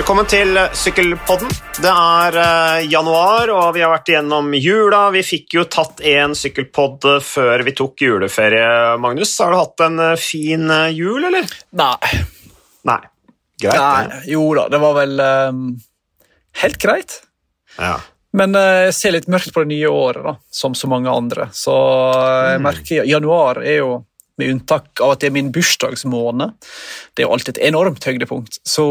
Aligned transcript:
Velkommen 0.00 0.24
til 0.24 0.56
Sykkelpodden. 0.80 1.50
Det 1.76 1.90
er 1.92 2.36
eh, 2.40 2.86
januar, 2.88 3.50
og 3.52 3.74
vi 3.76 3.82
har 3.84 3.90
vært 3.92 4.08
igjennom 4.08 4.46
jula. 4.56 5.00
Vi 5.12 5.20
fikk 5.20 5.58
jo 5.58 5.64
tatt 5.68 6.00
en 6.08 6.32
sykkelpodd 6.32 7.04
før 7.20 7.60
vi 7.66 7.74
tok 7.76 8.00
juleferie, 8.06 8.96
Magnus. 8.96 9.34
Har 9.44 9.52
du 9.52 9.58
hatt 9.58 9.84
en 9.84 10.00
eh, 10.00 10.14
fin 10.16 10.64
eh, 10.72 10.86
jul, 10.96 11.26
eller? 11.28 11.52
Nei. 11.76 12.14
Nei. 12.88 12.96
Greit. 13.60 13.76
Nei. 13.76 14.22
Jo 14.32 14.46
da, 14.56 14.64
det 14.72 14.80
var 14.80 14.96
vel 15.02 15.20
um, 15.20 15.60
helt 16.62 16.80
greit. 16.80 17.18
Ja. 17.76 17.98
Men 18.40 18.56
eh, 18.56 18.86
jeg 18.86 18.96
ser 18.96 19.16
litt 19.18 19.28
mørkt 19.28 19.52
på 19.52 19.66
det 19.66 19.72
nye 19.74 19.92
året, 19.92 20.24
da, 20.24 20.36
som 20.62 20.72
så 20.72 20.88
mange 20.88 21.12
andre. 21.12 21.50
Så 21.52 21.76
eh, 22.14 22.54
jeg 22.54 22.64
merker 22.70 23.12
januar 23.12 23.60
er 23.66 23.82
jo, 23.82 23.98
med 24.40 24.50
unntak 24.54 25.02
av 25.04 25.14
at 25.14 25.22
det 25.22 25.28
er 25.30 25.34
min 25.36 25.52
bursdagsmåned, 25.54 26.56
det 27.14 27.22
er 27.22 27.28
jo 27.28 27.34
alltid 27.36 27.54
et 27.56 27.62
enormt 27.70 28.04
høydepunkt, 28.08 28.58
så 28.66 28.86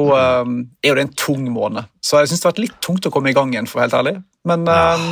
um, 0.46 0.56
er 0.84 0.94
jo 0.94 0.98
det 1.00 1.06
en 1.08 1.14
tung 1.20 1.50
måned. 1.56 1.90
Så 2.06 2.22
jeg 2.22 2.32
syns 2.32 2.44
det 2.44 2.48
har 2.48 2.54
vært 2.56 2.64
litt 2.68 2.80
tungt 2.86 3.10
å 3.10 3.14
komme 3.14 3.34
i 3.34 3.38
gang 3.38 3.52
igjen, 3.54 3.68
for 3.70 3.80
å 3.80 3.84
være 3.84 3.90
helt 3.90 4.00
ærlig. 4.00 4.16
Men 4.50 4.66
um, 4.70 5.10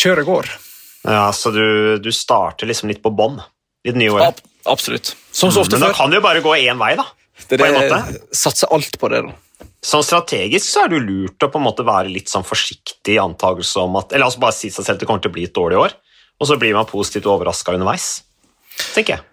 kjøret 0.00 0.28
går. 0.28 0.50
ja, 1.06 1.26
så 1.36 1.52
du, 1.54 1.64
du 2.02 2.10
starter 2.14 2.68
liksom 2.70 2.90
litt 2.92 3.02
på 3.04 3.12
bånn 3.14 3.38
i 3.84 3.92
det 3.92 4.00
nye 4.00 4.16
året. 4.16 4.40
Ab 4.40 4.74
absolutt. 4.74 5.14
Som 5.32 5.52
så 5.52 5.62
ofte 5.62 5.78
Men 5.78 5.88
da 5.88 5.94
kan 5.96 6.10
det 6.12 6.18
jo 6.20 6.24
bare 6.26 6.42
gå 6.44 6.56
én 6.58 6.80
vei, 6.80 6.94
da. 6.98 7.06
Det 7.48 7.60
er- 7.60 7.72
måte. 7.72 8.20
Satse 8.36 8.68
alt 8.70 8.98
på 9.00 9.08
det, 9.12 9.22
da. 9.24 9.36
Sånn 9.80 10.04
strategisk 10.04 10.66
så 10.66 10.82
er 10.84 10.90
det 10.90 10.98
jo 10.98 11.06
lurt 11.06 11.44
å 11.46 11.48
på 11.48 11.56
en 11.56 11.64
måte 11.64 11.84
være 11.88 12.12
litt 12.12 12.28
sånn 12.28 12.44
forsiktig 12.44 13.14
i 13.14 13.20
antakelse 13.20 13.80
om 13.80 13.96
at 13.96 14.12
Eller 14.12 14.26
altså 14.26 14.42
bare 14.42 14.52
si 14.52 14.68
seg 14.68 14.84
selv 14.84 14.98
at 14.98 15.00
det 15.00 15.08
kommer 15.08 15.24
til 15.24 15.32
å 15.32 15.36
bli 15.38 15.46
et 15.48 15.56
dårlig 15.56 15.78
år, 15.80 15.94
og 16.36 16.48
så 16.48 16.58
blir 16.60 16.76
man 16.76 16.88
positivt 16.88 17.28
overraska 17.28 17.72
underveis. 17.72 18.22
Tenker 18.92 19.16
jeg. 19.16 19.24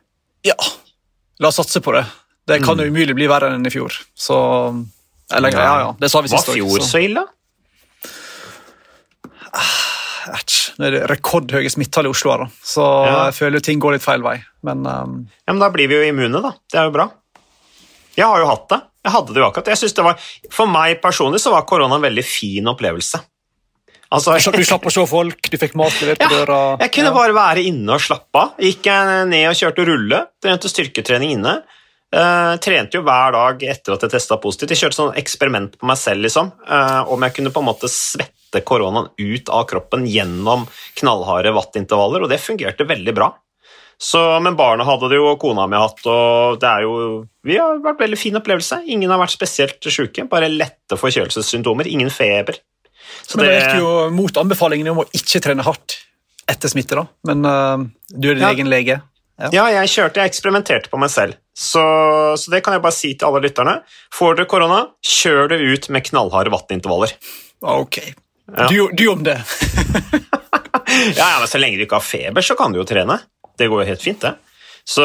Ja, 0.48 0.56
la 1.44 1.50
oss 1.52 1.60
satse 1.60 1.82
på 1.84 1.94
det. 1.98 2.06
Det 2.48 2.62
kan 2.64 2.80
jo 2.80 2.86
umulig 2.88 3.16
bli 3.18 3.28
verre 3.28 3.50
enn 3.58 3.66
i 3.68 3.72
fjor. 3.74 3.92
Så 4.16 4.38
Eller, 5.36 5.52
ja, 5.52 5.80
ja, 5.84 5.90
det 6.00 6.08
sa 6.12 6.22
vi 6.24 6.30
sist 6.32 6.48
Var 6.48 6.56
fjor 6.56 6.80
så- 6.80 6.92
så 6.94 7.02
ille? 7.04 7.26
Æsj. 10.28 10.56
Nå 10.78 10.88
er 10.88 10.92
det 10.98 11.04
rekordhøye 11.10 11.70
smittetall 11.72 12.08
i 12.10 12.12
Oslo, 12.12 12.32
her, 12.34 12.44
da. 12.44 12.48
så 12.64 12.84
Ja. 13.08 13.26
jeg 13.28 13.34
føler 13.38 13.54
jo 13.60 13.66
ting 13.68 13.80
går 13.80 13.94
litt 13.96 14.04
feil 14.04 14.22
vei. 14.22 14.44
Men 14.64 14.86
um, 14.86 15.30
Ja, 15.48 15.54
men 15.54 15.60
Da 15.60 15.70
blir 15.70 15.88
vi 15.88 15.96
jo 15.96 16.04
immune, 16.14 16.42
da. 16.42 16.52
Det 16.72 16.80
er 16.80 16.86
jo 16.86 16.92
bra. 16.92 17.10
Jeg 18.18 18.26
har 18.26 18.40
jo 18.40 18.48
hatt 18.48 18.68
det. 18.70 18.82
Jeg 19.06 19.12
hadde 19.14 19.34
det 19.34 19.42
jo 19.42 19.46
akkurat. 19.50 19.66
Jeg 19.72 19.78
synes 19.78 19.94
det 19.96 20.04
var, 20.04 20.20
For 20.52 20.68
meg 20.68 21.02
personlig 21.02 21.40
så 21.40 21.52
var 21.52 21.62
korona 21.64 21.96
en 21.96 22.02
veldig 22.02 22.26
fin 22.26 22.66
opplevelse. 22.66 23.22
Altså, 24.14 24.38
du 24.54 24.64
slapp- 24.64 24.86
å 24.88 24.92
se 24.94 25.04
folk, 25.10 25.50
du 25.52 25.58
fikk 25.60 25.74
mat 25.76 25.92
levert 26.02 26.22
på 26.22 26.30
ja, 26.32 26.46
døra. 26.46 26.60
jeg 26.80 26.92
kunne 26.96 27.10
Ja. 27.12 27.14
bare 27.18 27.34
være 27.36 27.66
inne 27.68 27.90
og 27.98 28.00
slappe 28.00 28.40
av. 28.40 28.54
Gikk 28.58 28.84
jeg 28.88 29.28
ned 29.28 29.48
og 29.50 29.56
kjørte 29.60 29.86
rulle, 29.90 30.20
trente 30.42 30.70
styrketrening 30.72 31.32
inne. 31.36 31.58
Uh, 32.08 32.56
trente 32.64 32.96
jo 32.96 33.02
hver 33.04 33.34
dag 33.36 33.64
etter 33.68 33.94
at 33.98 34.06
jeg 34.06 34.14
testa 34.14 34.38
positivt. 34.40 34.72
Jeg 34.72 34.80
kjørte 34.80 34.96
sånn 34.96 35.18
eksperiment 35.20 35.76
på 35.78 35.90
meg 35.90 35.98
selv, 36.00 36.24
liksom. 36.24 36.54
Uh, 36.64 37.04
om 37.12 37.20
jeg 37.28 37.34
kunne 37.36 37.52
på 37.52 37.60
en 37.60 37.68
måte 37.68 37.90
svette 37.92 38.62
koronaen 38.64 39.10
ut 39.20 39.50
av 39.52 39.66
kroppen 39.68 40.06
gjennom 40.08 40.64
knallharde 40.96 41.52
wattintervaller, 41.52 42.24
og 42.24 42.30
det 42.32 42.40
fungerte 42.40 42.88
veldig 42.88 43.14
bra. 43.14 43.34
Så, 44.00 44.22
men 44.46 44.56
barna 44.56 44.86
hadde 44.86 45.10
det 45.10 45.18
jo, 45.18 45.26
og 45.34 45.40
kona 45.42 45.66
mi 45.68 45.76
har 45.76 45.90
hatt, 45.90 46.00
og 46.06 46.60
det 46.62 46.70
er 46.70 46.84
jo 46.86 47.26
Vi 47.44 47.58
har 47.58 47.80
vært 47.82 48.00
veldig 48.00 48.18
fin 48.22 48.36
opplevelse. 48.40 48.84
Ingen 48.88 49.10
har 49.10 49.20
vært 49.20 49.34
spesielt 49.36 49.82
sjuke, 49.92 50.30
bare 50.30 50.48
lette 50.54 50.96
forkjølelsessymptomer. 50.96 51.88
Ingen 51.92 52.10
feber. 52.14 52.60
Så 53.26 53.40
Men 53.40 53.46
det, 53.48 53.52
det 53.54 53.62
gikk 53.64 53.80
jo 53.82 53.92
mot 54.14 54.38
anbefalingene 54.44 54.94
om 54.94 55.02
å 55.04 55.08
ikke 55.18 55.42
trene 55.44 55.66
hardt 55.66 55.98
etter 56.48 56.72
smitte, 56.72 56.96
da. 57.00 57.06
Men 57.28 57.44
uh, 57.48 57.88
du 58.14 58.30
er 58.32 58.38
din 58.38 58.44
Ja. 58.46 58.52
egen 58.54 58.70
lege. 58.72 59.02
Ja, 59.54 59.68
jeg 59.70 59.90
kjørte, 59.94 60.18
jeg 60.24 60.32
eksperimenterte 60.32 60.90
på 60.90 60.98
meg 60.98 61.12
selv. 61.14 61.36
Så, 61.54 61.82
så 62.42 62.50
det 62.54 62.64
kan 62.66 62.74
jeg 62.74 62.82
bare 62.82 62.96
si 62.96 63.12
til 63.14 63.28
alle 63.28 63.44
lytterne. 63.44 63.76
Får 64.14 64.38
dere 64.40 64.48
korona, 64.50 64.80
kjør 65.06 65.52
det 65.52 65.60
ut 65.62 65.90
med 65.94 66.06
knallharde 66.08 66.50
wattintervaller. 66.54 67.14
Ok. 67.62 68.00
Ja. 68.48 68.66
Du, 68.72 68.88
du 68.98 69.06
om 69.12 69.22
det. 69.28 69.38
Ja, 71.18 71.26
ja, 71.34 71.38
men 71.40 71.48
så 71.52 71.60
lenge 71.60 71.78
du 71.78 71.84
ikke 71.84 71.98
har 72.00 72.06
feber, 72.06 72.42
så 72.46 72.56
kan 72.58 72.72
du 72.74 72.80
jo 72.80 72.86
trene. 72.88 73.20
Det 73.60 73.68
går 73.70 73.84
jo 73.84 73.88
helt 73.90 74.04
fint, 74.04 74.22
det. 74.24 74.34
Så 74.88 75.04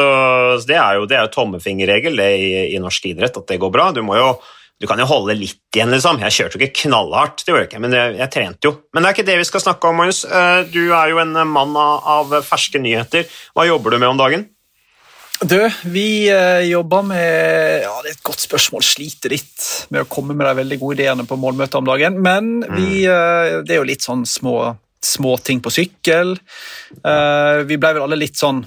så 0.61 0.67
det 0.69 0.77
er 0.79 0.99
jo, 1.01 1.07
det 1.11 1.17
er 1.19 1.25
jo 1.27 1.33
tommefingerregel 1.35 2.17
det 2.21 2.29
i, 2.39 2.51
i 2.77 2.79
norsk 2.81 3.09
idrett, 3.11 3.37
at 3.41 3.49
det 3.51 3.59
går 3.61 3.73
bra. 3.75 3.89
Du 3.93 3.99
må 4.07 4.15
jo 4.17 4.29
du 4.83 4.89
kan 4.91 4.99
jo 4.99 5.07
holde 5.07 5.37
litt 5.39 5.77
igjen, 5.77 5.93
liksom. 5.95 6.19
Jeg 6.25 6.35
kjørte 6.35 6.59
jo 6.59 6.65
ikke 6.65 6.89
knallhardt, 6.89 7.45
det 7.45 7.53
gjorde 7.53 7.61
jeg 7.63 7.69
ikke, 7.71 7.83
men 7.85 7.93
jeg, 7.95 8.15
jeg 8.19 8.35
trente 8.35 8.67
jo. 8.67 8.73
Men 8.91 9.05
det 9.05 9.09
er 9.09 9.15
ikke 9.15 9.29
det 9.29 9.37
vi 9.39 9.47
skal 9.47 9.63
snakke 9.63 9.93
om, 9.93 10.01
Magnus. 10.01 10.25
Eh, 10.27 10.63
Du 10.73 10.81
er 10.89 11.13
jo 11.13 11.21
en 11.23 11.37
mann 11.47 11.77
av, 11.79 12.35
ferske 12.43 12.83
nyheter. 12.83 13.31
Hva 13.55 13.69
jobber 13.69 13.95
du 13.95 14.01
med 14.03 14.11
om 14.11 14.19
dagen? 14.19 14.49
Du, 15.43 15.59
vi 15.91 16.27
eh, 16.31 16.65
jobber 16.67 17.07
med 17.07 17.83
Ja, 17.85 17.95
det 18.03 18.11
er 18.11 18.17
et 18.17 18.27
godt 18.27 18.43
spørsmål. 18.43 18.83
Sliter 18.87 19.31
litt 19.31 19.71
med 19.95 20.03
å 20.03 20.11
komme 20.11 20.35
med 20.35 20.49
de 20.51 20.59
veldig 20.65 20.79
gode 20.83 20.99
ideene 20.99 21.27
på 21.31 21.39
målmøter 21.39 21.79
om 21.79 21.87
dagen. 21.87 22.19
Men 22.27 22.53
vi, 22.75 23.05
mm. 23.07 23.63
det 23.63 23.77
er 23.77 23.83
jo 23.85 23.87
litt 23.87 24.03
sånn 24.03 24.27
små, 24.27 24.57
små 24.99 25.37
ting 25.47 25.63
på 25.63 25.71
sykkel. 25.75 26.35
Eh, 26.99 27.63
vi 27.71 27.79
ble 27.79 27.95
vel 27.95 28.09
alle 28.09 28.25
litt 28.25 28.39
sånn 28.43 28.65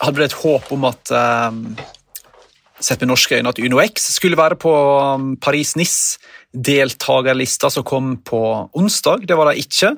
Hadde 0.00 0.16
vel 0.16 0.30
et 0.30 0.34
håp 0.40 0.70
om 0.72 0.84
at 0.88 1.10
eh, 1.12 1.56
Sett 2.80 3.02
med 3.02 3.10
norske 3.10 3.36
øyne 3.36 3.50
at 3.52 3.58
UnoX 3.60 3.92
skulle 4.14 4.40
være 4.40 4.56
på 4.60 4.72
um, 4.72 5.36
Paris-Nice-deltakerlista 5.36 7.70
som 7.70 7.84
kom 7.84 8.16
på 8.24 8.70
onsdag. 8.72 9.26
Det 9.28 9.36
var 9.36 9.46
de 9.50 9.56
ikke. 9.60 9.96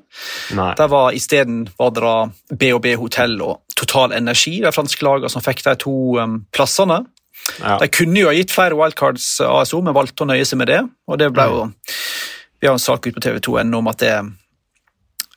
Nei. 0.59 0.75
Der 0.79 0.89
var 0.91 1.13
Isteden 1.15 1.69
var 1.79 1.91
det 1.95 2.03
da 2.03 2.31
B&B 2.59 2.97
Hotell 2.99 3.43
og 3.43 3.61
Total 3.79 4.13
Energi, 4.17 4.61
de 4.65 4.73
franske 4.75 5.05
lagene 5.07 5.31
som 5.31 5.43
fikk 5.45 5.63
de 5.67 5.75
to 5.87 5.97
um, 6.19 6.47
plassene. 6.55 6.99
Ja. 7.59 7.79
De 7.81 7.89
kunne 7.91 8.21
jo 8.21 8.29
ha 8.31 8.35
gitt 8.37 8.53
flere 8.55 8.77
wildcards 8.79 9.41
ASO, 9.47 9.81
men 9.83 9.97
valgte 9.97 10.25
å 10.25 10.27
nøye 10.31 10.47
seg 10.47 10.59
med 10.61 10.69
det. 10.71 10.83
og 11.07 11.19
det 11.19 11.33
ble 11.35 11.45
jo, 11.51 11.65
Vi 12.61 12.67
har 12.69 12.75
en 12.75 12.83
sak 12.83 13.07
ute 13.07 13.19
på 13.19 13.25
TV2 13.25 13.61
ennå 13.65 13.77
om 13.83 13.91
at 13.91 13.99
det 13.99 14.15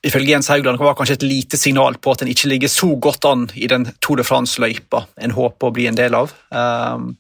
ifølge 0.06 0.32
Jens 0.36 0.48
Haugland 0.52 0.80
var 0.80 0.96
kanskje 0.98 1.18
et 1.20 1.26
lite 1.28 1.58
signal 1.58 1.98
på 2.02 2.12
at 2.14 2.22
en 2.22 2.30
ikke 2.32 2.50
ligger 2.52 2.72
så 2.72 2.92
godt 3.02 3.26
an 3.26 3.48
i 3.56 3.68
den 3.72 3.88
Tour 4.02 4.18
de 4.22 4.24
France-løypa 4.28 5.06
en 5.18 5.32
håper 5.36 5.68
å 5.70 5.74
bli 5.76 5.88
en 5.90 5.98
del 5.98 6.16
av. 6.18 6.32
Um, 6.52 7.16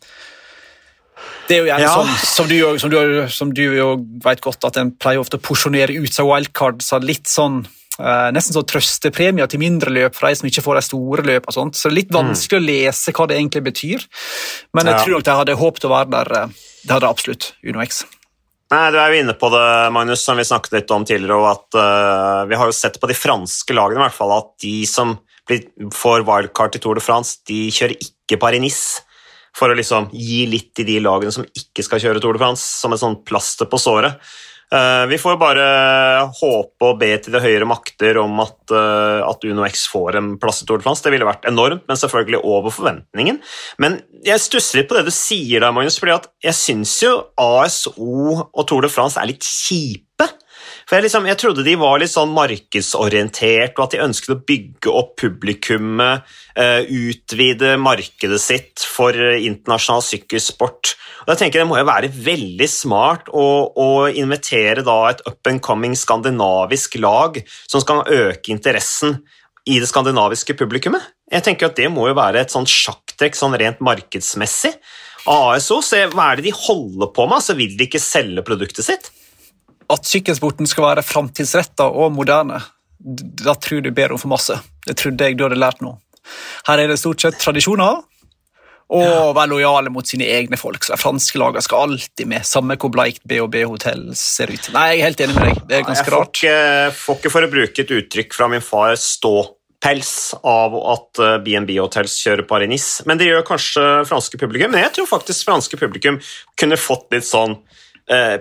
det 1.48 1.58
er 1.58 1.62
jo 1.64 1.70
gjerne 1.70 1.86
Ja. 1.86 1.94
sånn, 1.94 2.14
som 2.26 2.48
du, 2.50 2.58
som, 2.82 2.90
du, 2.90 3.28
som 3.30 3.52
du 3.54 3.64
jo 3.78 3.90
vet 4.26 4.42
godt, 4.42 4.66
at 4.66 4.78
en 4.82 4.92
pleier 4.92 5.20
ofte 5.22 5.38
å 5.38 5.44
porsjonere 5.46 5.94
ut 6.02 6.14
seg 6.14 6.26
Wildcard, 6.26 6.82
så 6.82 7.00
litt 7.02 7.28
sånn 7.30 7.62
eh, 8.00 8.30
Nesten 8.36 8.52
sånn 8.58 8.66
trøstepremier 8.68 9.48
til 9.48 9.62
mindre 9.62 9.94
løp 9.94 10.16
for 10.18 10.28
de 10.28 10.36
som 10.36 10.50
ikke 10.50 10.64
får 10.66 10.76
de 10.76 10.82
store 10.90 11.24
løp. 11.24 11.46
og 11.48 11.54
sånt, 11.56 11.76
Så 11.80 11.88
det 11.88 11.94
er 11.94 12.00
litt 12.02 12.12
vanskelig 12.12 12.60
å 12.60 12.66
lese 12.66 13.14
hva 13.16 13.28
det 13.30 13.38
egentlig 13.38 13.64
betyr. 13.64 14.04
Men 14.74 14.86
jeg 14.90 14.96
Ja. 14.98 15.04
tror 15.04 15.14
nok 15.16 15.24
de 15.24 15.32
hadde 15.32 15.56
håpet 15.62 15.86
å 15.88 15.94
være 15.94 16.10
der. 16.12 16.34
eh, 16.44 16.48
Det 16.86 16.92
hadde 16.94 17.08
absolutt 17.10 17.54
Uno 17.64 17.80
X. 17.82 18.04
Nei, 18.74 18.92
Du 18.92 18.98
er 18.98 19.14
jo 19.14 19.22
inne 19.22 19.36
på 19.38 19.50
det, 19.54 19.66
Magnus, 19.94 20.24
som 20.26 20.40
vi 20.40 20.46
snakket 20.48 20.74
litt 20.74 20.94
om 20.94 21.06
tidligere. 21.06 21.38
og 21.38 21.50
at 21.52 21.78
uh, 21.78 22.46
Vi 22.50 22.58
har 22.58 22.70
jo 22.70 22.76
sett 22.76 23.00
på 23.02 23.10
de 23.10 23.18
franske 23.18 23.78
lagene 23.78 24.02
i 24.02 24.06
hvert 24.08 24.18
fall, 24.18 24.34
at 24.34 24.54
de 24.64 24.78
som 24.90 25.18
blir, 25.46 25.68
får 25.94 26.26
wildcard 26.26 26.74
til 26.74 26.82
Tour 26.82 26.98
de 26.98 27.04
France, 27.06 27.38
de 27.46 27.68
kjører 27.70 28.00
ikke 28.00 28.40
Paris-Nice. 28.42 29.04
For 29.56 29.72
å 29.72 29.78
liksom 29.78 30.10
gi 30.12 30.42
litt 30.52 30.74
til 30.76 30.88
de 30.90 30.98
lagene 31.00 31.32
som 31.32 31.46
ikke 31.56 31.86
skal 31.86 32.02
kjøre 32.04 32.20
Tour 32.24 32.36
de 32.36 32.42
France, 32.42 32.66
som 32.82 32.92
et 32.92 33.00
sånt 33.00 33.22
plaster 33.30 33.70
på 33.72 33.80
såret. 33.80 34.18
Eh, 34.74 35.06
vi 35.08 35.18
får 35.22 35.38
bare 35.38 35.66
håpe 36.40 36.88
og 36.88 36.98
be 37.00 37.12
til 37.22 37.36
de 37.36 37.42
høyere 37.44 37.68
makter 37.70 38.18
om 38.18 38.40
at, 38.42 38.58
eh, 38.74 39.22
at 39.22 39.46
Uno 39.46 39.66
X 39.68 39.86
får 39.92 40.18
en 40.18 40.32
plass 40.42 40.64
i 40.64 40.66
Tour 40.66 40.82
de 40.82 40.88
France. 40.88 41.04
Det 41.06 41.14
ville 41.14 41.28
vært 41.28 41.46
enormt, 41.46 41.86
men 41.88 42.00
selvfølgelig 42.02 42.42
over 42.44 42.74
forventningen. 42.74 43.42
Men 43.78 44.02
jeg 44.26 44.42
stusser 44.42 44.82
litt 44.82 44.90
på 44.90 44.98
det 44.98 45.06
du 45.06 45.14
sier 45.14 45.62
der, 45.62 45.72
Magnus, 45.72 46.00
fordi 46.02 46.18
jeg 46.44 46.58
syns 46.58 46.98
jo 47.04 47.14
ASO 47.38 47.94
og 48.50 48.68
Tour 48.68 48.82
de 48.82 48.90
France 48.90 49.22
er 49.22 49.30
litt 49.30 49.46
kjipe. 49.46 50.32
For 50.86 50.98
jeg, 50.98 51.06
liksom, 51.08 51.26
jeg 51.30 51.38
trodde 51.42 51.66
de 51.66 51.76
var 51.78 52.00
litt 52.02 52.14
sånn 52.14 52.34
markedsorientert, 52.34 53.74
og 53.78 53.86
at 53.86 53.94
de 53.94 54.04
ønsket 54.06 54.34
å 54.34 54.42
bygge 54.50 54.92
opp 54.94 55.16
publikummet, 55.22 56.26
eh, 56.56 56.86
utvide 56.86 57.78
markedet 57.78 58.42
sitt 58.42 58.80
for 58.82 59.14
internasjonal 59.14 60.02
sykkelsport. 60.06 60.96
Og 61.26 61.32
jeg 61.34 61.42
tenker 61.42 61.64
Det 61.64 61.70
må 61.70 61.80
jo 61.80 61.88
være 61.88 62.12
veldig 62.14 62.68
smart 62.70 63.32
å, 63.34 63.46
å 63.74 63.90
invitere 64.14 64.84
et 64.86 65.24
up 65.26 65.50
and 65.50 65.62
coming 65.66 65.98
skandinavisk 65.98 67.00
lag 67.02 67.40
som 67.66 67.82
skal 67.82 68.06
øke 68.06 68.54
interessen 68.54 69.24
i 69.66 69.80
det 69.82 69.90
skandinaviske 69.90 70.54
publikummet. 70.54 71.02
Jeg 71.34 71.42
tenker 71.48 71.72
at 71.72 71.80
Det 71.80 71.90
må 71.90 72.06
jo 72.12 72.18
være 72.18 72.44
et 72.46 72.54
sånt 72.54 72.70
sjakktrekk 72.70 73.38
sånn 73.38 73.58
rent 73.58 73.82
markedsmessig. 73.82 74.76
ASO, 75.26 75.80
se 75.82 76.04
hva 76.14 76.30
er 76.30 76.38
det 76.38 76.52
de 76.52 76.54
holder 76.54 77.10
på 77.10 77.26
med? 77.26 77.40
Altså, 77.40 77.56
vil 77.58 77.74
de 77.74 77.88
ikke 77.88 78.02
selge 78.02 78.46
produktet 78.46 78.86
sitt? 78.86 79.10
At 79.90 80.06
sykkelsporten 80.06 80.70
skal 80.70 80.92
være 80.92 81.06
framtidsretta 81.06 81.88
og 81.90 82.14
moderne, 82.14 82.60
da 83.42 83.54
tror 83.58 83.82
du 83.86 83.90
ber 83.94 84.14
om 84.14 84.22
for 84.22 84.30
masse. 84.30 84.54
Det 84.86 84.96
trodde 85.02 85.26
jeg 85.26 85.38
du 85.38 85.48
hadde 85.48 85.58
lært 85.58 85.82
nå. 85.82 85.96
Her 86.70 86.82
er 86.82 86.90
det 86.90 87.02
stort 87.02 87.22
sett 87.22 87.42
tradisjoner 87.42 88.04
og 88.94 89.34
være 89.34 89.50
lojale 89.50 89.92
mot 89.94 90.06
sine 90.06 90.28
egne 90.30 90.60
folk. 90.60 90.84
Så 90.86 90.98
franske 91.00 91.40
lag 91.42 91.58
skal 91.66 91.90
alltid 91.90 92.30
med, 92.30 92.46
samme 92.46 92.78
hvor 92.78 92.94
bleikt 92.94 93.24
B&B 93.26 93.64
Hotell 93.66 94.12
ser 94.18 94.54
ut. 94.54 94.70
Nei, 94.76 94.88
jeg 94.94 95.02
er 95.02 95.08
helt 95.10 95.24
enig 95.26 95.38
med 95.38 95.48
deg. 95.50 95.62
Det 95.70 95.78
er 95.78 95.88
ganske 95.88 96.12
jeg 96.12 96.16
rart. 96.16 96.42
ikke, 96.42 96.98
får 97.00 97.20
ikke, 97.20 97.34
for 97.34 97.48
å 97.48 97.54
bruke 97.56 97.86
et 97.86 97.94
uttrykk 98.00 98.38
fra 98.38 98.50
min 98.52 98.66
far, 98.66 98.94
ståpels 99.02 100.14
av 100.46 100.78
at 100.94 101.24
BNB 101.46 101.74
B&B 101.74 101.80
Hotels 101.82 102.20
kjører 102.22 102.46
Paris-Nice. 102.50 103.08
Men 103.10 103.22
det 103.22 103.32
gjør 103.32 103.48
kanskje 103.48 103.88
franske 104.10 104.42
publikum. 104.42 104.74
Men 104.76 104.86
jeg 104.86 104.96
tror 105.00 105.10
faktisk 105.16 105.50
franske 105.50 105.82
publikum 105.82 106.22
kunne 106.60 106.80
fått 106.80 107.10
litt 107.16 107.28
sånn 107.28 107.58
eh, 107.58 107.84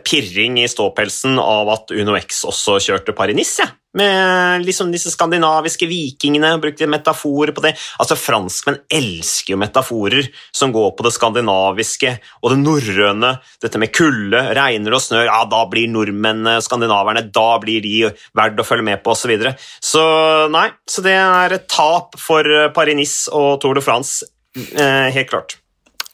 pirring 0.04 0.58
i 0.60 0.68
ståpelsen 0.68 1.38
av 1.40 1.70
at 1.72 1.94
Uno 1.96 2.18
X 2.18 2.42
også 2.50 2.76
kjørte 2.84 3.16
Paris-Nice. 3.16 3.64
Ja. 3.64 3.70
Med 3.94 4.64
liksom 4.66 4.90
disse 4.90 5.12
skandinaviske 5.12 5.86
vikingene, 5.86 6.56
brukte 6.58 6.88
metaforer 6.90 7.52
på 7.54 7.62
det. 7.62 7.76
Altså, 8.02 8.16
Franskmenn 8.18 8.80
elsker 8.90 9.54
jo 9.54 9.60
metaforer 9.62 10.26
som 10.50 10.74
går 10.74 10.90
på 10.98 11.06
det 11.06 11.12
skandinaviske 11.14 12.10
og 12.42 12.50
det 12.50 12.58
norrøne. 12.64 13.36
Dette 13.62 13.78
med 13.78 13.94
kulde, 13.94 14.40
regner 14.58 14.98
og 14.98 15.04
snør, 15.04 15.28
ja, 15.28 15.40
da 15.46 15.62
blir 15.70 15.86
nordmennene, 15.94 16.58
skandinaverne, 16.66 17.28
da 17.30 17.48
blir 17.62 17.86
de 17.86 18.10
verdt 18.34 18.58
å 18.58 18.66
følge 18.66 18.88
med 18.90 19.04
på, 19.04 19.14
osv. 19.14 19.24
Så, 19.24 19.30
videre. 19.30 19.54
så 19.80 20.04
nei, 20.52 20.66
så 20.90 21.04
det 21.06 21.14
er 21.16 21.54
et 21.54 21.70
tap 21.70 22.18
for 22.20 22.44
Paris-Nice 22.74 23.30
og 23.32 23.60
Tour 23.62 23.78
de 23.78 23.84
France, 23.84 24.26
eh, 24.58 25.12
helt 25.14 25.30
klart. 25.30 25.60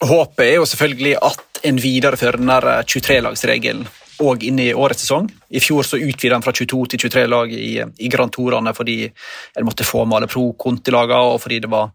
Håpet 0.05 0.47
er 0.47 0.55
jo 0.61 0.69
selvfølgelig 0.69 1.17
at 1.25 1.50
en 1.67 1.81
viderefører 1.81 2.41
den 2.41 2.51
23-lagsregelen 2.51 3.89
òg 4.21 4.45
inn 4.45 4.59
i 4.61 4.73
årets 4.77 5.07
sesong. 5.07 5.31
I 5.49 5.63
fjor 5.65 5.87
så 5.87 6.01
utvida 6.01 6.37
en 6.37 6.45
fra 6.45 6.53
22 6.53 6.83
til 6.93 7.05
23 7.07 7.27
lag 7.31 7.53
i, 7.55 7.79
i 7.81 8.11
Grand 8.13 8.33
Tourene 8.35 8.75
fordi 8.77 8.99
en 9.07 9.67
måtte 9.67 9.87
få 9.87 10.05
med 10.05 10.21
alle 10.21 10.31
pro-kontilagene 10.31 11.35
og 11.35 11.41
fordi 11.45 11.63
det 11.65 11.71
var 11.73 11.93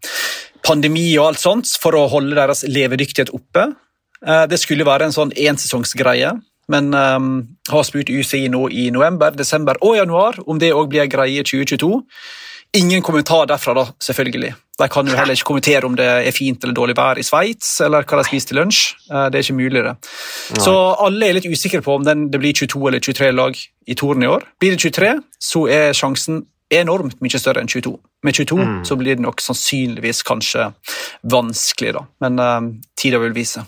pandemi 0.65 1.11
og 1.19 1.29
alt 1.29 1.43
sånt, 1.43 1.69
for 1.81 1.97
å 1.97 2.07
holde 2.09 2.37
deres 2.37 2.63
levedyktighet 2.65 3.33
oppe. 3.35 3.67
Eh, 4.25 4.45
det 4.49 4.57
skulle 4.61 4.87
være 4.87 5.09
en 5.09 5.15
sånn 5.15 5.33
ensesongsgreie, 5.37 6.31
men 6.73 6.89
um, 6.97 7.27
har 7.69 7.85
spurt 7.85 8.09
UCI 8.09 8.47
nå 8.49 8.63
i 8.73 8.87
november, 8.93 9.35
desember 9.37 9.77
og 9.85 9.99
januar 9.99 10.39
om 10.49 10.57
det 10.57 10.71
òg 10.73 10.89
blir 10.89 11.03
en 11.03 11.11
greie 11.13 11.43
i 11.43 11.45
2022. 11.45 11.99
Ingen 12.75 13.01
kommentar 13.01 13.45
derfra, 13.47 13.73
da, 13.73 13.85
selvfølgelig. 14.03 14.53
De 14.79 14.87
kan 14.91 15.07
jo 15.07 15.15
heller 15.15 15.37
ikke 15.37 15.47
kommentere 15.47 15.87
om 15.87 15.93
det 15.95 16.07
er 16.27 16.33
fint 16.35 16.63
eller 16.63 16.75
dårlig 16.75 16.97
vær 16.97 17.19
i 17.19 17.23
Sveits, 17.23 17.69
eller 17.85 18.03
hva 18.03 18.19
de 18.19 18.25
spiser 18.27 18.51
til 18.51 18.59
lunsj. 18.59 18.81
Eh, 19.07 19.27
det 19.31 19.39
er 19.39 19.45
ikke 19.45 19.55
mulig, 19.61 19.83
det. 19.85 19.93
Så 20.59 20.73
alle 21.05 21.29
er 21.29 21.37
litt 21.37 21.47
usikre 21.47 21.79
på 21.85 21.95
om 21.95 22.03
det 22.03 22.41
blir 22.41 22.51
22 22.51 22.83
eller 22.89 22.99
23 22.99 23.31
lag 23.31 23.55
i 23.87 23.95
Toren 23.95 24.27
i 24.27 24.29
år. 24.31 24.43
Blir 24.59 24.75
det 24.75 24.83
23, 24.83 25.13
så 25.39 25.63
er 25.71 25.95
sjansen 25.95 26.43
enormt 26.73 27.21
mye 27.23 27.39
større 27.39 27.63
enn 27.63 27.71
22. 27.71 27.95
Med 28.25 28.35
22 28.35 28.59
mm. 28.59 28.77
så 28.89 28.99
blir 28.99 29.15
det 29.15 29.23
nok 29.23 29.43
sannsynligvis 29.43 30.23
kanskje 30.27 30.71
vanskelig, 31.31 31.95
da. 31.95 32.05
Men 32.25 32.41
uh, 32.41 32.71
tida 32.99 33.21
vil 33.21 33.35
vise. 33.37 33.63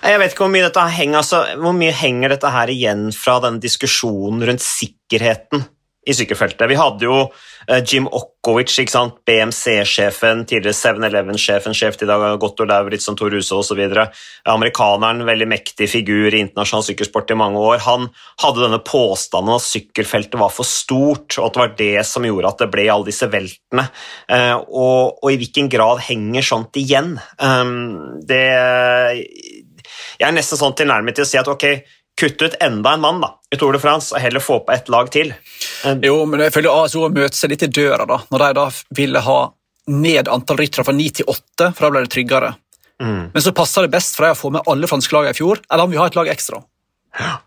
Jeg 0.00 0.20
vet 0.22 0.32
ikke 0.32 0.46
hvor 0.46 0.54
mye, 0.54 0.64
dette 0.70 0.84
henger, 0.96 1.20
altså, 1.20 1.42
hvor 1.60 1.74
mye 1.76 1.92
henger 1.92 2.32
dette 2.32 2.52
her 2.54 2.70
igjen 2.72 3.10
fra 3.12 3.40
den 3.44 3.58
diskusjonen 3.60 4.46
rundt 4.48 4.64
sikkerheten 4.64 5.66
i 6.08 6.14
sykkelfeltet. 6.16 6.64
Vi 6.70 6.78
hadde 6.78 7.04
jo 7.04 7.18
eh, 7.68 7.82
Jim 7.84 8.08
Okovic, 8.08 8.72
BMC-sjefen, 9.28 10.44
tidligere 10.48 10.76
7-Eleven-sjefen, 10.76 11.76
sjef 11.76 11.98
til 12.00 12.08
dag, 12.10 12.24
Gotto 12.40 12.64
Lauritz, 12.68 13.08
Tor 13.18 13.34
Huse 13.34 13.56
osv. 13.56 13.82
Amerikaneren, 14.48 15.24
veldig 15.28 15.48
mektig 15.50 15.90
figur 15.92 16.32
i 16.32 16.42
internasjonal 16.46 16.86
sykkelsport 16.88 17.34
i 17.34 17.38
mange 17.38 17.60
år. 17.60 17.82
Han 17.84 18.08
hadde 18.42 18.64
denne 18.64 18.80
påstanden 18.84 19.58
at 19.58 19.66
sykkelfeltet 19.66 20.40
var 20.40 20.52
for 20.54 20.68
stort, 20.68 21.36
og 21.36 21.50
at 21.50 21.54
det 21.58 21.64
var 21.64 21.76
det 21.82 22.06
som 22.08 22.26
gjorde 22.28 22.54
at 22.54 22.64
det 22.64 22.70
ble 22.72 22.88
alle 22.92 23.10
disse 23.10 23.28
veltene. 23.32 23.88
Eh, 24.32 24.56
og, 24.56 25.20
og 25.20 25.32
i 25.32 25.38
hvilken 25.40 25.68
grad 25.72 26.02
henger 26.08 26.46
sånt 26.54 26.80
igjen? 26.80 27.16
Ehm, 27.42 28.22
det 28.28 28.44
Jeg 30.18 30.26
er 30.26 30.34
nesten 30.34 30.58
sånn 30.58 30.74
tilnærmet 30.76 31.16
til 31.16 31.24
å 31.24 31.28
si 31.28 31.38
at 31.38 31.48
ok, 31.48 31.64
kutte 32.18 32.48
ut 32.48 32.56
enda 32.64 32.92
en 32.96 33.02
mann 33.04 33.20
da, 33.22 33.30
i 33.54 33.58
Tour 33.60 33.76
de 33.76 33.80
France 33.82 34.14
og 34.14 34.22
heller 34.22 34.42
få 34.42 34.60
på 34.66 34.74
ett 34.74 34.88
lag 34.90 35.10
til. 35.14 35.30
Jo, 36.02 36.16
men 36.26 36.42
jeg 36.42 36.54
føler 36.56 36.74
ASO 36.74 37.06
møter 37.08 37.36
seg 37.38 37.54
litt 37.54 37.66
i 37.68 37.70
døra 37.70 38.08
da, 38.08 38.20
når 38.32 38.44
de 38.44 38.48
da 38.58 38.64
ville 38.98 39.22
ha 39.22 39.38
ned 39.88 40.28
antall 40.28 40.58
ryttere 40.60 40.84
fra 40.84 40.94
ni 40.96 41.08
til 41.14 41.28
åtte, 41.30 41.70
for 41.72 41.86
da 41.86 41.92
ble 41.94 42.04
det 42.04 42.12
tryggere. 42.12 42.52
Mm. 42.98 43.30
Men 43.34 43.44
så 43.44 43.54
passer 43.56 43.86
det 43.86 43.94
best 43.94 44.18
for 44.18 44.26
dem 44.26 44.34
å 44.34 44.40
få 44.40 44.50
med 44.56 44.66
alle 44.68 44.90
franske 44.90 45.14
lag 45.14 45.30
i 45.30 45.36
fjor, 45.38 45.62
eller 45.70 45.86
om 45.86 45.94
vi 45.94 46.00
har 46.00 46.10
et 46.10 46.18
lag 46.18 46.30
ekstra. 46.32 46.60
Ja. 47.18 47.38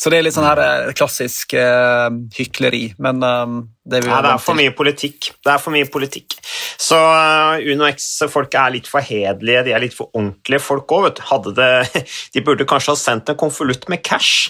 Så 0.00 0.08
det 0.08 0.16
er 0.16 0.24
litt 0.24 0.32
sånn 0.32 0.48
her 0.48 0.60
eh, 0.64 0.92
klassisk 0.96 1.52
uh, 1.60 2.08
hykleri, 2.32 2.86
men 3.04 3.20
uh, 3.20 3.58
det, 3.84 4.00
Nei, 4.06 4.20
det 4.24 4.30
er 4.32 4.40
for 4.40 4.56
mye 4.56 4.72
politikk. 4.72 5.28
Det 5.44 5.52
er 5.52 5.60
for 5.60 5.74
mye 5.74 5.88
politikk. 5.92 6.38
Så 6.80 6.96
uh, 6.96 7.60
Uno 7.68 7.84
X-folk 7.90 8.56
er 8.56 8.72
litt 8.78 8.88
for 8.88 9.04
hederlige, 9.04 9.66
de 9.68 9.74
er 9.76 9.84
litt 9.84 9.96
for 9.96 10.08
ordentlige 10.16 10.62
folk 10.64 10.96
òg. 10.96 11.20
De 12.34 12.44
burde 12.46 12.68
kanskje 12.68 12.94
ha 12.94 13.00
sendt 13.02 13.28
en 13.28 13.40
konvolutt 13.40 13.90
med 13.92 14.00
cash 14.06 14.48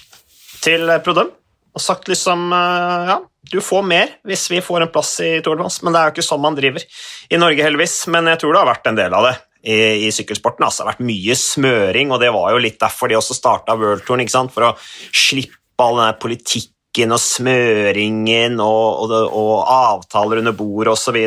til 0.62 0.87
Produm 1.02 1.35
og 1.70 1.79
sagt 1.82 2.08
liksom 2.11 2.50
Ja, 2.50 3.20
du 3.52 3.61
får 3.62 3.85
mer 3.87 4.08
hvis 4.26 4.49
vi 4.50 4.58
får 4.62 4.82
en 4.82 4.91
plass 4.91 5.12
i 5.23 5.37
Tour 5.38 5.55
de 5.55 5.62
France, 5.62 5.85
men 5.87 5.94
det 5.94 6.00
er 6.00 6.08
jo 6.08 6.14
ikke 6.17 6.26
sånn 6.26 6.43
man 6.43 6.58
driver 6.58 6.82
i 7.31 7.38
Norge, 7.38 7.62
heldigvis. 7.62 7.94
Men 8.11 8.26
jeg 8.32 8.43
tror 8.43 8.55
det 8.55 8.62
har 8.62 8.70
vært 8.73 8.91
en 8.91 8.99
del 8.99 9.14
av 9.14 9.29
det 9.29 9.37
i, 9.62 10.07
i 10.07 10.11
sykkelsporten. 10.15 10.65
Altså, 10.65 10.83
det 10.83 10.89
har 10.89 10.95
vært 10.95 11.09
mye 11.11 11.39
smøring, 11.39 12.12
og 12.12 12.21
det 12.23 12.35
var 12.35 12.53
jo 12.55 12.65
litt 12.65 12.81
derfor 12.81 13.11
de 13.11 13.19
også 13.21 13.37
starta 13.37 13.79
worldtouren, 13.79 14.53
for 14.53 14.71
å 14.71 14.77
slippe 15.12 15.59
all 15.81 15.99
den 16.01 16.21
politikken 16.21 17.15
og 17.15 17.21
smøringen 17.23 18.59
og, 18.61 19.05
og, 19.07 19.12
og 19.39 19.53
avtaler 19.71 20.41
under 20.41 20.57
bordet 20.59 20.91
osv. 20.97 21.19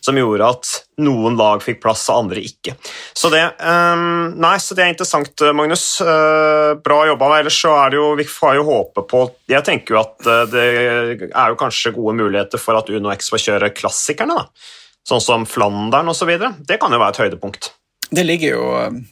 som 0.00 0.16
gjorde 0.16 0.48
at 0.54 0.70
noen 1.04 1.36
lag 1.36 1.60
fikk 1.62 1.82
plass 1.82 2.06
og 2.08 2.22
andre 2.22 2.40
ikke. 2.48 2.74
Så 3.12 3.28
det, 3.30 3.42
um, 3.60 4.32
nei, 4.40 4.54
så 4.62 4.78
det 4.78 4.86
er 4.86 4.94
interessant, 4.94 5.44
Magnus. 5.54 5.84
Uh, 6.00 6.80
bra 6.82 7.02
jobba. 7.10 7.28
Ellers 7.42 7.60
så 7.60 7.74
er 7.82 7.92
det 7.92 8.00
jo, 8.00 8.06
vi 8.18 8.26
får 8.26 8.56
jo 8.56 8.68
håpe 8.70 9.04
på 9.10 9.24
Jeg 9.52 9.66
tenker 9.68 9.98
jo 9.98 10.00
at 10.00 10.16
uh, 10.30 10.44
det 10.50 10.68
er 11.28 11.52
jo 11.52 11.60
kanskje 11.60 11.94
gode 11.98 12.16
muligheter 12.22 12.62
for 12.62 12.80
at 12.80 12.88
Uno 12.88 13.12
X 13.12 13.34
får 13.34 13.50
kjøre 13.50 13.74
klassikerne. 13.76 14.40
da 14.40 14.80
sånn 15.08 15.22
som 15.22 15.46
Flandern 15.48 16.10
osv. 16.12 16.30
Det 16.66 16.78
kan 16.80 16.92
jo 16.92 17.00
være 17.02 17.16
et 17.16 17.22
høydepunkt. 17.24 17.72
Det, 18.12 18.24
ligger 18.28 18.56
jo, 18.56 18.64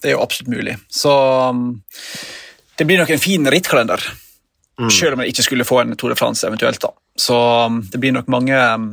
det 0.02 0.10
er 0.10 0.16
jo 0.16 0.24
absolutt 0.24 0.52
mulig. 0.52 0.76
Så 0.92 1.12
um, 1.50 1.80
det 2.78 2.86
blir 2.88 3.00
nok 3.00 3.12
en 3.14 3.22
fin 3.22 3.50
rittkalender. 3.52 4.02
Mm. 4.80 4.90
Selv 4.92 5.16
om 5.16 5.22
jeg 5.24 5.34
ikke 5.34 5.46
skulle 5.48 5.68
få 5.68 5.82
en 5.82 5.96
Tour 5.96 6.12
de 6.12 6.18
France 6.18 6.46
eventuelt. 6.46 6.80
da. 6.80 6.92
Så 7.18 7.36
um, 7.66 7.80
det 7.92 8.00
blir 8.00 8.14
nok 8.16 8.30
mange 8.32 8.56
um, 8.56 8.92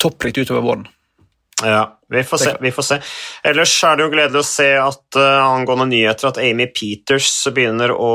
toppritt 0.00 0.38
utover 0.38 0.64
våren. 0.64 0.86
Ja, 1.62 1.98
vi 2.10 2.24
får, 2.24 2.38
se, 2.38 2.56
vi 2.60 2.72
får 2.74 2.82
se. 2.82 2.96
Ellers 3.44 3.72
er 3.86 3.96
det 3.96 4.04
jo 4.04 4.12
gledelig 4.12 4.40
å 4.42 4.46
se 4.46 4.68
at 4.76 5.18
uh, 5.18 5.44
angående 5.46 5.86
nyheter 5.92 6.28
at 6.28 6.40
Amy 6.42 6.66
Peters 6.74 7.28
begynner 7.54 7.94
å 7.94 8.12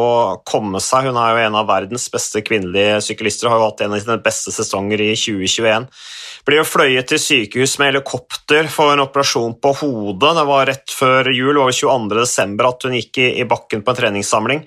komme 0.47 0.81
seg. 0.83 1.07
Hun 1.07 1.19
er 1.21 1.33
jo 1.33 1.45
en 1.47 1.57
av 1.61 1.69
verdens 1.69 2.09
beste 2.13 2.43
kvinnelige 2.45 2.99
syklister 3.07 3.47
og 3.47 3.55
har 3.55 3.61
jo 3.61 3.69
hatt 3.69 3.85
en 3.85 3.95
av 3.95 4.03
sine 4.03 4.19
beste 4.25 4.53
sesonger 4.53 5.05
i 5.07 5.13
2021. 5.17 5.87
Blir 6.47 6.61
jo 6.61 6.67
fløyet 6.67 7.09
til 7.11 7.23
sykehus 7.23 7.77
med 7.81 7.93
helikopter 7.93 8.69
for 8.71 8.93
en 8.93 9.05
operasjon 9.07 9.57
på 9.63 9.73
hodet. 9.81 10.35
Det 10.37 10.45
var 10.51 10.69
rett 10.69 10.93
før 10.99 11.31
jul, 11.33 11.55
over 11.55 11.73
22.12., 11.75 12.61
at 12.69 12.87
hun 12.87 12.99
gikk 12.99 13.23
i, 13.23 13.31
i 13.41 13.49
bakken 13.49 13.83
på 13.83 13.93
en 13.93 13.99
treningssamling. 14.03 14.63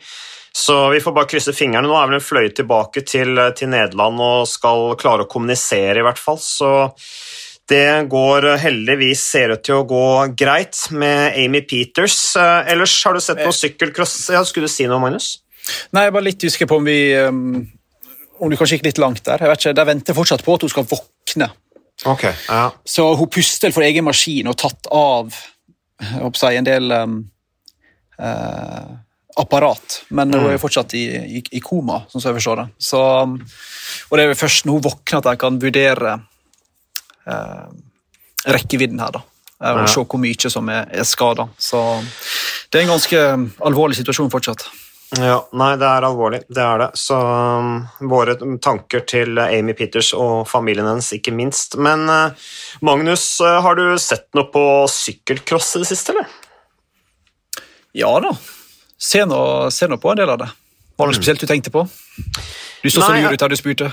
Så 0.53 0.89
vi 0.89 1.01
får 1.01 1.15
bare 1.15 1.31
krysse 1.31 1.55
fingrene. 1.55 1.87
Nå 1.87 1.95
er 1.95 2.09
vel 2.09 2.19
hun 2.19 2.27
fløyet 2.27 2.57
tilbake 2.59 3.05
til, 3.07 3.39
til 3.57 3.71
Nederland 3.71 4.21
og 4.21 4.49
skal 4.51 4.97
klare 5.01 5.25
å 5.25 5.31
kommunisere, 5.31 6.01
i 6.01 6.05
hvert 6.05 6.19
fall. 6.19 6.41
Så 6.43 6.71
det 7.71 8.11
går 8.11 8.49
heldigvis 8.61 9.23
ser 9.33 9.55
ut 9.55 9.63
til 9.67 9.81
å 9.81 9.87
gå 9.89 10.07
greit 10.39 10.79
med 10.93 11.39
Amy 11.39 11.63
Peters. 11.67 12.19
Eh, 12.37 12.73
ellers 12.75 12.97
har 13.07 13.17
du 13.17 13.23
sett 13.25 13.43
noe 13.45 13.55
sykkelcross? 13.57 14.17
Ja, 14.35 14.43
skulle 14.49 14.71
du 14.71 14.75
si 14.75 14.89
noe, 14.91 15.01
Magnus? 15.03 15.39
Nei, 15.95 16.09
jeg 16.09 16.17
bare 16.17 16.27
litt 16.27 16.45
usikker 16.45 16.69
på 16.71 16.81
om 16.81 16.89
vi 16.89 17.01
om 18.41 18.49
du 18.49 18.57
kanskje 18.57 18.79
gikk 18.79 18.89
litt 18.89 19.01
langt 19.01 19.23
der. 19.27 19.43
Jeg 19.43 19.53
vet 19.53 19.65
ikke, 19.65 19.77
De 19.77 19.87
venter 19.91 20.17
fortsatt 20.17 20.45
på 20.45 20.57
at 20.57 20.65
hun 20.65 20.73
skal 20.73 20.87
våkne. 20.89 21.51
Okay, 22.09 22.33
ja. 22.49 22.71
Så 22.89 23.05
hun 23.21 23.29
puster 23.29 23.73
for 23.77 23.85
egen 23.85 24.07
maskin 24.07 24.49
og 24.49 24.57
tatt 24.61 24.89
av 24.95 25.37
jeg 26.01 26.57
en 26.57 26.65
del 26.65 26.93
um, 26.97 27.19
uh, 28.17 28.87
apparat, 29.37 29.99
men 30.17 30.33
hun 30.33 30.47
er 30.49 30.57
jo 30.57 30.63
fortsatt 30.63 30.95
i, 30.97 31.05
i, 31.39 31.43
i 31.53 31.61
koma, 31.61 32.01
sånn 32.09 32.23
som 32.23 32.31
jeg 32.31 32.39
forstår 32.41 32.63
det. 32.63 32.67
Så, 32.81 33.01
og 34.09 34.17
det 34.17 34.25
er 34.25 34.33
jo 34.33 34.41
først 34.41 34.67
når 34.67 34.79
hun 34.79 34.87
våkner 34.89 35.21
at 35.21 35.29
jeg 35.31 35.41
kan 35.45 35.61
vurdere 35.61 36.15
eh, 36.15 36.25
rekkevidden 38.47 39.01
her. 39.03 39.19
da. 39.19 39.25
Og 39.61 39.89
se 39.93 40.05
hvor 40.05 40.21
mye 40.23 40.53
som 40.53 40.69
er, 40.73 40.87
er 40.89 41.05
skada. 41.05 41.49
Så 41.61 41.81
det 42.71 42.81
er 42.81 42.87
en 42.87 42.95
ganske 42.95 43.25
alvorlig 43.67 43.99
situasjon 43.99 44.31
fortsatt. 44.33 44.65
Ja, 45.19 45.41
Nei, 45.59 45.73
det 45.75 45.89
er 45.89 46.05
alvorlig. 46.07 46.45
Det 46.49 46.63
er 46.63 46.85
det. 46.85 46.91
Så 46.95 47.17
um, 47.19 47.81
våre 48.13 48.37
tanker 48.63 49.03
til 49.11 49.41
Amy 49.43 49.75
Peters 49.75 50.13
og 50.15 50.47
familien 50.49 50.87
hennes, 50.87 51.11
ikke 51.17 51.35
minst. 51.35 51.75
Men 51.83 52.07
uh, 52.07 52.53
Magnus, 52.87 53.25
uh, 53.43 53.59
har 53.65 53.75
du 53.75 53.99
sett 53.99 54.29
noe 54.39 54.47
på 54.55 54.63
sykkelcross 54.91 55.75
i 55.75 55.83
det 55.83 55.91
siste, 55.91 56.15
eller? 56.15 56.31
Ja 57.99 58.13
da. 58.23 58.31
se 59.03 59.25
ser 59.75 59.91
nå 59.91 59.99
på 59.99 60.13
en 60.13 60.23
del 60.23 60.31
av 60.31 60.45
det. 60.45 60.51
Var 61.01 61.09
det 61.09 61.15
noe 61.15 61.21
spesielt 61.23 61.43
du 61.43 61.49
tenkte 61.49 61.73
på? 61.73 61.87
Du 62.81 62.89
så 62.89 63.01
så 63.01 63.13
lur 63.17 63.33
ut 63.33 63.41
da 63.41 63.49
du 63.49 63.57
spurte. 63.57 63.91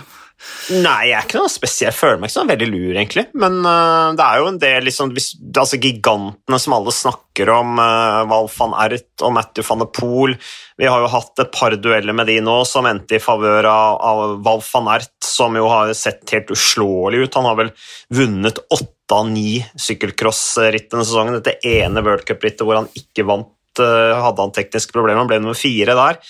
Nei, 0.69 1.07
jeg 1.09 1.15
er 1.17 1.25
ikke 1.25 1.39
noe 1.39 1.49
spesielt. 1.49 1.87
Jeg 1.89 1.97
føler 1.97 2.19
meg 2.21 2.29
ikke 2.29 2.35
sånn 2.35 2.49
veldig 2.51 2.67
lur, 2.69 2.91
egentlig. 2.91 3.23
Men 3.41 3.55
uh, 3.65 4.13
det 4.17 4.25
er 4.25 4.41
jo 4.41 4.49
en 4.51 4.59
del 4.61 4.85
liksom, 4.85 5.13
altså, 5.15 5.79
gigantene 5.81 6.59
som 6.61 6.75
alle 6.77 6.93
snakker 6.93 7.51
om, 7.55 7.79
uh, 7.81 8.21
Val 8.29 8.49
van 8.53 8.75
Ert 8.83 9.23
og 9.25 9.33
Matthew 9.33 9.65
van 9.65 9.81
de 9.81 9.87
Poel. 9.97 10.35
Vi 10.77 10.89
har 10.89 11.01
jo 11.01 11.09
hatt 11.15 11.41
et 11.41 11.53
par 11.55 11.73
dueller 11.81 12.15
med 12.15 12.29
de 12.29 12.37
nå 12.45 12.59
som 12.69 12.85
endte 12.89 13.17
i 13.17 13.23
favør 13.23 13.65
av, 13.71 13.97
av 14.11 14.23
Val 14.45 14.61
van 14.67 14.91
Ert, 14.97 15.15
som 15.25 15.57
jo 15.57 15.65
har 15.71 15.95
sett 15.97 16.35
helt 16.35 16.53
uslåelig 16.53 17.23
ut. 17.25 17.39
Han 17.39 17.49
har 17.49 17.57
vel 17.63 17.73
vunnet 18.19 18.61
åtte 18.67 19.17
av 19.17 19.31
ni 19.31 19.61
sykkelcrossritt 19.79 20.91
denne 20.91 21.07
sesongen. 21.07 21.39
Dette 21.39 21.57
ene 21.65 22.03
worldcuprittet 22.05 22.67
hvor 22.67 22.83
han 22.83 22.91
ikke 22.99 23.25
vant, 23.25 23.55
uh, 23.81 24.19
hadde 24.21 24.45
han 24.45 24.53
tekniske 24.53 24.93
problemer, 24.93 25.23
han 25.23 25.31
ble 25.31 25.41
nummer 25.41 25.57
fire 25.57 25.97
der. 25.97 26.21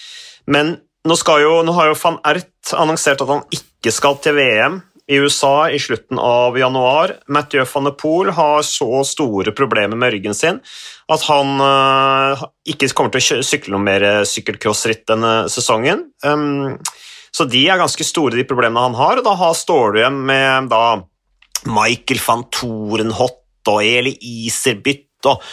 Men 0.48 0.77
nå, 1.08 1.16
jo, 1.16 1.56
nå, 1.63 1.74
har 1.77 1.89
jo 1.92 1.98
van 2.01 2.22
Ert 2.27 2.75
annonsert 2.75 3.24
at 3.24 3.32
han 3.32 3.44
ikke 3.54 3.94
skal 3.96 4.20
til 4.24 4.38
VM 4.38 4.82
i 5.08 5.22
USA 5.24 5.70
i 5.72 5.80
slutten 5.80 6.20
av 6.20 6.58
januar. 6.60 7.13
Mathieu 7.32 7.63
van 7.72 7.88
de 7.88 7.94
Poel 7.96 8.34
har 8.36 8.63
så 8.68 9.04
store 9.08 9.54
problemer 9.56 10.00
med 10.00 10.12
ryggen 10.16 10.36
sin 10.36 10.60
at 11.08 11.24
han 11.30 11.62
uh, 11.63 12.48
ikke 12.68 12.89
kommer 12.92 13.13
til 13.16 13.39
å 13.39 13.46
sykle 13.48 13.75
noe 13.75 13.86
mer 13.86 14.08
sykkelcrossritt 14.27 15.06
denne 15.08 15.36
sesongen. 15.51 16.10
Um, 16.27 16.75
så 17.32 17.48
de 17.48 17.63
er 17.70 17.80
ganske 17.80 18.04
store, 18.08 18.36
de 18.36 18.48
problemene 18.48 18.84
han 18.84 18.98
har, 18.98 19.22
og 19.22 19.27
da 19.27 19.51
står 19.56 19.94
du 19.94 20.01
igjen 20.01 20.20
med 20.27 20.70
da, 20.72 20.84
Michael 21.72 22.22
van 22.24 22.46
Torenhot 22.51 23.72
og 23.72 23.84
Eli 23.84 24.16
Iserbytt 24.48 25.27
og 25.30 25.44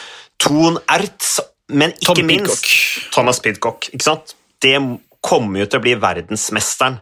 Ton 0.42 0.78
Ertz, 0.90 1.38
men 1.74 1.94
ikke 1.94 2.14
Tom 2.20 2.26
minst 2.28 2.64
Pidcock. 2.64 3.12
Thomas 3.14 3.40
Pidcock. 3.42 3.88
Ikke 3.94 4.06
sant? 4.06 4.34
Det 4.64 4.76
kommer 5.24 5.62
jo 5.62 5.68
til 5.68 5.80
å 5.80 5.84
bli 5.84 5.94
verdensmesteren 6.00 6.98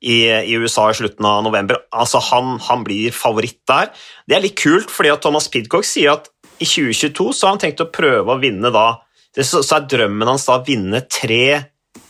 i, 0.00 0.26
i 0.28 0.56
USA 0.60 0.90
i 0.90 0.96
slutten 0.96 1.26
av 1.28 1.42
november. 1.46 1.80
Altså, 1.94 2.20
han, 2.30 2.56
han, 2.68 2.84
blir 2.86 3.14
favoritt 3.16 3.62
der. 3.68 3.92
Det 4.28 4.36
er 4.36 4.44
litt 4.44 4.58
kult, 4.60 4.92
fordi 4.92 5.12
at 5.12 5.24
Thomas 5.24 5.48
Pidcock 5.52 5.88
sier 5.88 6.16
at 6.16 6.30
i 6.60 6.68
2022 6.68 7.32
så 7.36 7.46
har 7.46 7.56
han 7.56 7.62
tenkt 7.66 7.82
å 7.84 7.90
prøve 7.92 8.32
å 8.32 8.40
vinne 8.40 8.70
da 8.72 9.02
Så, 9.36 9.60
så 9.60 9.76
er 9.76 9.88
drømmen 9.92 10.30
hans 10.30 10.46
da 10.48 10.54
å 10.56 10.64
vinne 10.64 11.02
tre 11.12 11.66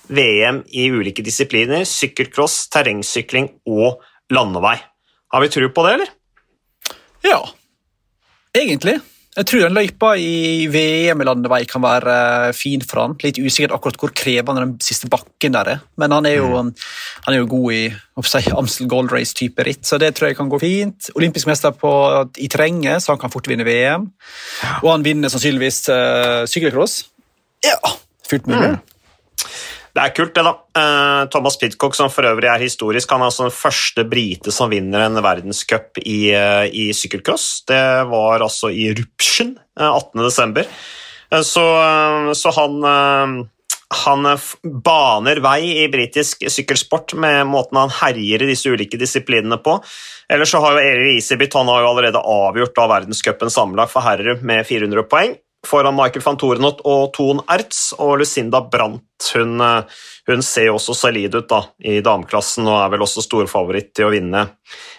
VM 0.07 0.61
i 0.71 0.85
ulike 0.95 1.25
disipliner. 1.27 1.83
Sykkelcross, 1.83 2.69
terrengsykling 2.71 3.49
og 3.67 4.05
landevei. 4.31 4.77
Har 5.35 5.43
vi 5.43 5.51
tro 5.51 5.67
på 5.75 5.87
det, 5.87 5.97
eller? 5.97 6.13
Ja, 7.27 7.41
egentlig. 8.55 9.01
Jeg 9.37 9.49
tror 9.51 9.67
den 9.67 9.77
løypa 9.77 10.15
i 10.17 10.65
VM 10.73 11.21
i 11.21 11.25
landevei 11.29 11.59
kan 11.69 11.83
være 11.85 12.13
eh, 12.49 12.55
fin 12.57 12.81
for 12.81 13.03
han. 13.03 13.17
Litt 13.21 13.37
usikkert 13.37 13.75
akkurat 13.77 13.99
hvor 14.01 14.15
krevende 14.17 14.63
den 14.63 14.73
siste 14.85 15.11
bakken 15.13 15.53
der 15.53 15.73
er, 15.75 15.83
men 16.01 16.15
han 16.17 16.29
er 16.29 16.39
jo, 16.39 16.49
mm. 16.55 16.71
han 17.27 17.35
er 17.35 17.43
jo 17.43 17.51
god 17.51 17.77
i 17.77 17.83
si, 18.25 18.43
Amstel 18.57 18.89
Gold 18.89 19.13
Race-type 19.13 19.67
ritt, 19.69 19.85
så 19.85 20.01
det 20.01 20.15
tror 20.17 20.31
jeg 20.31 20.39
kan 20.39 20.49
gå 20.53 20.61
fint. 20.63 21.11
Olympisk 21.21 21.51
mester 21.51 21.77
på, 21.77 21.93
i 22.41 22.49
terrenget, 22.49 23.05
så 23.05 23.13
han 23.13 23.21
kan 23.21 23.33
fort 23.35 23.49
vinne 23.51 23.67
VM. 23.69 24.09
Og 24.81 24.91
han 24.95 25.05
vinner 25.05 25.33
sannsynligvis 25.33 25.83
uh, 25.93 26.43
sykkelcross. 26.49 27.03
Ja, 27.67 27.77
fullt 28.31 28.49
mulig. 28.49 28.73
Mm. 28.73 28.81
Det 29.97 30.03
er 30.05 30.13
kult, 30.13 30.35
det, 30.37 30.43
da. 30.45 30.53
Uh, 30.77 31.23
Thomas 31.33 31.57
Pidcock, 31.57 31.97
som 31.97 32.11
for 32.13 32.29
øvrig 32.29 32.51
er 32.53 32.61
historisk, 32.61 33.15
han 33.15 33.23
er 33.25 33.31
altså 33.31 33.47
den 33.47 33.55
første 33.57 34.05
brite 34.05 34.53
som 34.53 34.69
vinner 34.69 35.07
en 35.07 35.17
verdenscup 35.25 35.97
i, 36.03 36.35
uh, 36.37 36.69
i 36.69 36.91
sykkelcross. 36.93 37.65
Det 37.71 37.83
var 38.11 38.45
altså 38.45 38.69
i 38.69 38.91
Rupschen 38.93 39.55
uh, 39.81 39.97
18.12. 39.97 40.67
Så, 41.43 41.63
så 42.39 42.51
han 42.55 43.47
han 44.07 44.27
baner 44.87 45.41
vei 45.43 45.61
i 45.83 45.87
britisk 45.91 46.45
sykkelsport 46.51 47.17
med 47.19 47.49
måten 47.51 47.81
han 47.81 47.95
herjer 47.95 48.45
i 48.45 48.49
disse 48.51 48.71
ulike 48.71 48.99
disiplinene 48.99 49.59
på. 49.63 49.75
Ellers 50.31 50.53
så 50.55 50.61
har 50.63 50.77
jo 50.77 50.85
Eri 50.87 51.17
Isebit 51.17 51.55
han 51.59 51.71
har 51.71 51.83
jo 51.83 51.91
allerede 51.91 52.23
avgjort 52.23 52.79
av 52.83 52.93
verdenscupen 52.95 53.51
sammenlagt 53.51 53.95
for 53.95 54.07
herrer 54.07 54.39
med 54.47 54.67
400 54.67 55.07
poeng 55.11 55.35
foran 55.67 55.97
Michael 55.97 56.25
van 56.25 56.39
Torenot 56.41 56.83
og 56.87 57.11
Ton 57.17 57.43
Ertz, 57.53 57.91
og 57.99 58.21
Lucinda 58.21 58.63
Brandt 58.63 59.03
hun, 59.35 59.61
eh, 59.61 59.83
hun 60.27 60.43
ser 60.45 60.71
også 60.75 60.95
solid 60.95 61.35
ut 61.35 61.49
da, 61.49 61.63
i 61.81 62.01
dameklassen 62.05 62.67
og 62.69 62.79
er 62.83 62.93
vel 62.93 63.05
også 63.07 63.25
storfavoritt 63.25 63.93
til 63.97 64.09
å 64.09 64.13
vinne 64.13 64.43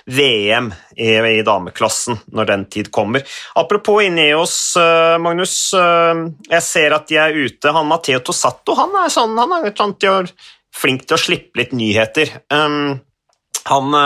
VM 0.07 0.71
i, 0.95 1.12
i, 1.13 1.43
dameklassen 1.45 2.19
når 2.33 2.51
den 2.51 2.65
tid 2.74 2.91
kommer. 2.95 3.25
Apropos 3.59 4.05
Ineos, 4.05 4.55
uh, 4.79 5.17
Magnus. 5.21 5.55
Uh, 5.75 6.31
jeg 6.47 6.63
ser 6.63 6.95
at 6.95 7.09
de 7.12 7.19
er 7.19 7.36
ute. 7.36 7.74
Han 7.75 7.89
Matteo 7.89 8.21
Tosato 8.24 8.77
han 8.77 8.95
er, 9.03 9.12
sånn, 9.12 9.36
han 9.38 9.57
er 9.59 10.31
flink 10.77 11.03
til 11.05 11.17
å 11.17 11.21
slippe 11.21 11.59
litt 11.59 11.75
nyheter. 11.75 12.31
Um, 12.53 12.95
han 13.67 14.00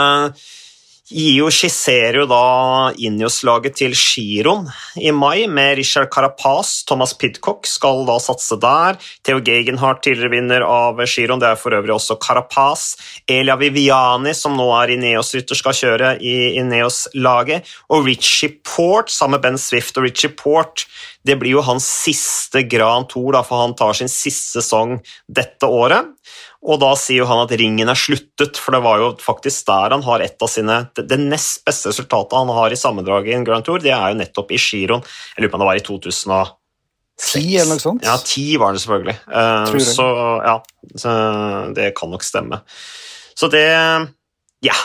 uh, 1.12 1.18
IO 1.18 1.50
skisserer 1.52 2.22
jo 2.22 2.26
da 2.30 2.92
Injos-laget 2.96 3.76
til 3.76 3.94
Giron 3.94 4.68
i 4.96 5.12
mai, 5.12 5.46
med 5.46 5.76
Richard 5.76 6.10
Carapaz. 6.12 6.84
Thomas 6.88 7.14
Pidcock 7.14 7.66
skal 7.66 8.06
da 8.08 8.18
satse 8.20 8.56
der. 8.60 8.98
Theo 9.22 9.40
Gegenhardt, 9.44 10.02
tidligere 10.02 10.32
vinner 10.32 10.64
av 10.66 11.00
Giron, 11.06 11.40
det 11.40 11.50
er 11.52 11.60
for 11.60 11.76
øvrig 11.76 11.94
også 11.94 12.18
Carapaz. 12.22 12.96
Elia 13.28 13.56
Viviani, 13.56 14.34
som 14.34 14.56
nå 14.56 14.68
er 14.80 14.94
Ineos-rytter, 14.96 15.58
skal 15.58 15.76
kjøre 15.76 16.14
i 16.20 16.56
Ineos-laget. 16.60 17.68
Og 17.92 18.06
Richie 18.06 18.56
Port, 18.64 19.10
sammen 19.10 19.38
med 19.38 19.42
Ben 19.46 19.58
Swift 19.60 19.96
og 19.98 20.08
Richie 20.08 20.32
Port, 20.32 20.86
det 21.22 21.36
blir 21.38 21.56
jo 21.56 21.66
hans 21.66 21.86
siste 21.86 22.64
Grand 22.66 23.08
Tour, 23.10 23.32
da, 23.36 23.44
for 23.46 23.62
han 23.62 23.76
tar 23.78 23.94
sin 23.94 24.10
siste 24.10 24.58
sesong 24.60 24.98
dette 25.30 25.68
året. 25.68 26.10
Og 26.62 26.78
da 26.78 26.92
sier 26.94 27.24
jo 27.24 27.26
han 27.26 27.42
at 27.42 27.52
ringen 27.58 27.90
er 27.90 27.98
sluttet, 27.98 28.58
for 28.60 28.76
det 28.76 28.82
var 28.84 29.00
jo 29.02 29.08
faktisk 29.18 29.66
der 29.66 29.96
han 29.96 30.04
har 30.06 30.22
et 30.22 30.44
av 30.44 30.50
sine 30.50 30.76
Det 30.94 31.18
nest 31.18 31.64
beste 31.66 31.90
resultatet 31.90 32.36
han 32.38 32.52
har 32.54 32.70
i 32.70 32.78
sammendraget 32.78 33.32
i 33.32 33.36
en 33.38 33.46
Grand 33.46 33.66
Tour, 33.66 33.82
det 33.82 33.90
er 33.90 34.12
jo 34.12 34.20
nettopp 34.20 34.52
i 34.54 34.60
giroen. 34.62 35.02
Jeg 35.34 35.42
lurer 35.42 35.52
på 35.52 35.58
om 35.58 35.64
det 35.64 35.70
var 35.72 35.80
i 35.80 35.86
2006. 35.88 36.58
10 37.22 37.56
eller 37.60 37.76
noe 37.76 37.82
sånt? 37.82 38.04
Ja, 38.06 38.16
10 38.18 38.60
var 38.62 38.74
det 38.74 38.82
selvfølgelig. 38.82 39.16
Uh, 39.28 39.74
så 39.84 40.06
ja, 40.42 40.54
så 40.98 41.10
det 41.76 41.92
kan 41.98 42.10
nok 42.10 42.24
stemme. 42.26 42.62
Så 43.34 43.50
det 43.52 43.66
Ja. 44.62 44.76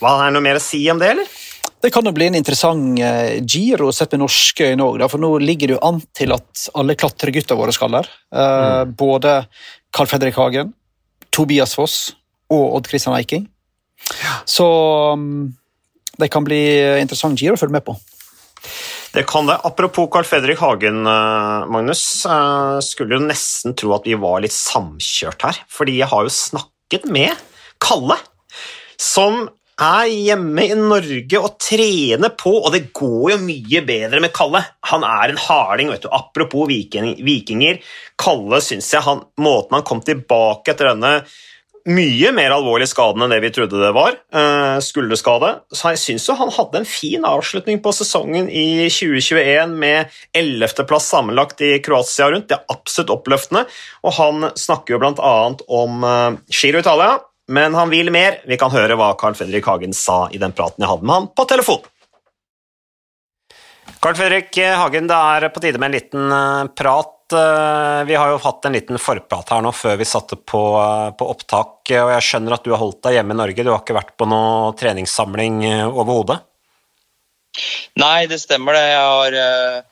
Hva 0.00 0.16
Er 0.16 0.30
det 0.30 0.36
noe 0.38 0.44
mer 0.44 0.58
å 0.58 0.64
si 0.64 0.80
om 0.90 1.00
det, 1.00 1.10
eller? 1.12 1.38
Det 1.80 1.90
kan 1.92 2.04
jo 2.04 2.12
bli 2.12 2.26
en 2.28 2.36
interessant 2.36 3.00
uh, 3.00 3.40
giro 3.40 3.90
sett 3.92 4.12
med 4.12 4.24
norske 4.24 4.72
øyne 4.72 4.84
òg, 4.84 5.04
for 5.08 5.22
nå 5.22 5.32
ligger 5.40 5.70
det 5.70 5.76
jo 5.78 5.84
an 5.86 6.00
til 6.16 6.34
at 6.36 6.66
alle 6.76 6.96
klatregutta 6.98 7.56
våre 7.56 7.72
skal 7.76 7.92
der. 7.96 8.10
Uh, 8.32 8.84
mm. 8.84 8.94
Både 9.00 9.34
Carl 9.92 10.08
Fredrik 10.10 10.36
Hagen, 10.40 10.74
Tobias 11.40 11.72
Foss 11.78 12.12
og 12.52 12.76
Odd 12.76 12.92
Christian 12.92 13.16
Eiking. 13.16 13.48
Så 14.48 14.66
um, 15.16 15.50
det 16.20 16.28
kan 16.32 16.44
bli 16.44 16.60
interessant 17.00 17.40
giro 17.40 17.56
å 17.56 17.60
følge 17.60 17.78
med 17.78 17.86
på. 17.86 17.96
Det 19.10 19.24
kan 19.26 19.48
det. 19.48 19.56
Apropos 19.66 20.06
Carl 20.12 20.26
Fredrik 20.28 20.60
Hagen, 20.62 21.06
eh, 21.06 21.66
Magnus. 21.66 22.26
Eh, 22.26 22.76
skulle 22.84 23.16
jo 23.16 23.24
nesten 23.24 23.74
tro 23.74 23.94
at 23.96 24.06
vi 24.06 24.14
var 24.14 24.42
litt 24.44 24.54
samkjørt 24.54 25.46
her, 25.48 25.62
fordi 25.70 25.96
jeg 25.98 26.10
har 26.12 26.26
jo 26.26 26.34
snakket 26.34 27.08
med 27.10 27.34
Kalle, 27.82 28.18
som 29.00 29.48
er 29.80 30.08
hjemme 30.10 30.64
i 30.68 30.76
Norge 30.76 31.40
og 31.40 31.56
trener 31.62 32.34
på, 32.38 32.52
og 32.60 32.72
det 32.74 32.90
går 32.96 33.34
jo 33.34 33.38
mye 33.42 33.84
bedre 33.86 34.22
med 34.22 34.34
Kalle. 34.36 34.62
Han 34.92 35.06
er 35.06 35.32
en 35.32 35.40
harding, 35.40 35.92
vet 35.92 36.04
du. 36.04 36.10
Apropos 36.12 36.68
vikinger. 36.68 37.80
Kalle 38.20 38.60
syns 38.64 38.92
jeg 38.92 39.06
han, 39.06 39.24
måten 39.40 39.78
han 39.78 39.86
kom 39.86 40.04
tilbake 40.04 40.74
etter 40.74 40.92
denne 40.92 41.20
mye 41.88 42.28
mer 42.36 42.52
alvorlige 42.52 42.90
skaden 42.90 43.24
enn 43.24 43.32
det 43.32 43.38
vi 43.40 43.50
trodde 43.56 43.80
det 43.80 43.92
var, 43.96 44.16
uh, 44.36 44.76
skulderskade. 44.84 45.52
Så 45.72 45.94
jeg 45.94 46.02
syns 46.02 46.28
han 46.36 46.52
hadde 46.52 46.82
en 46.82 46.88
fin 46.88 47.24
avslutning 47.26 47.80
på 47.82 47.94
sesongen 47.96 48.50
i 48.52 48.88
2021 48.92 49.72
med 49.80 50.12
11.-plass 50.36 51.08
sammenlagt 51.14 51.64
i 51.64 51.72
Kroatia 51.84 52.30
rundt. 52.32 52.50
Det 52.50 52.58
er 52.58 52.76
absolutt 52.76 53.14
oppløftende. 53.16 53.64
Og 54.04 54.16
han 54.18 54.50
snakker 54.60 54.96
jo 54.96 55.02
bl.a. 55.02 55.34
om 55.80 56.04
uh, 56.04 56.38
Giro 56.52 56.84
Italia, 56.84 57.16
men 57.50 57.74
han 57.74 57.90
vil 57.90 58.12
mer. 58.14 58.40
Vi 58.46 58.58
kan 58.60 58.70
høre 58.70 58.96
hva 58.98 59.12
Carl 59.18 59.34
Fredrik 59.38 59.66
Hagen 59.66 59.94
sa 59.96 60.28
i 60.30 60.38
den 60.38 60.54
praten 60.56 60.84
jeg 60.84 60.90
hadde 60.90 61.06
med 61.06 61.16
han 61.16 61.32
på 61.34 61.46
telefon. 61.50 61.82
Carl 64.00 64.14
Fredrik 64.16 64.56
Hagen, 64.56 65.08
det 65.10 65.16
er 65.16 65.48
på 65.52 65.60
tide 65.60 65.80
med 65.80 65.90
en 65.90 65.96
liten 65.98 66.32
eh, 66.32 66.68
prat. 66.78 67.34
Eh, 67.36 68.04
vi 68.08 68.16
har 68.16 68.30
jo 68.32 68.38
hatt 68.40 68.64
en 68.64 68.76
liten 68.78 69.00
forprat 69.02 69.50
her 69.52 69.64
nå 69.66 69.74
før 69.76 69.98
vi 70.00 70.06
satte 70.08 70.38
på, 70.38 70.62
eh, 70.80 71.10
på 71.18 71.28
opptak, 71.34 71.74
og 71.90 72.12
jeg 72.14 72.24
skjønner 72.24 72.56
at 72.56 72.64
du 72.64 72.70
har 72.72 72.80
holdt 72.80 73.02
deg 73.04 73.18
hjemme 73.18 73.36
i 73.36 73.40
Norge. 73.42 73.66
Du 73.66 73.72
har 73.74 73.82
ikke 73.82 73.98
vært 73.98 74.14
på 74.16 74.30
noe 74.30 74.72
treningssamling 74.80 75.60
overhodet? 75.90 76.38
Nei, 78.00 78.24
det 78.30 78.38
stemmer 78.40 78.78
det. 78.78 78.86
Jeg 78.88 79.04
har 79.10 79.89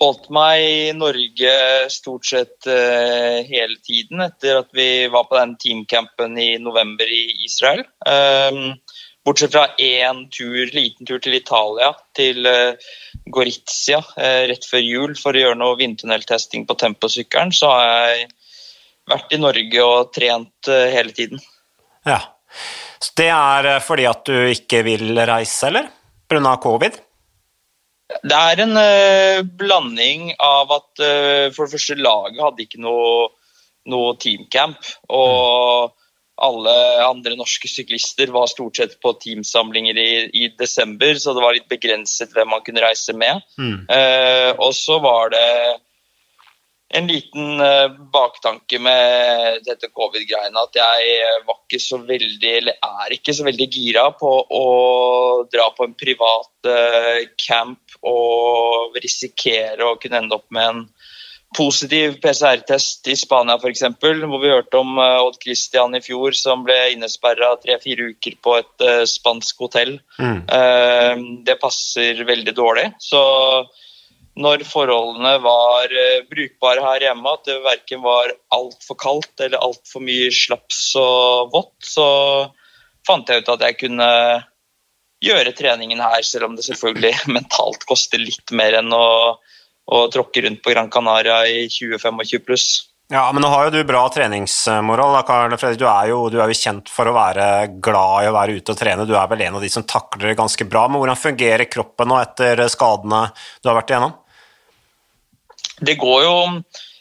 holdt 0.00 0.30
meg 0.32 0.62
i 0.64 0.92
Norge 0.96 1.52
stort 1.92 2.26
sett 2.26 2.68
uh, 2.68 3.40
hele 3.46 3.76
tiden 3.84 4.22
etter 4.24 4.62
at 4.62 4.70
vi 4.76 5.08
var 5.12 5.28
på 5.28 5.36
den 5.36 5.56
teamcampen 5.60 6.38
i 6.40 6.54
november 6.62 7.10
i 7.10 7.22
Israel. 7.44 7.84
Um, 8.08 8.78
bortsett 9.26 9.52
fra 9.52 9.66
én 9.76 10.24
tur, 10.32 10.72
liten 10.72 11.08
tur 11.08 11.20
til 11.22 11.36
Italia, 11.36 11.92
til 12.16 12.48
uh, 12.48 12.90
Gorizia 13.28 14.00
uh, 14.00 14.42
rett 14.50 14.66
før 14.68 14.84
jul 14.84 15.14
for 15.20 15.36
å 15.36 15.44
gjøre 15.44 15.60
noe 15.60 15.78
vindtunneltesting 15.80 16.64
på 16.68 16.78
temposykkelen, 16.80 17.52
så 17.52 17.72
har 17.74 17.88
jeg 17.90 18.28
vært 19.10 19.36
i 19.36 19.42
Norge 19.42 19.84
og 19.84 20.12
trent 20.14 20.68
hele 20.70 21.10
tiden. 21.12 21.40
Ja, 22.06 22.20
Så 23.02 23.12
det 23.18 23.26
er 23.32 23.80
fordi 23.82 24.04
at 24.06 24.22
du 24.28 24.36
ikke 24.52 24.84
vil 24.86 25.18
reise, 25.26 25.66
eller? 25.66 25.88
Pga. 26.30 26.52
covid? 26.62 27.00
Det 28.24 28.36
er 28.36 28.64
en 28.64 28.76
uh, 28.76 29.40
blanding 29.60 30.32
av 30.42 30.72
at 30.74 31.02
uh, 31.02 31.46
for 31.54 31.66
det 31.66 31.76
første 31.76 31.96
laget 32.00 32.42
hadde 32.42 32.64
ikke 32.66 32.82
noe, 32.82 33.30
noe 33.90 34.14
teamcamp. 34.20 34.80
Og 35.14 35.94
alle 36.40 36.74
andre 37.04 37.36
norske 37.36 37.68
syklister 37.68 38.32
var 38.32 38.48
stort 38.48 38.80
sett 38.80 38.96
på 39.04 39.12
teamsamlinger 39.20 39.98
i, 40.00 40.10
i 40.32 40.48
desember, 40.58 41.14
så 41.20 41.34
det 41.36 41.44
var 41.44 41.56
litt 41.56 41.68
begrenset 41.70 42.32
hvem 42.34 42.48
man 42.54 42.64
kunne 42.64 42.84
reise 42.84 43.14
med. 43.16 43.44
Mm. 43.60 43.84
Uh, 43.90 44.50
og 44.56 44.74
så 44.76 44.98
var 45.04 45.34
det 45.34 45.46
en 46.90 47.06
liten 47.06 47.60
uh, 47.60 47.88
baktanke 48.12 48.78
med 48.82 49.62
dette 49.66 49.90
covid-greiene. 49.94 50.64
At 50.64 50.78
jeg 50.78 51.42
var 51.46 51.58
ikke 51.60 51.82
så 51.82 52.00
veldig, 52.02 52.54
eller 52.62 52.78
er 52.86 53.14
ikke 53.14 53.34
så 53.36 53.46
veldig 53.46 53.68
gira 53.70 54.08
på 54.18 54.30
å 54.42 54.64
dra 55.52 55.68
på 55.76 55.86
en 55.86 55.94
privat 55.98 56.70
uh, 56.70 57.20
camp 57.38 58.00
og 58.06 58.98
risikere 59.02 59.86
å 59.86 59.98
kunne 60.02 60.24
ende 60.24 60.38
opp 60.38 60.48
med 60.54 60.72
en 60.72 60.82
positiv 61.56 62.20
PCR-test 62.22 63.08
i 63.10 63.16
Spania 63.18 63.56
f.eks., 63.58 63.82
hvor 63.98 64.38
vi 64.38 64.52
hørte 64.52 64.78
om 64.78 65.00
Odd 65.02 65.40
Christian 65.42 65.96
i 65.98 66.02
fjor 66.04 66.36
som 66.38 66.62
ble 66.62 66.76
innesperra 66.92 67.56
tre-fire 67.58 68.12
uker 68.12 68.36
på 68.38 68.54
et 68.60 68.84
spansk 69.10 69.64
hotell. 69.66 69.96
Mm. 70.22 71.42
Det 71.42 71.56
passer 71.58 72.22
veldig 72.28 72.54
dårlig. 72.54 72.86
Så 73.02 73.18
når 74.38 74.62
forholdene 74.68 75.32
var 75.42 75.92
brukbare 76.30 76.84
her 76.84 77.06
hjemme, 77.08 77.32
at 77.34 77.48
det 77.48 77.58
verken 77.64 78.04
var 78.04 78.30
altfor 78.54 78.98
kaldt 79.00 79.42
eller 79.42 79.62
altfor 79.62 80.04
mye 80.04 80.30
slaps 80.32 80.94
og 81.00 81.50
vått, 81.54 81.74
så 81.84 82.06
fant 83.06 83.28
jeg 83.28 83.42
ut 83.42 83.52
at 83.56 83.66
jeg 83.66 83.78
kunne 83.82 84.10
gjøre 85.20 85.52
treningen 85.56 86.00
her, 86.00 86.22
selv 86.24 86.48
om 86.48 86.54
det 86.56 86.64
selvfølgelig 86.68 87.14
mentalt 87.36 87.84
koster 87.90 88.22
litt 88.22 88.54
mer 88.56 88.78
enn 88.80 88.94
å 88.96 89.06
å 89.90 90.06
tråkke 90.12 90.44
rundt 90.44 90.62
på 90.62 90.72
Gran 90.74 90.90
Canaria 90.92 91.42
i 91.50 91.66
20-25 91.66 92.44
pluss. 92.46 92.68
Ja, 93.10 93.24
men 93.34 93.42
nå 93.42 93.48
har 93.50 93.66
jo 93.66 93.72
du 93.74 93.80
bra 93.88 94.04
treningsmoral. 94.14 95.16
Da, 95.16 95.20
Karl 95.26 95.54
Fredrik. 95.58 95.80
Du 95.80 95.86
er, 95.90 96.12
jo, 96.12 96.18
du 96.30 96.36
er, 96.38 96.52
jo, 96.52 96.54
kjent 96.54 96.90
for 96.94 97.10
å 97.10 97.14
være 97.16 97.46
glad 97.82 98.22
i 98.22 98.28
å 98.30 98.34
være 98.36 98.54
ute 98.60 98.70
og 98.70 98.78
trene. 98.78 99.06
Du 99.08 99.16
er 99.18 99.26
vel 99.32 99.42
en 99.48 99.56
av 99.58 99.64
de 99.66 99.70
som 99.72 99.82
takler 99.82 100.30
det 100.30 100.38
ganske 100.38 100.66
bra. 100.70 100.84
Men 100.86 101.02
hvordan 101.02 101.18
fungerer 101.18 101.66
kroppen 101.66 102.12
nå 102.12 102.20
etter 102.22 102.62
skadene 102.70 103.24
du 103.58 103.66
har 103.66 103.80
vært 103.80 103.90
igjennom? 103.90 104.14
Det 105.82 105.96
går 105.98 106.22
jo 106.22 106.36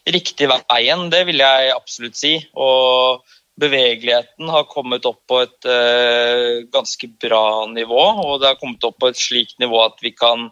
riktig 0.10 0.50
veien, 0.50 1.06
det 1.13 1.22
vil 1.30 1.44
jeg 1.44 1.75
absolutt 1.75 2.18
si. 2.18 2.34
Og 2.58 3.22
bevegeligheten 3.62 4.50
har 4.50 4.66
kommet 4.72 5.06
opp 5.06 5.22
på 5.30 5.44
et 5.44 5.70
uh, 5.70 6.66
ganske 6.74 7.12
bra 7.22 7.68
nivå. 7.70 8.01
Og 8.25 8.42
det 8.42 8.50
har 8.50 8.58
kommet 8.58 8.89
opp 8.89 8.98
på 8.98 9.13
et 9.13 9.22
slikt 9.22 9.60
nivå 9.62 9.86
at 9.86 10.01
vi 10.01 10.16
kan 10.18 10.50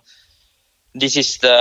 de 1.02 1.10
siste 1.12 1.52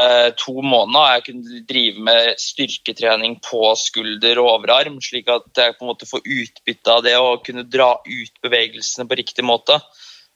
to 0.40 0.54
månedene 0.62 1.02
har 1.02 1.14
jeg 1.16 1.24
kunnet 1.28 1.68
drive 1.68 2.02
med 2.08 2.40
styrketrening 2.40 3.38
på 3.44 3.72
skulder 3.80 4.40
og 4.42 4.50
overarm, 4.54 4.98
slik 5.04 5.28
at 5.32 5.48
jeg 5.58 5.76
på 5.76 5.84
en 5.84 5.90
måte 5.92 6.08
får 6.08 6.24
utbytte 6.24 6.92
av 6.92 7.04
det 7.06 7.16
og 7.20 7.42
kunne 7.46 7.66
dra 7.68 7.94
ut 8.00 8.42
bevegelsene 8.44 9.08
på 9.08 9.18
riktig 9.18 9.46
måte. 9.46 9.78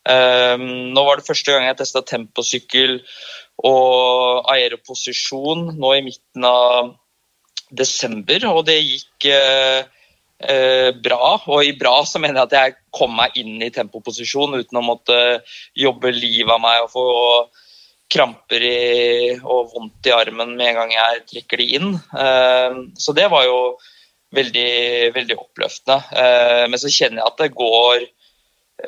Um, 0.01 0.91
nå 0.95 1.05
var 1.05 1.21
det 1.21 1.29
første 1.29 1.53
gang 1.53 1.67
jeg 1.69 1.79
testa 1.83 2.01
temposykkel 2.09 2.99
og 3.69 4.49
aeroposisjon 4.49 5.75
nå 5.77 5.95
i 5.99 6.05
midten 6.07 6.47
av 6.49 6.95
desember, 7.71 8.47
og 8.51 8.65
det 8.69 8.79
gikk 8.81 9.29
uh, 9.37 9.85
uh, 10.49 10.91
bra. 11.05 11.35
Og 11.53 11.69
i 11.69 11.77
bra 11.79 11.99
så 12.09 12.23
mener 12.23 12.41
jeg 12.41 12.49
at 12.49 12.59
jeg 12.59 12.79
kom 12.97 13.13
meg 13.21 13.37
inn 13.39 13.61
i 13.63 13.73
tempoposisjon 13.75 14.57
uten 14.59 14.81
å 14.81 14.87
måtte 14.87 15.19
jobbe 15.79 16.15
livet 16.17 16.57
av 16.57 16.65
meg 16.65 16.87
og 16.87 16.95
få 16.97 17.09
kramper 18.11 18.65
i, 18.65 19.35
og 19.39 19.71
vondt 19.75 20.09
i 20.09 20.15
armen 20.15 20.57
med 20.59 20.73
en 20.73 20.81
gang 20.83 20.95
jeg 20.95 21.27
trekker 21.33 21.61
de 21.61 21.69
inn. 21.79 21.93
Uh, 22.15 22.91
så 22.99 23.15
det 23.17 23.29
var 23.33 23.47
jo 23.47 23.61
veldig, 24.37 24.71
veldig 25.15 25.37
oppløftende. 25.39 26.01
Uh, 26.15 26.65
men 26.71 26.81
så 26.81 26.91
kjenner 26.93 27.23
jeg 27.23 27.29
at 27.29 27.45
det 27.45 27.53
går 27.59 28.09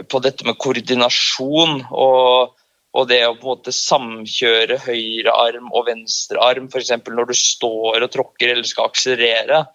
på 0.09 0.23
dette 0.25 0.47
med 0.49 0.57
koordinasjon 0.57 1.83
og, 1.93 2.55
og 2.97 3.09
det 3.11 3.21
å 3.27 3.35
på 3.37 3.45
en 3.45 3.51
måte 3.51 3.75
samkjøre 3.77 4.79
høyre 4.87 5.35
arm 5.37 5.69
og 5.71 5.91
venstre 5.91 6.41
arm, 6.41 6.71
f.eks. 6.73 6.95
når 7.05 7.29
du 7.29 7.35
står 7.37 8.07
og 8.07 8.13
tråkker 8.15 8.55
eller 8.55 8.69
skal 8.69 8.89
akselerere. 8.91 9.67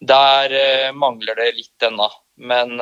Der 0.00 0.54
uh, 0.54 0.92
mangler 0.96 1.36
det 1.42 1.56
litt 1.58 1.88
ennå. 1.90 2.10
Men 2.34 2.80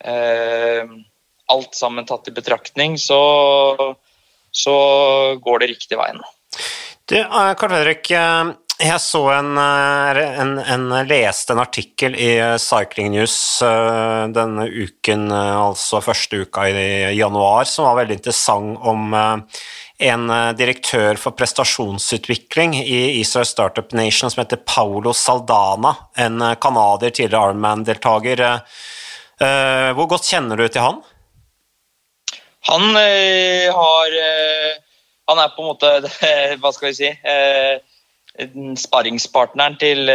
alt 0.00 1.74
sammen 1.76 2.06
tatt 2.08 2.30
i 2.30 2.32
betraktning, 2.32 2.94
så 2.96 3.18
så 4.50 4.76
går 5.42 5.62
det 5.62 5.72
riktig 5.74 5.98
veien. 6.00 6.20
Du, 7.10 7.18
eh, 7.18 7.54
Karl 7.58 7.72
Fredrik, 7.72 8.10
eh, 8.14 8.50
jeg 8.78 9.00
så 9.02 9.20
en, 9.34 9.56
eh, 9.58 10.20
en, 10.40 10.52
en, 10.58 10.84
leste 11.08 11.52
en 11.52 11.62
artikkel 11.62 12.14
i 12.14 12.30
Cycling 12.62 13.10
News 13.10 13.34
denne 13.60 14.68
uken, 14.70 15.26
altså 15.34 15.98
første 16.04 16.44
uka 16.44 16.68
i 16.70 17.10
januar, 17.18 17.66
som 17.66 17.88
var 17.88 17.98
veldig 18.04 18.20
interessant 18.20 18.78
om 18.86 19.12
en 20.00 20.32
direktør 20.56 21.18
for 21.20 21.36
prestasjonsutvikling 21.36 22.78
i 22.78 23.18
Israel 23.18 23.50
Startup 23.50 23.92
Nation 23.92 24.30
som 24.30 24.44
heter 24.44 24.62
Paulo 24.64 25.12
Saldana, 25.12 25.96
en 26.16 26.40
canadier, 26.62 27.10
tidligere 27.10 27.50
Arman-deltaker. 27.50 28.46
Hvor 29.98 30.08
godt 30.14 30.30
kjenner 30.30 30.56
du 30.56 30.68
til 30.70 30.86
han? 30.86 31.02
Han 32.68 32.82
øh, 32.82 33.66
har 33.72 34.16
øh, 34.26 34.74
Han 35.30 35.38
er 35.38 35.54
på 35.56 35.62
en 35.62 35.70
måte 35.70 35.90
Hva 36.60 36.72
skal 36.74 36.90
vi 36.90 36.98
si 36.98 37.10
øh, 37.10 37.78
Sparringspartneren 38.76 39.76
til 39.76 40.06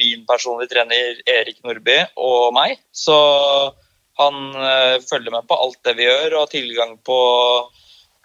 min 0.00 0.22
personlige 0.26 0.70
trener 0.72 1.18
Erik 1.28 1.58
Nordby 1.62 1.98
og 2.16 2.54
meg. 2.56 2.80
Så 2.90 3.14
han 4.18 4.34
følger 5.04 5.30
med 5.30 5.44
på 5.46 5.58
alt 5.60 5.78
det 5.84 5.94
vi 5.98 6.08
gjør 6.08 6.32
og 6.32 6.40
har 6.40 6.50
tilgang 6.54 6.96
på 7.06 7.18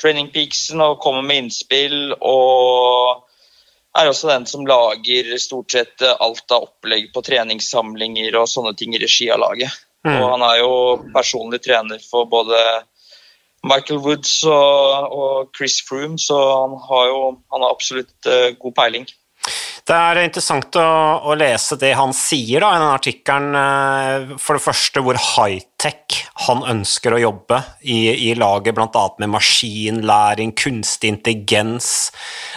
Training 0.02 0.32
Peaksen 0.34 0.82
og 0.82 1.04
kommer 1.04 1.22
med 1.28 1.44
innspill. 1.44 2.16
Og 2.18 3.28
er 4.00 4.10
også 4.10 4.32
den 4.32 4.48
som 4.50 4.66
lager 4.66 5.36
stort 5.44 5.76
sett 5.76 6.08
alt 6.08 6.56
av 6.56 6.70
opplegg 6.70 7.12
på 7.14 7.24
treningssamlinger 7.28 8.40
og 8.40 8.50
sånne 8.50 8.74
ting 8.80 8.96
i 8.96 9.04
regi 9.04 9.30
av 9.30 9.44
laget. 9.44 9.76
Mm. 10.08 10.16
Og 10.16 10.28
han 10.32 10.48
er 10.48 10.62
jo 10.64 10.74
personlig 11.14 11.62
trener 11.62 12.02
for 12.10 12.32
både 12.32 12.58
Michael 13.64 14.00
Woods 14.00 14.44
og, 14.44 15.12
og 15.14 15.50
Chris 15.56 15.82
Froome, 15.88 16.20
så 16.20 16.38
han 16.62 16.78
har 16.90 17.04
jo 17.12 17.20
han 17.54 17.62
har 17.62 17.70
absolutt 17.70 18.14
uh, 18.26 18.50
god 18.58 18.74
peiling. 18.80 19.08
Det 19.82 19.98
er 19.98 20.20
interessant 20.22 20.76
å, 20.78 20.88
å, 21.26 21.34
lese 21.38 21.76
det 21.82 21.96
han 21.98 22.14
sier 22.14 22.62
da, 22.62 22.70
i 22.76 22.82
den 22.82 22.92
artikkelen. 22.94 23.56
Eh, 23.58 24.36
for 24.42 24.58
det 24.58 24.64
første 24.64 25.02
hvor 25.02 25.18
high-tech 25.18 26.20
han 26.46 26.62
ønsker 26.70 27.16
å 27.16 27.22
jobbe 27.24 27.58
i, 27.82 28.30
i 28.30 28.36
laget, 28.38 28.78
bl.a. 28.78 29.06
med 29.22 29.32
maskinlæring, 29.34 30.54
kunstig 30.58 31.16
intelligens. 31.16 32.12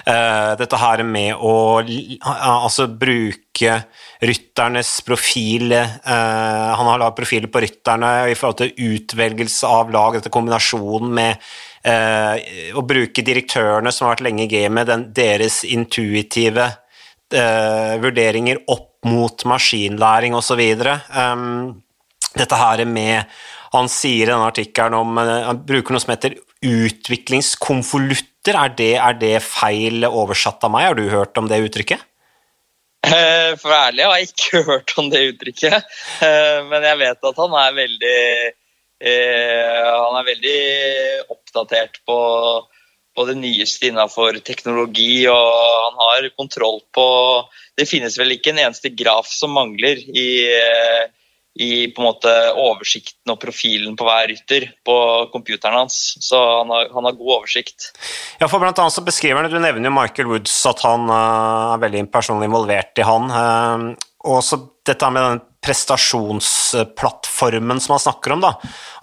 Uh, 0.05 0.53
dette 0.61 0.77
her 0.77 1.01
med 1.09 1.41
å 1.41 1.81
altså, 1.81 2.91
bruke 2.93 3.79
rytternes 4.25 4.91
profil 5.07 5.73
uh, 5.73 6.71
Han 6.75 6.89
har 6.91 7.01
lagd 7.01 7.17
profiler 7.17 7.49
på 7.53 7.63
rytterne 7.65 8.11
i 8.29 8.37
forhold 8.37 8.61
til 8.61 8.91
utvelgelse 8.99 9.71
av 9.71 9.93
lag, 9.95 10.19
dette 10.19 10.33
kombinasjonen 10.35 11.15
med 11.23 11.55
å 11.85 12.81
bruke 12.89 13.21
direktørene 13.21 13.91
som 13.93 14.07
har 14.07 14.15
vært 14.15 14.23
lenge 14.25 14.47
i 14.47 14.49
gamet, 14.49 14.89
deres 15.13 15.59
intuitive 15.69 16.71
uh, 17.35 17.95
vurderinger 18.03 18.63
opp 18.71 19.05
mot 19.05 19.45
maskinlæring 19.49 20.35
osv. 20.39 20.63
Um, 21.13 21.83
dette 22.35 22.57
her 22.59 22.85
med 22.89 23.25
Han 23.75 23.89
sier 23.91 24.29
i 24.29 24.31
denne 24.31 24.47
artikkelen 24.47 24.95
om 24.95 25.17
Han 25.19 25.61
bruker 25.67 25.95
noe 25.95 26.03
som 26.03 26.15
heter 26.15 26.39
utviklingskonvolutter. 26.65 28.55
Er 28.55 28.75
er 29.09 29.15
det 29.19 29.43
feil 29.43 30.05
oversatt 30.07 30.65
av 30.65 30.71
meg? 30.71 30.87
Har 30.87 30.95
du 30.95 31.09
hørt 31.11 31.39
om 31.39 31.49
det 31.51 31.63
uttrykket? 31.67 32.01
Eh, 33.05 33.53
for 33.61 33.69
å 33.69 33.73
være 33.73 33.89
ærlig 33.91 34.05
har 34.07 34.21
jeg 34.21 34.31
ikke 34.31 34.63
hørt 34.71 34.95
om 35.01 35.11
det 35.13 35.25
uttrykket. 35.33 35.89
Eh, 36.25 36.61
men 36.71 36.87
jeg 36.89 37.01
vet 37.03 37.31
at 37.31 37.41
han 37.43 37.59
er 37.63 37.81
veldig 37.81 38.21
Han 39.05 40.15
er 40.17 40.25
veldig 40.25 40.61
oppdatert 41.35 41.99
på, 42.09 42.15
på 43.15 43.27
det 43.29 43.37
nyeste 43.39 43.91
innenfor 43.91 44.39
teknologi, 44.47 45.27
og 45.31 45.51
han 45.87 46.01
har 46.03 46.31
kontroll 46.37 46.81
på 46.95 47.07
Det 47.75 47.89
finnes 47.91 48.15
vel 48.19 48.37
ikke 48.37 48.53
en 48.53 48.63
eneste 48.69 48.91
graf 48.95 49.27
som 49.31 49.55
mangler 49.55 49.99
i 49.99 50.29
i 51.55 51.95
oversikten 51.95 53.31
og 53.31 53.39
profilen 53.39 53.95
på 53.97 54.05
hver 54.07 54.29
rytter 54.33 54.73
på 54.87 55.27
computeren 55.33 55.77
hans. 55.85 56.17
Så 56.21 56.37
han 56.37 56.71
har, 56.71 56.89
han 56.95 57.05
har 57.07 57.13
god 57.13 57.33
oversikt. 57.39 57.93
Ja, 58.41 58.49
for 58.49 58.59
blant 58.59 58.79
annet 58.79 58.93
så 58.93 59.03
beskriver 59.07 59.43
han, 59.43 59.51
Du 59.51 59.59
nevner 59.61 59.89
jo 59.89 59.93
Michael 59.95 60.29
Woods, 60.33 60.67
at 60.67 60.81
han 60.83 61.11
uh, 61.11 61.75
er 61.77 61.81
veldig 61.87 62.11
personlig 62.11 62.47
involvert 62.51 62.99
i 62.99 63.03
han. 63.07 63.31
Uh, 63.31 63.95
og 64.27 64.43
så 64.43 64.57
dette 64.85 65.11
med 65.13 65.23
den 65.23 65.41
prestasjonsplattformen 65.65 67.81
som 67.81 67.93
han 67.95 68.03
snakker 68.03 68.33
om, 68.35 68.41
da. 68.43 68.53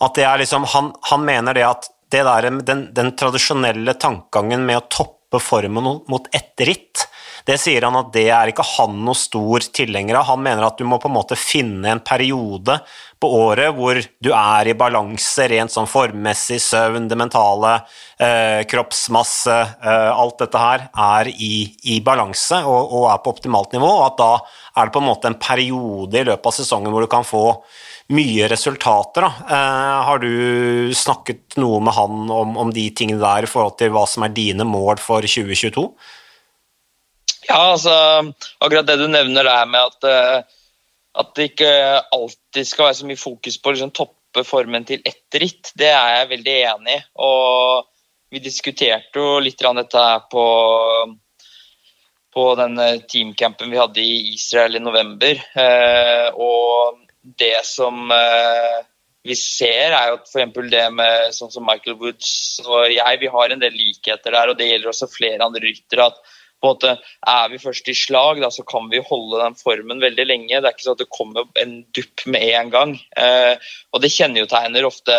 At 0.04 0.15
det 0.19 0.26
er 0.28 0.38
liksom, 0.43 0.63
han, 0.76 0.86
han 1.08 1.21
mener 1.26 1.54
det 1.56 1.65
at 1.69 1.84
der, 2.12 2.50
den, 2.67 2.89
den 2.93 3.13
tradisjonelle 3.15 3.95
tankegangen 3.95 4.65
med 4.67 4.82
å 4.82 4.88
toppe 4.91 5.39
formen 5.39 5.88
mot 6.12 6.28
ett 6.36 6.67
ritt, 6.67 7.08
Det 7.41 7.56
sier 7.58 7.82
han 7.82 7.95
at 7.97 8.12
det 8.13 8.28
er 8.30 8.52
ikke 8.52 8.65
han 8.78 9.00
noe 9.02 9.17
stor 9.17 9.63
tilhenger 9.74 10.19
av. 10.19 10.28
Han 10.28 10.43
mener 10.43 10.62
at 10.67 10.78
du 10.78 10.84
må 10.86 11.00
på 11.02 11.10
en 11.10 11.15
måte 11.15 11.34
finne 11.39 11.89
en 11.89 12.02
periode 12.06 12.76
på 13.21 13.30
året 13.34 13.74
hvor 13.78 13.97
du 13.97 14.30
er 14.34 14.69
i 14.69 14.76
balanse 14.78 15.47
rent 15.50 15.74
sånn 15.74 15.89
formmessig, 15.89 16.60
søvn, 16.62 17.08
det 17.10 17.17
mentale, 17.17 17.74
eh, 18.21 18.62
kroppsmasse, 18.69 19.58
eh, 19.82 20.10
alt 20.13 20.38
dette 20.41 20.62
her 20.62 20.88
er 20.93 21.32
i, 21.34 21.54
i 21.93 22.00
balanse 22.06 22.62
og, 22.62 22.93
og, 22.93 23.06
er 23.10 23.21
på 23.21 23.34
optimalt 23.34 23.74
nivå, 23.74 23.89
og 23.89 24.06
at 24.12 24.19
da 24.21 24.32
er 24.38 24.89
det 24.89 24.95
på 24.95 25.02
en 25.02 25.10
måte 25.10 25.32
en 25.32 25.41
periode 25.41 26.21
i 26.21 26.28
løpet 26.30 26.50
av 26.50 26.58
sesongen 26.58 26.93
hvor 26.93 27.06
du 27.06 27.10
kan 27.12 27.26
få 27.26 27.45
mye 28.13 28.47
resultater. 28.52 29.26
Eh, 29.26 30.00
har 30.08 30.21
du 30.21 30.93
snakket 30.95 31.58
noe 31.62 31.82
med 31.84 31.95
han 31.95 32.32
om, 32.32 32.58
om, 32.60 32.74
de 32.74 32.88
tingene 32.95 33.21
der 33.21 33.47
i 33.47 33.52
forhold 33.52 33.78
til 33.80 33.93
hva 33.93 34.06
som 34.10 34.26
er 34.28 34.34
dine 34.36 34.67
mål 34.67 35.02
for 35.02 35.26
2022? 35.26 35.86
Ja, 37.50 37.60
altså 37.74 37.93
akkurat 38.62 38.88
det 38.88 39.00
du 39.02 39.08
nevner 39.12 39.47
der 39.47 39.69
med 39.69 39.91
at, 39.91 40.10
eh, 40.10 40.60
at 41.21 41.32
det 41.36 41.52
ikke 41.52 41.71
alltid 42.13 42.67
skal 42.67 42.89
være 42.89 43.00
så 43.02 43.10
mye 43.10 43.24
fokus 43.24 43.58
på 43.58 43.71
å 43.71 43.76
liksom, 43.76 43.95
toppe 43.97 44.45
formen 44.47 44.86
til 44.88 45.02
ett 45.04 45.41
ritt, 45.41 45.74
det 45.76 45.89
er 45.91 46.19
jeg 46.19 46.32
veldig 46.36 46.60
enig 46.76 47.00
i. 47.00 47.02
Og 47.26 47.89
vi 48.32 48.39
diskuterte 48.39 49.19
jo 49.19 49.41
litt 49.43 49.60
dette 49.60 50.06
her 50.08 50.24
på 50.32 50.45
på 52.32 52.56
den 52.56 52.80
teamcampen 53.12 53.71
vi 53.71 53.80
hadde 53.80 54.02
i 54.02 54.34
Israel 54.34 54.76
i 54.76 54.80
november. 54.80 55.41
Eh, 55.52 56.28
og 56.32 57.02
det 57.21 57.65
som 57.67 58.12
eh, 58.12 58.81
vi 59.23 59.36
ser, 59.38 59.93
er 59.93 60.12
jo 60.12 60.19
f.eks. 60.23 60.53
det 60.71 60.86
med 60.95 61.34
sånn 61.38 61.51
som 61.53 61.65
Michael 61.67 61.97
Woods 62.01 62.62
og 62.65 62.89
jeg, 62.89 63.19
vi 63.21 63.29
har 63.29 63.53
en 63.53 63.62
del 63.62 63.75
likheter 63.77 64.34
der. 64.34 64.51
Og 64.51 64.57
det 64.57 64.71
gjelder 64.71 64.93
også 64.93 65.12
flere 65.12 65.45
andre 65.45 65.63
ryttere. 65.67 66.07
at 66.10 66.38
på 66.62 66.69
en 66.69 66.75
måte, 66.75 66.97
Er 67.27 67.49
vi 67.49 67.57
først 67.57 67.88
i 67.89 67.95
slag, 67.97 68.41
da, 68.41 68.49
så 68.53 68.63
kan 68.63 68.89
vi 68.89 69.01
holde 69.01 69.41
den 69.41 69.55
formen 69.57 70.01
veldig 70.01 70.25
lenge. 70.27 70.62
Det 70.62 70.67
er 70.67 70.75
ikke 70.75 70.86
sånn 70.86 70.97
at 70.97 71.01
det 71.01 71.17
kommer 71.17 71.47
en 71.57 71.73
dupp 71.93 72.25
med 72.25 72.43
en 72.53 72.69
gang. 72.69 72.93
Eh, 73.17 73.55
og 73.91 74.01
det 74.01 74.13
kjennetegner 74.13 74.86
ofte 74.86 75.15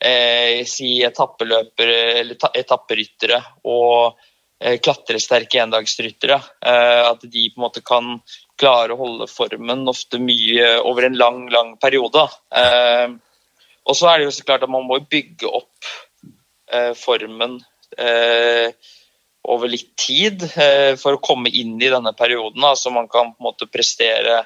eh, 0.00 0.64
si 0.68 1.02
etappeløpere 1.04 1.98
eller 2.22 2.48
etapperyttere 2.56 3.42
og 3.68 4.16
eh, 4.60 4.80
klatresterke 4.80 5.60
endagsryttere. 5.66 6.40
Eh, 6.64 7.02
at 7.10 7.24
de 7.28 7.48
på 7.50 7.60
en 7.60 7.66
måte 7.66 7.84
kan 7.84 8.16
klare 8.60 8.94
å 8.94 9.00
holde 9.00 9.28
formen 9.30 9.84
ofte 9.90 10.20
mye 10.22 10.76
over 10.86 11.06
en 11.06 11.18
lang, 11.18 11.44
lang 11.52 11.74
periode. 11.82 12.26
Eh, 12.54 13.14
og 13.84 13.98
så 13.98 14.10
er 14.10 14.20
det 14.20 14.28
jo 14.28 14.34
så 14.38 14.46
klart 14.46 14.66
at 14.66 14.72
man 14.72 14.86
må 14.88 15.00
bygge 15.10 15.50
opp 15.50 15.88
eh, 16.72 16.92
formen 16.98 17.58
eh, 17.98 18.70
over 19.44 19.68
litt 19.68 19.90
tid 20.00 20.40
for 20.96 21.18
å 21.18 21.20
komme 21.20 21.50
inn 21.52 21.74
i 21.76 21.90
denne 21.92 22.14
perioden, 22.16 22.64
så 22.80 22.88
man 22.88 23.10
kan 23.12 23.34
på 23.34 23.42
en 23.42 23.48
måte 23.50 23.68
prestere 23.68 24.38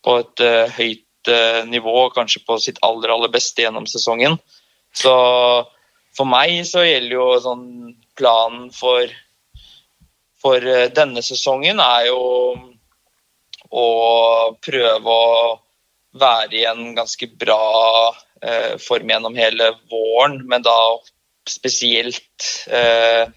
på 0.00 0.14
et 0.22 0.42
høyt 0.72 1.28
nivå, 1.68 2.06
kanskje 2.14 2.40
på 2.48 2.56
sitt 2.64 2.80
aller, 2.86 3.12
aller 3.12 3.28
beste 3.28 3.60
gjennom 3.60 3.84
sesongen. 3.84 4.38
Så 4.96 5.12
for 6.16 6.24
meg 6.24 6.62
så 6.64 6.86
gjelder 6.86 7.12
jo 7.18 7.26
sånn 7.44 7.66
planen 8.16 8.70
for, 8.72 9.12
for 10.40 10.64
denne 10.96 11.20
sesongen 11.28 11.84
er 11.84 12.08
jo 12.08 12.22
og 13.70 14.58
prøve 14.64 15.14
å 15.14 15.56
være 16.18 16.56
i 16.56 16.64
en 16.68 16.94
ganske 16.96 17.28
bra 17.38 17.62
eh, 18.42 18.76
form 18.80 19.12
gjennom 19.12 19.36
hele 19.38 19.72
våren, 19.90 20.40
men 20.48 20.64
da 20.64 20.76
spesielt 21.48 22.48
eh, 22.66 23.28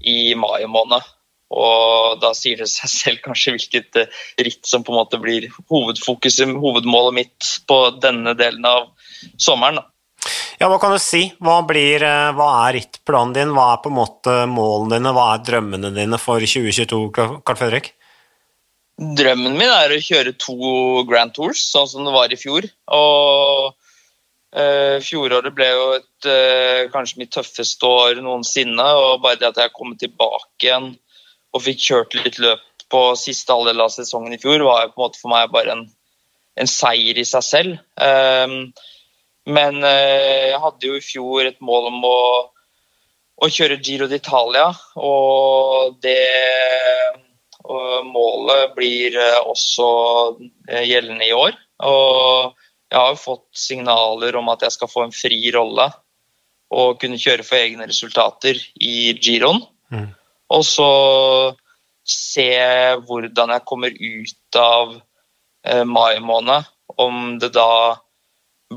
i 0.00 0.34
mai 0.34 0.66
måned. 0.70 1.02
Og 1.50 2.20
da 2.22 2.30
sier 2.38 2.62
det 2.62 2.70
seg 2.70 2.92
selv 3.00 3.22
kanskje 3.24 3.56
hvilket 3.56 4.02
eh, 4.04 4.18
ritt 4.46 4.66
som 4.66 4.86
på 4.86 4.94
en 4.94 5.00
måte 5.02 5.20
blir 5.22 5.48
hovedfokuset, 5.72 6.50
hovedmålet 6.62 7.18
mitt 7.22 7.54
på 7.68 7.82
denne 8.02 8.36
delen 8.38 8.66
av 8.66 8.92
sommeren. 9.36 9.82
Ja, 10.60 10.68
Hva 10.68 10.76
kan 10.76 10.92
du 10.92 11.00
si? 11.00 11.22
Hva, 11.40 11.62
blir, 11.66 12.02
eh, 12.04 12.32
hva 12.36 12.50
er 12.66 12.76
rittplanen 12.76 13.32
din? 13.36 13.54
Hva 13.56 13.72
er 13.74 13.80
på 13.82 13.90
en 13.90 13.96
måte 13.96 14.34
målene 14.50 14.98
dine? 14.98 15.14
Hva 15.16 15.30
er 15.34 15.46
drømmene 15.46 15.94
dine 15.96 16.20
for 16.20 16.44
2022, 16.44 17.06
Carl 17.16 17.58
Fredrik? 17.58 17.94
Drømmen 19.00 19.54
min 19.56 19.70
er 19.72 19.94
å 19.94 20.02
kjøre 20.04 20.34
to 20.36 21.04
Grand 21.08 21.32
Tours, 21.32 21.62
sånn 21.70 21.86
som 21.88 22.04
det 22.04 22.12
var 22.12 22.32
i 22.32 22.36
fjor. 22.36 22.66
Og 22.92 23.70
uh, 23.72 24.96
Fjoråret 25.00 25.54
ble 25.56 25.68
jo 25.70 25.86
et, 25.96 26.26
uh, 26.28 26.82
kanskje 26.92 27.22
mitt 27.22 27.32
tøffeste 27.32 27.88
år 27.88 28.20
noensinne. 28.20 28.84
og 29.00 29.22
Bare 29.24 29.40
det 29.40 29.48
at 29.48 29.62
jeg 29.64 29.72
kom 29.76 29.94
tilbake 29.96 30.66
igjen 30.66 30.90
og 31.50 31.64
fikk 31.64 31.80
kjørt 31.86 32.18
litt 32.18 32.36
løp 32.44 32.66
på 32.92 33.00
siste 33.16 33.54
halvdel 33.56 33.80
av 33.86 33.94
sesongen 33.94 34.36
i 34.36 34.40
fjor, 34.42 34.60
var 34.66 34.84
jo 34.84 34.92
på 34.92 35.00
en 35.00 35.06
måte 35.06 35.22
for 35.22 35.32
meg 35.32 35.48
bare 35.54 35.78
en, 35.78 35.82
en 36.60 36.70
seier 36.70 37.16
i 37.22 37.26
seg 37.26 37.46
selv. 37.46 37.80
Um, 37.96 38.74
men 39.48 39.80
uh, 39.80 40.44
jeg 40.50 40.60
hadde 40.60 40.92
jo 40.92 41.00
i 41.00 41.04
fjor 41.06 41.48
et 41.48 41.64
mål 41.64 41.88
om 41.94 42.04
å, 42.04 42.22
å 43.40 43.48
kjøre 43.48 43.80
Giro 43.80 44.10
d'Italia, 44.12 44.68
og 45.00 45.96
det 46.04 46.18
og 47.64 48.06
målet 48.08 48.74
blir 48.76 49.16
eh, 49.20 49.40
også 49.44 49.88
eh, 50.68 50.84
gjeldende 50.88 51.26
i 51.28 51.34
år. 51.36 51.56
Og 51.86 52.56
jeg 52.90 52.98
har 52.98 53.10
jo 53.12 53.22
fått 53.22 53.46
signaler 53.56 54.36
om 54.40 54.48
at 54.52 54.64
jeg 54.66 54.76
skal 54.76 54.90
få 54.90 55.06
en 55.06 55.14
fri 55.14 55.40
rolle 55.54 55.90
og 56.70 57.00
kunne 57.02 57.18
kjøre 57.18 57.44
for 57.46 57.58
egne 57.58 57.86
resultater 57.90 58.58
i 58.78 59.12
giroen. 59.18 59.62
Mm. 59.90 60.10
Og 60.54 60.64
så 60.66 60.90
se 62.10 62.50
hvordan 63.06 63.54
jeg 63.54 63.66
kommer 63.68 63.94
ut 63.94 64.58
av 64.58 64.94
eh, 65.66 65.84
mai 65.84 66.20
måned. 66.24 66.68
Om 67.00 67.38
det 67.42 67.52
da 67.54 67.98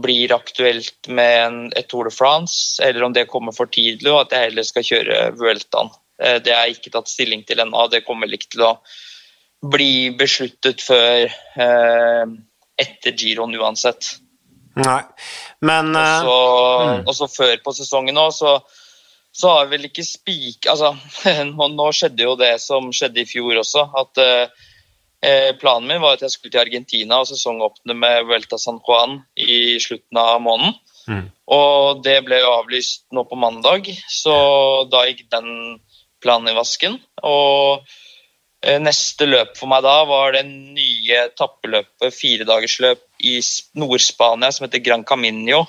blir 0.04 0.34
aktuelt 0.34 1.10
med 1.10 1.34
en, 1.40 1.58
et 1.78 1.88
Tour 1.90 2.10
de 2.10 2.14
France, 2.14 2.82
eller 2.82 3.06
om 3.06 3.14
det 3.14 3.28
kommer 3.30 3.54
for 3.54 3.70
tidlig, 3.70 4.10
og 4.10 4.24
at 4.24 4.34
jeg 4.34 4.50
heller 4.50 4.66
skal 4.66 4.88
kjøre 4.88 5.20
Vueltaen. 5.38 5.94
Eh, 6.22 6.40
det 6.44 6.54
er 6.54 6.72
ikke 6.72 6.94
tatt 6.94 7.12
stilling 7.12 7.44
til 7.48 7.64
ennå. 7.64 7.88
Det 7.92 8.04
kommer 8.06 8.28
vel 8.28 8.38
ikke 8.38 8.54
til 8.56 8.66
å 8.68 8.74
bli 9.74 10.12
besluttet 10.20 10.84
før 10.84 11.30
eh, 11.30 12.34
etter 12.84 13.16
giroen 13.18 13.56
uansett. 13.60 14.18
Nei, 14.74 15.02
men 15.62 15.94
Og 15.94 17.12
så 17.14 17.28
mm. 17.28 17.34
før 17.36 17.60
på 17.62 17.76
sesongen 17.78 18.18
òg, 18.18 18.32
så, 18.34 18.56
så, 19.30 19.52
har 19.52 19.68
vi 19.68 19.78
vel 19.78 19.90
ikke 19.92 20.06
spik... 20.08 20.70
Altså, 20.72 20.96
nå 21.78 21.90
skjedde 21.94 22.26
jo 22.26 22.38
det 22.40 22.56
som 22.62 22.90
skjedde 22.96 23.22
i 23.22 23.30
fjor 23.30 23.62
også. 23.62 23.86
At 24.02 24.24
eh, 24.24 25.52
planen 25.62 25.88
min 25.92 26.02
var 26.04 26.18
at 26.18 26.26
jeg 26.26 26.36
skulle 26.36 26.56
til 26.56 26.64
Argentina 26.66 27.22
og 27.22 27.30
sesongåpne 27.30 27.96
med 27.96 28.26
Vuelta 28.28 28.60
San 28.60 28.82
Juan 28.84 29.22
i 29.38 29.78
slutten 29.82 30.20
av 30.20 30.42
måneden. 30.44 30.76
Mm. 31.08 31.26
Og 31.54 32.04
det 32.04 32.20
ble 32.26 32.40
jo 32.40 32.52
avlyst 32.58 33.06
nå 33.16 33.26
på 33.28 33.38
mandag, 33.40 33.90
så 34.12 34.36
da 34.92 35.04
gikk 35.10 35.26
den 35.34 35.80
planen 36.24 36.52
i 36.52 36.56
vasken. 36.58 36.98
Og 37.28 37.84
eh, 38.64 38.80
neste 38.82 39.28
løp 39.30 39.56
for 39.60 39.72
meg 39.72 39.84
da 39.86 40.00
var 40.10 40.36
det 40.38 40.46
nye 40.48 41.28
tappeløpet, 41.38 42.16
firedagersløp 42.16 43.06
i 43.24 43.38
Nord-Spania 43.80 44.52
som 44.52 44.68
heter 44.68 44.84
Gran 44.86 45.06
Camino. 45.08 45.66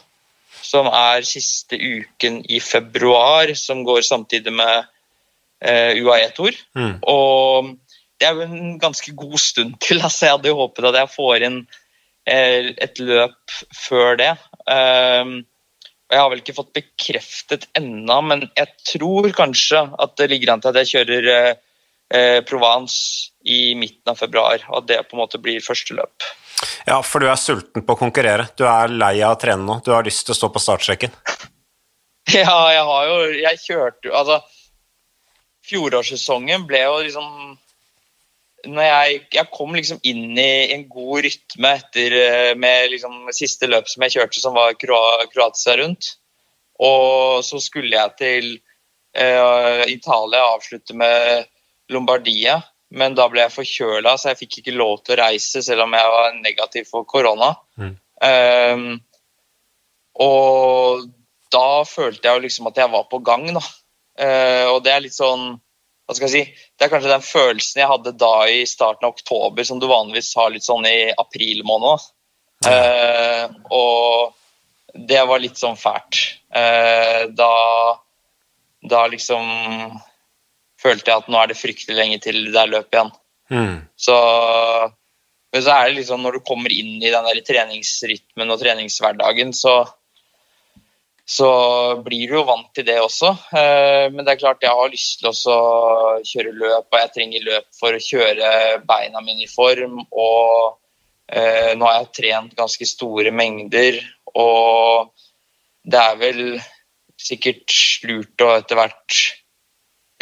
Som 0.64 0.88
er 0.88 1.26
siste 1.28 1.76
uken 1.76 2.40
i 2.48 2.60
februar, 2.62 3.50
som 3.58 3.82
går 3.84 4.00
samtidig 4.06 4.52
med 4.54 4.86
uh, 5.60 5.92
UAE-tor. 6.00 6.56
Mm. 6.78 6.94
Og 7.04 7.74
det 8.20 8.28
er 8.28 8.38
jo 8.38 8.46
en 8.46 8.78
ganske 8.80 9.12
god 9.18 9.38
stund 9.42 9.74
til. 9.84 10.00
altså 10.00 10.26
Jeg 10.26 10.36
hadde 10.38 10.52
jo 10.52 10.60
håpet 10.62 10.88
at 10.88 11.00
jeg 11.02 11.12
får 11.12 11.46
inn 11.50 11.58
uh, 11.66 12.70
et 12.86 13.02
løp 13.02 13.58
før 13.76 14.16
det. 14.22 14.30
Um, 14.64 15.42
jeg 16.12 16.20
har 16.20 16.30
vel 16.30 16.42
ikke 16.42 16.56
fått 16.56 16.74
bekreftet 16.76 17.68
ennå, 17.78 18.18
men 18.28 18.46
jeg 18.54 18.70
tror 18.92 19.30
kanskje 19.36 19.86
at 20.00 20.16
det 20.20 20.28
ligger 20.32 20.54
an 20.54 20.62
til 20.62 20.72
at 20.72 20.80
jeg 20.82 20.90
kjører 20.92 21.28
eh, 21.32 21.62
eh, 22.14 22.40
Provence 22.46 23.32
i 23.44 23.74
midten 23.78 24.12
av 24.12 24.20
februar, 24.20 24.66
og 24.70 24.82
at 24.82 24.90
det 24.90 25.00
på 25.08 25.16
en 25.16 25.24
måte 25.24 25.40
blir 25.42 25.64
første 25.64 25.96
løp. 25.96 26.28
Ja, 26.86 27.00
for 27.02 27.24
du 27.24 27.28
er 27.28 27.40
sulten 27.40 27.84
på 27.84 27.96
å 27.96 28.00
konkurrere. 28.00 28.46
Du 28.56 28.66
er 28.68 28.92
lei 28.92 29.16
av 29.24 29.36
å 29.36 29.40
trene 29.40 29.64
nå. 29.64 29.80
Du 29.84 29.90
har 29.94 30.04
lyst 30.06 30.26
til 30.26 30.36
å 30.36 30.38
stå 30.38 30.52
på 30.52 30.62
startstreken. 30.62 31.12
ja, 32.36 32.58
jeg 32.72 32.84
har 32.88 33.08
jo 33.10 33.16
Jeg 33.36 33.58
kjørte 33.60 34.08
jo 34.08 34.14
Altså, 34.16 34.38
fjorårssesongen 35.68 36.64
ble 36.68 36.80
jo 36.86 37.02
liksom 37.04 37.56
jeg, 38.64 39.20
jeg, 39.34 39.46
kom 39.52 39.74
liksom 39.76 40.00
inn 40.06 40.38
i 40.40 40.72
en 40.74 40.84
god 40.90 41.24
rytme 41.26 41.72
etter 41.78 42.16
eh, 42.18 42.52
med 42.58 42.90
liksom 42.92 43.32
siste 43.36 43.68
løp 43.70 43.88
som 43.90 44.04
jeg 44.06 44.16
kjørte, 44.16 44.40
som 44.42 44.56
var 44.56 44.76
Kroatia 44.80 45.76
rundt. 45.80 46.14
Og 46.82 47.44
så 47.46 47.60
skulle 47.62 47.94
jeg 47.94 48.14
til 48.18 48.46
uh, 49.14 49.84
Italia 49.86 50.42
avslutte 50.56 50.96
med 50.98 51.46
Lombardia, 51.94 52.56
men 52.94 53.14
da 53.14 53.28
ble 53.30 53.44
jeg 53.44 53.54
forkjøla, 53.54 54.16
så 54.18 54.32
jeg 54.32 54.40
fikk 54.42 54.58
ikke 54.60 54.74
lov 54.74 55.02
til 55.04 55.14
å 55.14 55.20
reise 55.22 55.62
selv 55.62 55.86
om 55.86 55.94
jeg 55.94 56.14
var 56.14 56.38
negativ 56.40 56.88
for 56.90 57.06
korona. 57.06 57.52
Mm. 57.78 57.94
Um, 58.24 58.88
og 60.24 61.06
da 61.54 61.82
følte 61.86 62.26
jeg 62.26 62.38
jo 62.38 62.44
liksom 62.46 62.70
at 62.70 62.78
jeg 62.82 62.92
var 62.92 63.06
på 63.10 63.22
gang, 63.26 63.48
da. 63.54 63.62
Uh, 64.14 64.66
og 64.74 64.82
det 64.86 64.94
er 64.94 65.02
litt 65.06 65.16
sånn 65.16 65.56
hva 66.04 66.16
skal 66.16 66.28
jeg 66.28 66.34
si, 66.34 66.64
Det 66.76 66.86
er 66.86 66.92
kanskje 66.92 67.12
den 67.12 67.24
følelsen 67.24 67.80
jeg 67.80 67.90
hadde 67.90 68.14
da 68.20 68.34
i 68.52 68.64
starten 68.68 69.06
av 69.06 69.14
oktober, 69.14 69.64
som 69.64 69.80
du 69.80 69.88
vanligvis 69.88 70.34
har 70.36 70.52
litt 70.52 70.66
sånn 70.66 70.84
i 70.88 71.12
april 71.16 71.62
måned. 71.64 72.04
Uh, 72.64 73.48
og 73.72 74.34
det 74.94 75.22
var 75.28 75.40
litt 75.40 75.60
sånn 75.60 75.78
fælt. 75.80 76.20
Uh, 76.54 77.32
da, 77.36 77.54
da 78.84 79.06
liksom 79.12 79.48
følte 80.80 81.10
jeg 81.10 81.24
at 81.24 81.32
nå 81.32 81.40
er 81.40 81.50
det 81.50 81.58
fryktelig 81.58 81.96
lenge 81.96 82.20
til 82.24 82.42
det 82.50 82.60
er 82.60 82.72
løp 82.72 82.92
igjen. 82.92 83.12
Mm. 83.52 83.74
Så, 83.96 84.16
men 85.52 85.64
så 85.64 85.72
er 85.72 85.88
det 85.88 85.98
liksom 85.98 86.24
når 86.24 86.38
du 86.38 86.46
kommer 86.46 86.72
inn 86.72 86.96
i 87.00 87.12
den 87.12 87.28
der 87.28 87.40
treningsrytmen 87.48 88.52
og 88.52 88.60
treningshverdagen, 88.60 89.56
så, 89.56 89.80
så 91.24 91.50
blir 92.04 92.28
du 92.28 92.36
jo 92.36 92.44
vant 92.44 92.68
til 92.76 92.84
det 92.86 92.98
også. 93.00 93.30
Eh, 93.56 94.06
men 94.12 94.24
det 94.24 94.34
er 94.34 94.40
klart 94.42 94.64
jeg 94.64 94.76
har 94.76 94.92
lyst 94.92 95.22
til 95.22 95.30
å 95.32 95.58
kjøre 96.20 96.52
løp, 96.52 96.88
og 96.90 96.98
jeg 97.00 97.12
trenger 97.14 97.46
løp 97.48 97.68
for 97.78 97.96
å 97.96 98.02
kjøre 98.02 98.50
beina 98.84 99.24
mine 99.24 99.46
i 99.46 99.50
form. 99.50 100.02
Og 100.12 100.76
eh, 101.32 101.72
nå 101.78 101.88
har 101.88 102.02
jeg 102.02 102.12
trent 102.20 102.58
ganske 102.58 102.88
store 102.88 103.32
mengder, 103.32 104.02
og 104.36 105.14
det 105.84 106.02
er 106.02 106.20
vel 106.20 106.44
sikkert 107.20 107.72
lurt 108.04 108.44
å 108.44 108.52
etter 108.58 108.78
hvert 108.78 109.22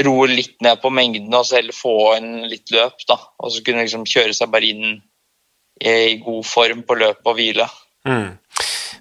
roe 0.03 0.29
litt 0.31 0.57
ned 0.65 0.81
på 0.83 0.91
mengdene 0.95 1.39
og 1.39 1.47
så 1.47 1.59
heller 1.59 1.77
få 1.77 1.97
inn 2.17 2.47
litt 2.51 2.71
løp. 2.75 3.03
da, 3.09 3.19
Og 3.43 3.53
så 3.53 3.63
kunne 3.65 3.85
liksom 3.85 4.07
kjøre 4.09 4.35
seg 4.37 4.51
bare 4.55 4.71
inn 4.71 5.03
i 5.83 6.17
god 6.23 6.47
form 6.47 6.83
på 6.87 6.97
løpet 6.99 7.27
og 7.27 7.39
hvile. 7.39 7.67
Mm. 8.07 8.39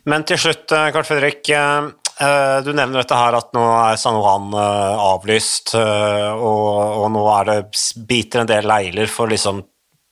Men 0.10 0.26
til 0.26 0.40
slutt, 0.42 0.68
Karl 0.70 1.06
Fredrik. 1.06 1.52
Du 1.52 2.72
nevner 2.74 3.02
dette 3.02 3.18
her 3.18 3.34
at 3.38 3.50
nå 3.56 3.62
er 3.82 3.98
San 3.98 4.18
Juan 4.18 4.54
avlyst, 4.54 5.74
og, 5.76 6.70
og 7.02 7.08
nå 7.14 7.22
er 7.40 7.48
det 7.50 7.60
biter 8.10 8.44
en 8.44 8.50
del 8.50 8.68
leiler 8.70 9.10
for 9.10 9.32
liksom 9.32 9.64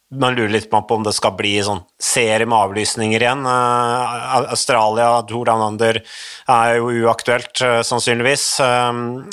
man 0.09 0.33
lurer 0.33 0.49
litt 0.49 0.69
på 0.71 0.79
om 0.89 1.03
det 1.05 1.13
skal 1.13 1.35
bli 1.37 1.51
sånn 1.61 1.83
serie 2.01 2.47
med 2.49 2.57
avlysninger 2.57 3.21
igjen. 3.21 3.43
Australia, 3.45 5.11
Jordan 5.29 5.61
Under 5.67 5.99
er 6.01 6.77
jo 6.79 6.89
uaktuelt, 7.03 7.61
sannsynligvis. 7.85 8.47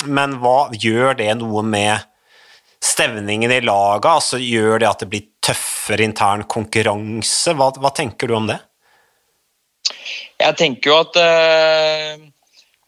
Men 0.05 0.37
hva 0.43 0.69
gjør 0.77 1.17
det 1.17 1.31
noe 1.39 1.63
med 1.65 2.05
stevningen 2.83 3.55
i 3.55 3.61
laget? 3.65 4.11
Altså, 4.11 4.37
gjør 4.37 4.83
det 4.83 4.91
at 4.91 5.01
det 5.01 5.09
blir 5.15 5.25
tøffere 5.41 6.05
intern 6.05 6.45
konkurranse? 6.45 7.57
Hva, 7.57 7.71
hva 7.81 7.93
tenker 7.97 8.29
du 8.29 8.37
om 8.37 8.51
det? 8.51 8.61
Jeg 10.47 10.57
tenker 10.59 10.91
jo 10.91 10.99
at 11.01 11.19
uh, 11.19 12.23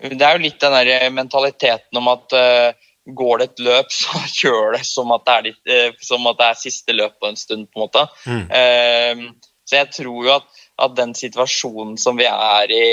Det 0.05 0.23
er 0.23 0.37
jo 0.37 0.45
litt 0.45 0.61
den 0.61 0.75
der 0.77 1.11
mentaliteten 1.15 1.99
om 1.99 2.09
at 2.11 2.35
uh, 2.35 2.87
går 3.09 3.41
det 3.41 3.47
et 3.49 3.61
løp, 3.67 3.93
så 4.01 4.23
kjør 4.31 4.77
det 4.77 4.83
som 4.87 5.13
at 5.15 5.27
det 5.27 5.35
er, 5.35 5.45
litt, 5.49 5.61
uh, 5.69 6.01
som 6.05 6.27
at 6.31 6.39
det 6.39 6.49
er 6.49 6.63
siste 6.63 6.95
løp 6.95 7.19
på 7.19 7.31
en 7.31 7.39
stund. 7.39 7.69
på 7.69 7.79
en 7.79 7.87
måte. 7.87 8.07
Mm. 8.25 9.31
så 9.69 9.79
jeg 9.81 9.93
tror 9.93 10.25
jo 10.25 10.35
at, 10.39 10.59
at, 10.81 10.97
den 10.97 11.15
situasjonen 11.15 11.97
som 12.01 12.17
vi 12.17 12.27
er 12.29 12.73
i 12.73 12.83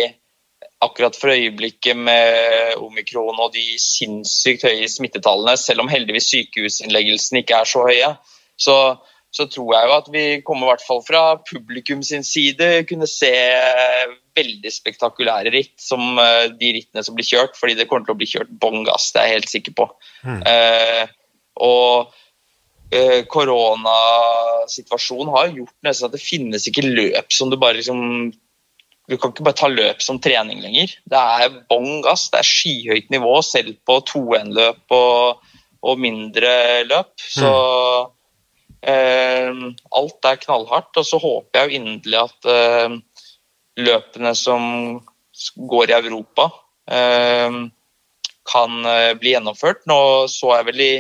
akkurat 0.85 1.17
for 1.17 1.33
øyeblikket 1.33 1.97
med 1.97 2.77
omikron 2.85 3.39
og 3.41 3.55
de 3.55 3.79
sinnssykt 3.81 4.67
høye 4.67 4.89
smittetallene, 4.93 5.57
selv 5.57 5.85
om 5.85 5.89
heldigvis 5.89 6.29
sykehusinnleggelsene 6.35 7.41
ikke 7.41 7.61
er 7.63 7.71
så 7.71 7.85
høye, 7.89 8.11
så 8.61 8.77
så 9.37 9.47
tror 9.53 9.75
jeg 9.75 9.89
jo 9.89 9.97
at 9.97 10.07
vi 10.13 10.25
kommer 10.47 10.67
i 10.67 10.71
hvert 10.71 10.85
fall 10.87 11.03
fra 11.05 11.23
publikum 11.51 12.03
sin 12.07 12.25
side 12.25 12.87
kunne 12.89 13.09
se 13.11 13.33
veldig 14.37 14.73
spektakulære 14.73 15.53
ritt, 15.55 15.75
som 15.81 16.19
de 16.61 16.73
rittene 16.77 17.05
som 17.05 17.17
blir 17.17 17.27
kjørt, 17.27 17.57
fordi 17.59 17.77
det 17.79 17.89
kommer 17.91 18.07
til 18.07 18.17
å 18.17 18.21
bli 18.21 18.31
kjørt 18.31 18.53
bånn 18.63 18.87
gass, 18.87 19.11
det 19.15 19.23
er 19.23 19.31
jeg 19.31 19.41
helt 19.41 19.53
sikker 19.53 19.77
på. 19.81 19.89
Mm. 20.27 20.41
Eh, 20.51 21.05
og 21.67 22.15
eh, 22.93 23.21
koronasituasjonen 23.33 25.33
har 25.35 25.55
gjort 25.55 25.77
nesten 25.87 26.09
at 26.09 26.17
det 26.17 26.25
finnes 26.25 26.67
ikke 26.69 26.87
løp 26.87 27.33
som 27.33 27.53
du 27.53 27.61
bare 27.61 27.81
liksom 27.81 28.33
Du 29.07 29.15
kan 29.23 29.31
ikke 29.31 29.45
bare 29.47 29.55
ta 29.55 29.69
løp 29.71 30.01
som 30.03 30.19
trening 30.19 30.59
lenger. 30.65 30.91
Det 31.07 31.19
er 31.19 31.61
bånn 31.71 32.01
gass, 32.03 32.25
det 32.33 32.41
er 32.41 32.49
skyhøyt 32.49 33.13
nivå 33.15 33.37
selv 33.47 33.77
på 33.87 34.01
2-1-løp 34.03 34.95
og, 34.97 35.53
og, 35.87 36.01
mindre 36.03 36.83
løp. 36.91 37.13
Så 37.23 37.53
Eh, 38.87 39.53
alt 39.99 40.29
er 40.29 40.43
knallhardt, 40.43 40.95
og 41.01 41.07
så 41.07 41.19
håper 41.19 41.59
jeg 41.59 41.71
jo 41.71 41.79
inderlig 41.81 42.19
at 42.21 42.49
eh, 42.53 42.93
løpene 43.77 44.33
som 44.39 44.63
går 45.57 45.91
i 45.93 45.97
Europa, 45.99 46.49
eh, 46.89 47.59
kan 48.47 48.89
bli 49.19 49.33
gjennomført. 49.35 49.83
Nå 49.91 49.99
så 50.31 50.53
jeg 50.55 50.67
vel 50.69 50.83
i, 50.85 50.95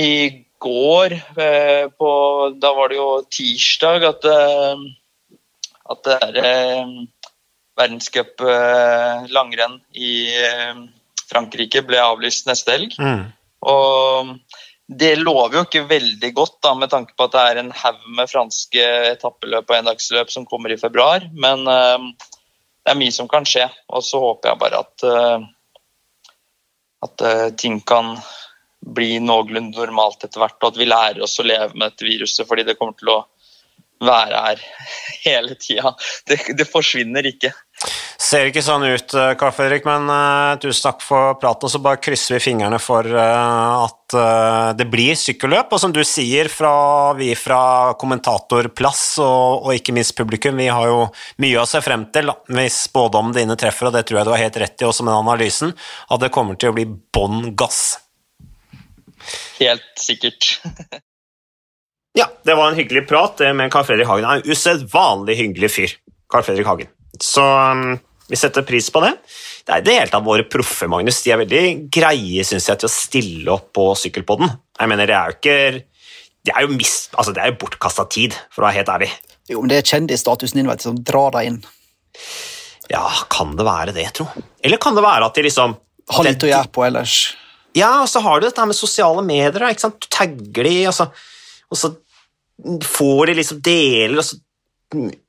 i 0.00 0.12
går, 0.58 1.12
på, 2.00 2.12
da 2.56 2.70
var 2.74 2.88
det 2.88 2.96
jo 2.96 3.10
tirsdag, 3.30 4.06
at, 4.08 4.24
at 5.92 6.08
det 6.08 6.16
er 6.24 6.88
verdenscup 7.78 8.40
langrenn 9.28 9.76
i 9.92 10.14
Frankrike 11.28 11.84
ble 11.86 12.00
avlyst 12.00 12.48
neste 12.48 12.74
helg. 12.74 12.96
Mm. 12.96 13.28
Og 13.68 14.32
det 14.88 15.18
lover 15.20 15.58
jo 15.58 15.64
ikke 15.66 15.84
veldig 15.88 16.30
godt, 16.32 16.56
da, 16.64 16.72
med 16.78 16.88
tanke 16.88 17.12
på 17.12 17.26
at 17.28 17.34
det 17.34 17.44
er 17.44 17.60
en 17.60 17.74
haug 17.76 18.04
med 18.16 18.30
franske 18.30 18.84
etappeløp 19.10 19.68
og 19.68 19.76
endagsløp 19.76 20.32
som 20.32 20.46
kommer 20.48 20.72
i 20.72 20.80
februar. 20.80 21.26
Men 21.36 21.68
uh, 21.68 22.08
det 22.16 22.94
er 22.94 22.96
mye 22.96 23.12
som 23.12 23.28
kan 23.28 23.44
skje. 23.48 23.66
Og 23.92 24.04
så 24.06 24.20
håper 24.22 24.48
jeg 24.48 24.60
bare 24.62 24.80
at, 24.80 25.04
uh, 25.04 26.30
at 27.04 27.26
uh, 27.26 27.48
ting 27.60 27.82
kan 27.84 28.14
bli 28.80 29.18
noenlunde 29.20 29.76
normalt 29.76 30.24
etter 30.24 30.40
hvert, 30.40 30.56
og 30.62 30.72
at 30.72 30.80
vi 30.80 30.88
lærer 30.88 31.20
oss 31.26 31.36
å 31.42 31.44
leve 31.44 31.74
med 31.74 31.90
dette 31.90 32.08
viruset, 32.08 32.46
fordi 32.48 32.64
det 32.64 32.78
kommer 32.78 32.96
til 32.96 33.12
å 33.12 33.20
være 34.00 34.40
her 34.46 34.64
hele 35.26 35.56
tida. 35.60 35.92
Det, 36.24 36.40
det, 36.56 36.68
forsvinner 36.70 37.28
ikke. 37.28 37.52
Ser 38.18 38.48
ikke 38.48 38.64
sånn 38.66 38.82
ut, 38.82 39.12
Karl 39.38 39.52
Fredrik, 39.54 39.84
men 39.86 40.08
uh, 40.10 40.56
tusen 40.58 40.88
takk 40.88 41.04
for 41.06 41.36
praten. 41.38 41.68
Og 41.68 41.70
så 41.70 41.78
bare 41.78 42.00
krysser 42.02 42.34
vi 42.34 42.40
fingrene 42.48 42.80
for 42.82 43.06
uh, 43.06 43.84
at 43.84 44.16
uh, 44.18 44.70
det 44.74 44.88
blir 44.90 45.14
sykkelløp. 45.14 45.70
Og 45.70 45.78
som 45.78 45.94
du 45.94 46.00
sier, 46.02 46.50
fra, 46.50 46.72
vi 47.14 47.30
fra 47.38 47.94
kommentatorplass 48.00 49.04
og, 49.22 49.68
og, 49.68 49.70
ikke 49.76 49.94
minst 49.94 50.16
publikum, 50.18 50.58
vi 50.58 50.66
har 50.66 50.90
jo 50.90 51.04
mye 51.44 51.60
å 51.62 51.68
se 51.70 51.78
frem 51.84 52.08
til 52.10 52.34
hvis 52.50 52.80
spådommen 52.88 53.36
dine 53.36 53.54
treffer, 53.60 53.86
og 53.86 53.94
det 53.94 54.02
tror 54.08 54.20
jeg 54.20 54.26
du 54.26 54.32
har 54.34 54.42
helt 54.42 54.60
rett 54.64 54.82
i 54.82 54.90
også 54.90 55.06
med 55.06 55.14
den 55.14 55.22
analysen, 55.22 55.76
at 56.10 56.26
det 56.26 56.32
kommer 56.34 56.58
til 56.58 56.72
å 56.72 56.76
bli 56.80 56.88
bånn 56.90 57.52
gass. 57.54 58.00
Helt 59.60 59.94
sikkert. 60.02 60.56
Ja, 62.18 62.26
det 62.42 62.58
var 62.58 62.72
en 62.72 62.78
hyggelig 62.80 63.04
prat 63.06 63.38
med 63.54 63.70
Karl 63.70 63.86
Fredrik 63.86 64.10
Hagen. 64.10 64.26
Han 64.26 64.40
er 64.40 64.42
en 64.42 64.50
usedvanlig 64.56 65.38
hyggelig 65.38 65.68
fyr. 65.70 65.92
Carl 66.26 66.42
Fredrik 66.42 66.66
Hagen. 66.66 66.90
Så 67.22 67.44
um, 67.44 67.98
vi 68.28 68.36
setter 68.36 68.64
pris 68.68 68.90
på 68.92 69.00
det. 69.04 69.14
Det 69.64 69.72
er 69.74 69.82
i 69.82 69.86
det 69.86 69.94
hele 69.96 70.12
tatt 70.12 70.26
våre 70.26 70.44
proffe, 70.48 70.88
Magnus. 70.90 71.22
De 71.24 71.32
er 71.32 71.40
veldig 71.40 71.62
greie, 71.92 72.44
synes 72.44 72.68
jeg, 72.68 72.80
til 72.80 72.88
å 72.88 72.92
stille 72.92 73.54
opp 73.54 73.70
på 73.76 73.86
Sykkelpodden. 73.96 74.52
Jeg 74.78 74.92
mener, 74.92 75.08
det 75.08 75.16
er 75.16 75.32
jo 75.32 75.38
ikke 75.38 75.56
Det 76.48 76.54
er 76.54 76.64
jo, 76.64 76.70
mist, 76.72 77.10
altså, 77.18 77.34
det 77.36 77.42
er 77.42 77.50
jo 77.50 77.58
bortkasta 77.60 78.06
tid, 78.08 78.36
for 78.54 78.62
å 78.62 78.68
være 78.68 78.78
helt 78.78 78.92
ærlig. 78.94 79.08
Jo, 79.50 79.60
men 79.60 79.72
det 79.72 79.80
er 79.80 79.90
kjendisstatusen 79.90 80.60
din 80.60 80.70
vet 80.70 80.84
som 80.84 80.96
drar 80.96 81.34
deg 81.34 81.50
inn. 81.50 81.58
Ja, 82.88 83.04
kan 83.28 83.52
det 83.58 83.66
være 83.68 83.92
det, 83.96 84.06
tro? 84.16 84.28
Eller 84.64 84.80
kan 84.80 84.96
det 84.96 85.04
være 85.04 85.28
at 85.28 85.36
de 85.36 85.44
liksom 85.44 85.76
Har 86.08 86.24
litt 86.24 86.46
å 86.46 86.48
gjøre 86.48 86.72
på 86.72 86.86
ellers. 86.86 87.16
Ja, 87.76 87.90
og 88.00 88.08
så 88.08 88.22
har 88.24 88.40
du 88.40 88.46
dette 88.46 88.64
med 88.64 88.76
sosiale 88.76 89.24
medier. 89.26 89.66
ikke 89.68 89.84
sant? 89.84 90.00
Du 90.00 90.08
tagger 90.12 90.68
de, 90.68 90.76
og 90.88 90.94
så, 90.96 91.08
og 91.68 91.80
så 91.80 91.92
får 92.96 93.28
de 93.28 93.36
liksom 93.38 93.60
deler, 93.64 94.16
og 94.18 94.24
så 94.24 94.38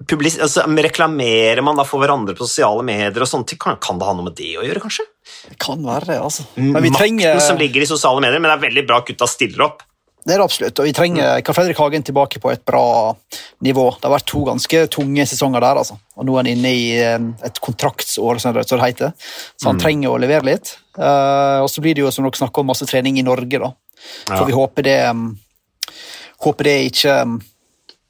publis, 0.07 0.39
altså, 0.39 0.63
reklamerer 0.63 1.61
man 1.65 1.79
da 1.79 1.85
for 1.87 2.01
hverandre 2.01 2.35
på 2.37 2.47
sosiale 2.47 2.85
medier 2.85 3.25
og 3.25 3.29
sånt. 3.29 3.53
Kan, 3.59 3.79
kan, 3.81 3.99
det 3.99 4.07
ha 4.07 4.15
noe 4.15 4.29
med 4.29 4.37
det 4.39 4.53
å 4.59 4.65
gjøre, 4.65 4.83
kanskje? 4.83 5.05
Det 5.49 5.59
kan 5.61 5.83
være 5.83 6.13
det, 6.13 6.17
altså. 6.23 6.47
Men 6.55 6.79
vi 6.79 6.91
Makten 6.93 6.99
trenger... 7.01 7.43
som 7.43 7.59
ligger 7.59 7.83
i 7.83 7.89
sosiale 7.89 8.23
medier, 8.23 8.39
men 8.39 8.51
det 8.51 8.57
er 8.57 8.67
veldig 8.67 8.85
bra 8.89 9.01
at 9.01 9.11
gutta 9.11 9.29
stiller 9.29 9.65
opp. 9.67 9.85
Det 10.19 10.35
er 10.35 10.41
det 10.41 10.45
absolutt, 10.45 10.79
og 10.81 10.85
vi 10.85 10.93
trenger 10.93 11.39
Karl 11.47 11.55
Fredrik 11.55 11.79
Hagen 11.79 12.03
tilbake 12.05 12.41
på 12.43 12.51
et 12.51 12.61
bra 12.67 12.83
nivå. 13.65 13.85
Det 13.95 14.03
har 14.03 14.13
vært 14.13 14.27
to 14.29 14.41
ganske 14.45 14.81
tunge 14.91 15.25
sesonger 15.31 15.63
der, 15.63 15.79
altså. 15.79 15.95
og 16.19 16.27
nå 16.27 16.35
er 16.35 16.43
han 16.43 16.49
inne 16.51 16.73
i 16.75 16.89
et 17.47 17.61
kontraktsår, 17.63 18.41
som 18.43 18.55
det 18.55 18.67
heter. 18.67 19.15
Så 19.55 19.69
han 19.69 19.79
mm. 19.79 19.83
trenger 19.83 20.11
å 20.11 20.19
levere 20.21 20.49
litt. 20.51 20.73
Uh, 20.99 21.63
og 21.63 21.69
så 21.71 21.81
blir 21.81 21.95
det 21.95 22.03
jo, 22.03 22.11
som 22.11 22.27
dere 22.27 22.41
snakker 22.41 22.61
om, 22.61 22.69
masse 22.73 22.87
trening 22.89 23.17
i 23.17 23.25
Norge, 23.25 23.63
da. 23.63 23.71
For 24.27 24.43
ja. 24.43 24.49
vi 24.51 24.57
håper 24.59 24.87
det 24.87 24.99
um, 25.07 25.23
håper 26.43 26.69
det 26.69 26.77
ikke 26.91 27.15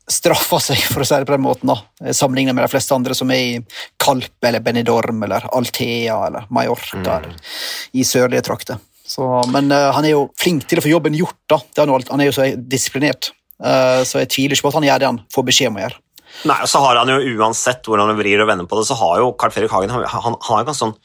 straffer 0.10 0.62
seg, 0.64 0.82
for 0.90 1.04
å 1.04 1.08
si 1.08 1.18
det 1.22 1.28
på 1.30 1.36
den 1.36 1.46
måten, 1.46 1.72
da. 1.72 2.14
sammenlignet 2.16 2.58
med 2.58 2.66
de 2.66 2.72
fleste 2.72 2.96
andre 2.96 3.16
som 3.18 3.30
er 3.34 3.42
i 3.44 3.58
Kalp 4.02 4.48
eller 4.50 4.64
Benidorm 4.66 5.24
eller 5.28 5.46
Altea 5.56 6.18
eller 6.28 6.48
Mallorca 6.54 6.98
mm. 6.98 7.10
eller 7.18 7.58
i 7.94 8.06
sørlige 8.08 8.46
trakter. 8.50 8.80
Men 9.50 9.72
uh, 9.74 9.90
han 9.96 10.06
er 10.06 10.14
jo 10.14 10.28
flink 10.38 10.68
til 10.70 10.82
å 10.82 10.86
få 10.86 10.92
jobben 10.92 11.18
gjort. 11.18 11.40
da. 11.50 11.60
Er 11.82 11.90
noe, 11.90 12.02
han 12.10 12.22
er 12.22 12.30
jo 12.30 12.36
så 12.36 12.50
disiplinert. 12.58 13.32
Uh, 13.60 14.06
så 14.08 14.22
jeg 14.24 14.32
tviler 14.36 14.56
ikke 14.56 14.68
på 14.68 14.74
at 14.74 14.80
han 14.80 14.88
gjør 14.88 15.02
det 15.02 15.10
han 15.10 15.22
får 15.34 15.48
beskjed 15.50 15.72
om 15.72 15.80
å 15.80 15.86
gjøre. 15.86 16.02
Nei, 16.50 16.60
og 16.62 16.70
så 16.70 16.82
har 16.84 17.00
han 17.02 17.10
jo 17.10 17.40
Uansett 17.40 17.88
hvordan 17.90 18.12
han 18.12 18.20
vrir 18.20 18.44
og 18.44 18.50
vender 18.52 18.70
på 18.70 18.78
det, 18.78 18.86
så 18.88 18.98
har 19.00 19.18
jo 19.24 19.32
Carl 19.40 19.52
Fredrik 19.54 19.74
Hagen 19.74 19.92
han, 19.92 20.06
han, 20.06 20.26
han 20.28 20.38
har 20.46 20.62
jo 20.62 20.70
ganske 20.70 20.86
sånn 20.86 20.96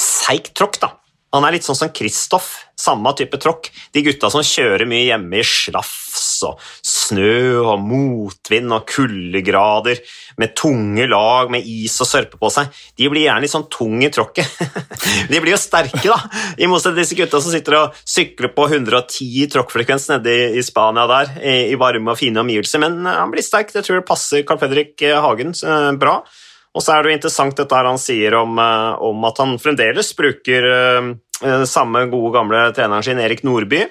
seig 0.00 0.50
tråkk. 0.56 0.80
da. 0.82 0.94
Han 1.30 1.46
er 1.46 1.54
litt 1.54 1.66
sånn 1.66 1.78
som 1.78 1.92
Kristoff, 1.94 2.48
samme 2.80 3.12
type 3.14 3.38
tråkk. 3.38 3.68
De 3.94 4.02
gutta 4.02 4.30
som 4.32 4.42
kjører 4.42 4.88
mye 4.88 5.06
hjemme 5.06 5.38
i 5.38 5.46
slafs 5.46 6.40
og 6.48 6.58
snø 6.82 7.60
og 7.60 7.84
motvind 7.84 8.72
og 8.74 8.86
kuldegrader 8.90 10.00
med 10.40 10.56
tunge 10.58 11.06
lag 11.10 11.52
med 11.52 11.68
is 11.68 11.94
og 12.02 12.08
sørpe 12.08 12.40
på 12.40 12.50
seg, 12.50 12.72
de 12.98 13.10
blir 13.12 13.26
gjerne 13.28 13.44
litt 13.44 13.52
sånn 13.52 13.68
tung 13.70 14.00
i 14.02 14.10
tråkket. 14.10 14.58
de 15.30 15.38
blir 15.38 15.54
jo 15.54 15.60
sterke, 15.60 16.02
da, 16.08 16.18
i 16.58 16.66
motsetning 16.70 16.98
til 16.98 17.04
disse 17.04 17.20
gutta 17.20 17.42
som 17.44 17.54
sitter 17.54 17.78
og 17.78 18.02
sykler 18.02 18.50
på 18.56 18.66
110 18.72 19.50
tråkkfrekvens 19.54 20.10
nede 20.16 20.36
i 20.58 20.66
Spania 20.66 21.06
der, 21.10 21.34
i 21.70 21.78
varme 21.78 22.14
og 22.14 22.18
fine 22.18 22.42
omgivelser. 22.42 22.82
Men 22.82 23.04
han 23.06 23.30
blir 23.30 23.46
sterk, 23.46 23.70
det 23.74 23.84
tror 23.86 24.00
jeg 24.00 24.08
passer 24.08 24.46
Carl 24.48 24.62
Fredrik 24.62 24.96
Hagen 24.98 25.54
eh, 25.54 25.90
bra. 26.00 26.20
Og 26.70 26.84
så 26.84 26.94
er 26.94 27.02
det 27.02 27.10
jo 27.10 27.18
interessant 27.18 27.58
dette 27.58 27.78
han 27.86 27.98
sier 27.98 28.36
om, 28.38 28.58
eh, 28.62 28.92
om 29.02 29.24
at 29.26 29.40
han 29.42 29.56
fremdeles 29.58 30.12
bruker 30.18 30.66
uh, 30.70 31.64
samme 31.66 32.04
gode, 32.12 32.30
gamle 32.36 32.68
treneren 32.76 33.06
sin, 33.06 33.18
Erik 33.22 33.42
Nordby, 33.46 33.86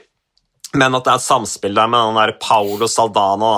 men 0.78 0.96
at 0.96 1.06
det 1.06 1.12
er 1.12 1.20
et 1.20 1.26
samspill 1.26 1.76
der 1.76 1.90
med 1.90 2.12
den 2.12 2.20
der 2.22 2.36
Paolo 2.40 2.88
Saldana, 2.88 3.56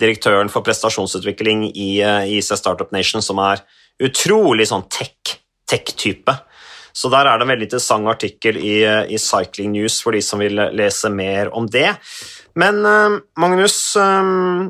direktøren 0.00 0.52
for 0.52 0.64
prestasjonsutvikling 0.64 1.66
i 1.72 1.88
IC 2.36 2.52
Startup 2.56 2.92
Nation, 2.92 3.24
som 3.24 3.40
er 3.42 3.62
utrolig 4.00 4.66
sånn 4.68 4.86
tech-type. 4.92 6.36
Så 6.96 7.10
der 7.12 7.28
er 7.28 7.40
det 7.40 7.46
en 7.46 7.52
veldig 7.52 7.68
interessant 7.68 8.08
artikkel 8.12 8.56
i, 8.60 8.76
i, 8.84 9.20
Cycling 9.20 9.74
News 9.74 9.98
for 10.04 10.16
de 10.16 10.22
som 10.24 10.40
vil 10.40 10.56
lese 10.76 11.08
mer 11.12 11.52
om 11.56 11.68
det. 11.68 11.90
Men 12.60 12.80
Magnus, 13.40 13.76
Eh, 14.00 14.68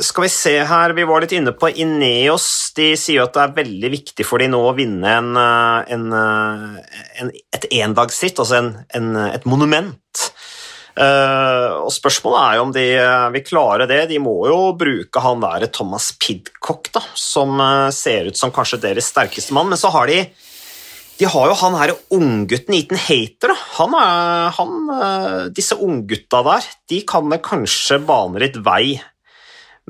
skal 0.00 0.22
vi 0.22 0.28
se 0.30 0.52
her, 0.62 0.92
Vi 0.94 1.04
var 1.04 1.24
litt 1.24 1.32
inne 1.34 1.50
på 1.52 1.70
Ineos. 1.74 2.70
De 2.76 2.92
sier 2.98 3.24
at 3.24 3.34
det 3.34 3.42
er 3.42 3.56
veldig 3.56 3.90
viktig 3.90 4.26
for 4.26 4.38
de 4.38 4.46
nå 4.52 4.60
å 4.62 4.74
vinne 4.76 5.10
en, 5.10 5.32
eh, 5.36 5.92
en, 5.96 6.06
eh, 6.12 7.00
en, 7.22 7.32
et 7.52 7.66
endagsritt, 7.82 8.38
altså 8.38 8.62
et 8.94 9.44
monument. 9.44 10.30
Og 10.96 11.90
Spørsmålet 11.92 12.40
er 12.40 12.54
jo 12.56 12.62
om 12.62 12.70
de 12.72 12.84
vil 13.34 13.42
klare 13.44 13.86
det. 13.86 14.08
De 14.08 14.18
må 14.18 14.46
jo 14.48 14.72
bruke 14.72 15.20
han 15.20 15.42
der 15.42 15.66
Thomas 15.66 16.12
Pidcock, 16.16 16.88
da, 16.94 17.02
som 17.12 17.60
ser 17.92 18.30
ut 18.30 18.36
som 18.36 18.50
kanskje 18.50 18.80
deres 18.80 19.10
sterkeste 19.12 19.52
mann. 19.52 19.68
Men 19.68 19.76
så 19.76 19.90
har 19.92 20.06
de 20.06 20.24
de 21.18 21.24
har 21.24 21.48
jo 21.48 21.54
han 21.60 21.76
her 21.76 21.92
unggutten 22.12 22.74
Eaton 22.76 22.96
Hater. 22.96 23.52
Han 23.76 23.92
er, 23.92 24.50
han, 24.56 25.52
disse 25.52 25.76
unggutta 25.76 26.42
der 26.44 26.64
de 26.88 27.02
kan 27.08 27.28
kanskje 27.44 28.00
bane 28.04 28.40
litt 28.40 28.56
vei 28.64 28.96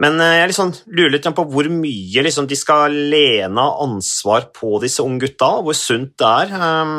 men 0.02 0.18
eh, 0.20 0.38
jeg 0.40 0.50
liksom 0.52 0.72
lurer 0.92 1.14
litt 1.14 1.28
på 1.36 1.44
hvor 1.52 1.68
mye 1.72 2.24
liksom 2.26 2.48
de 2.48 2.58
skal 2.58 2.92
lene 3.12 3.64
ansvar 3.84 4.50
på 4.56 4.76
disse 4.82 5.04
unge 5.04 5.24
gutta, 5.24 5.54
hvor 5.64 5.76
sunt 5.76 6.12
det 6.20 6.32
er. 6.42 6.52
Ehm, 6.52 6.96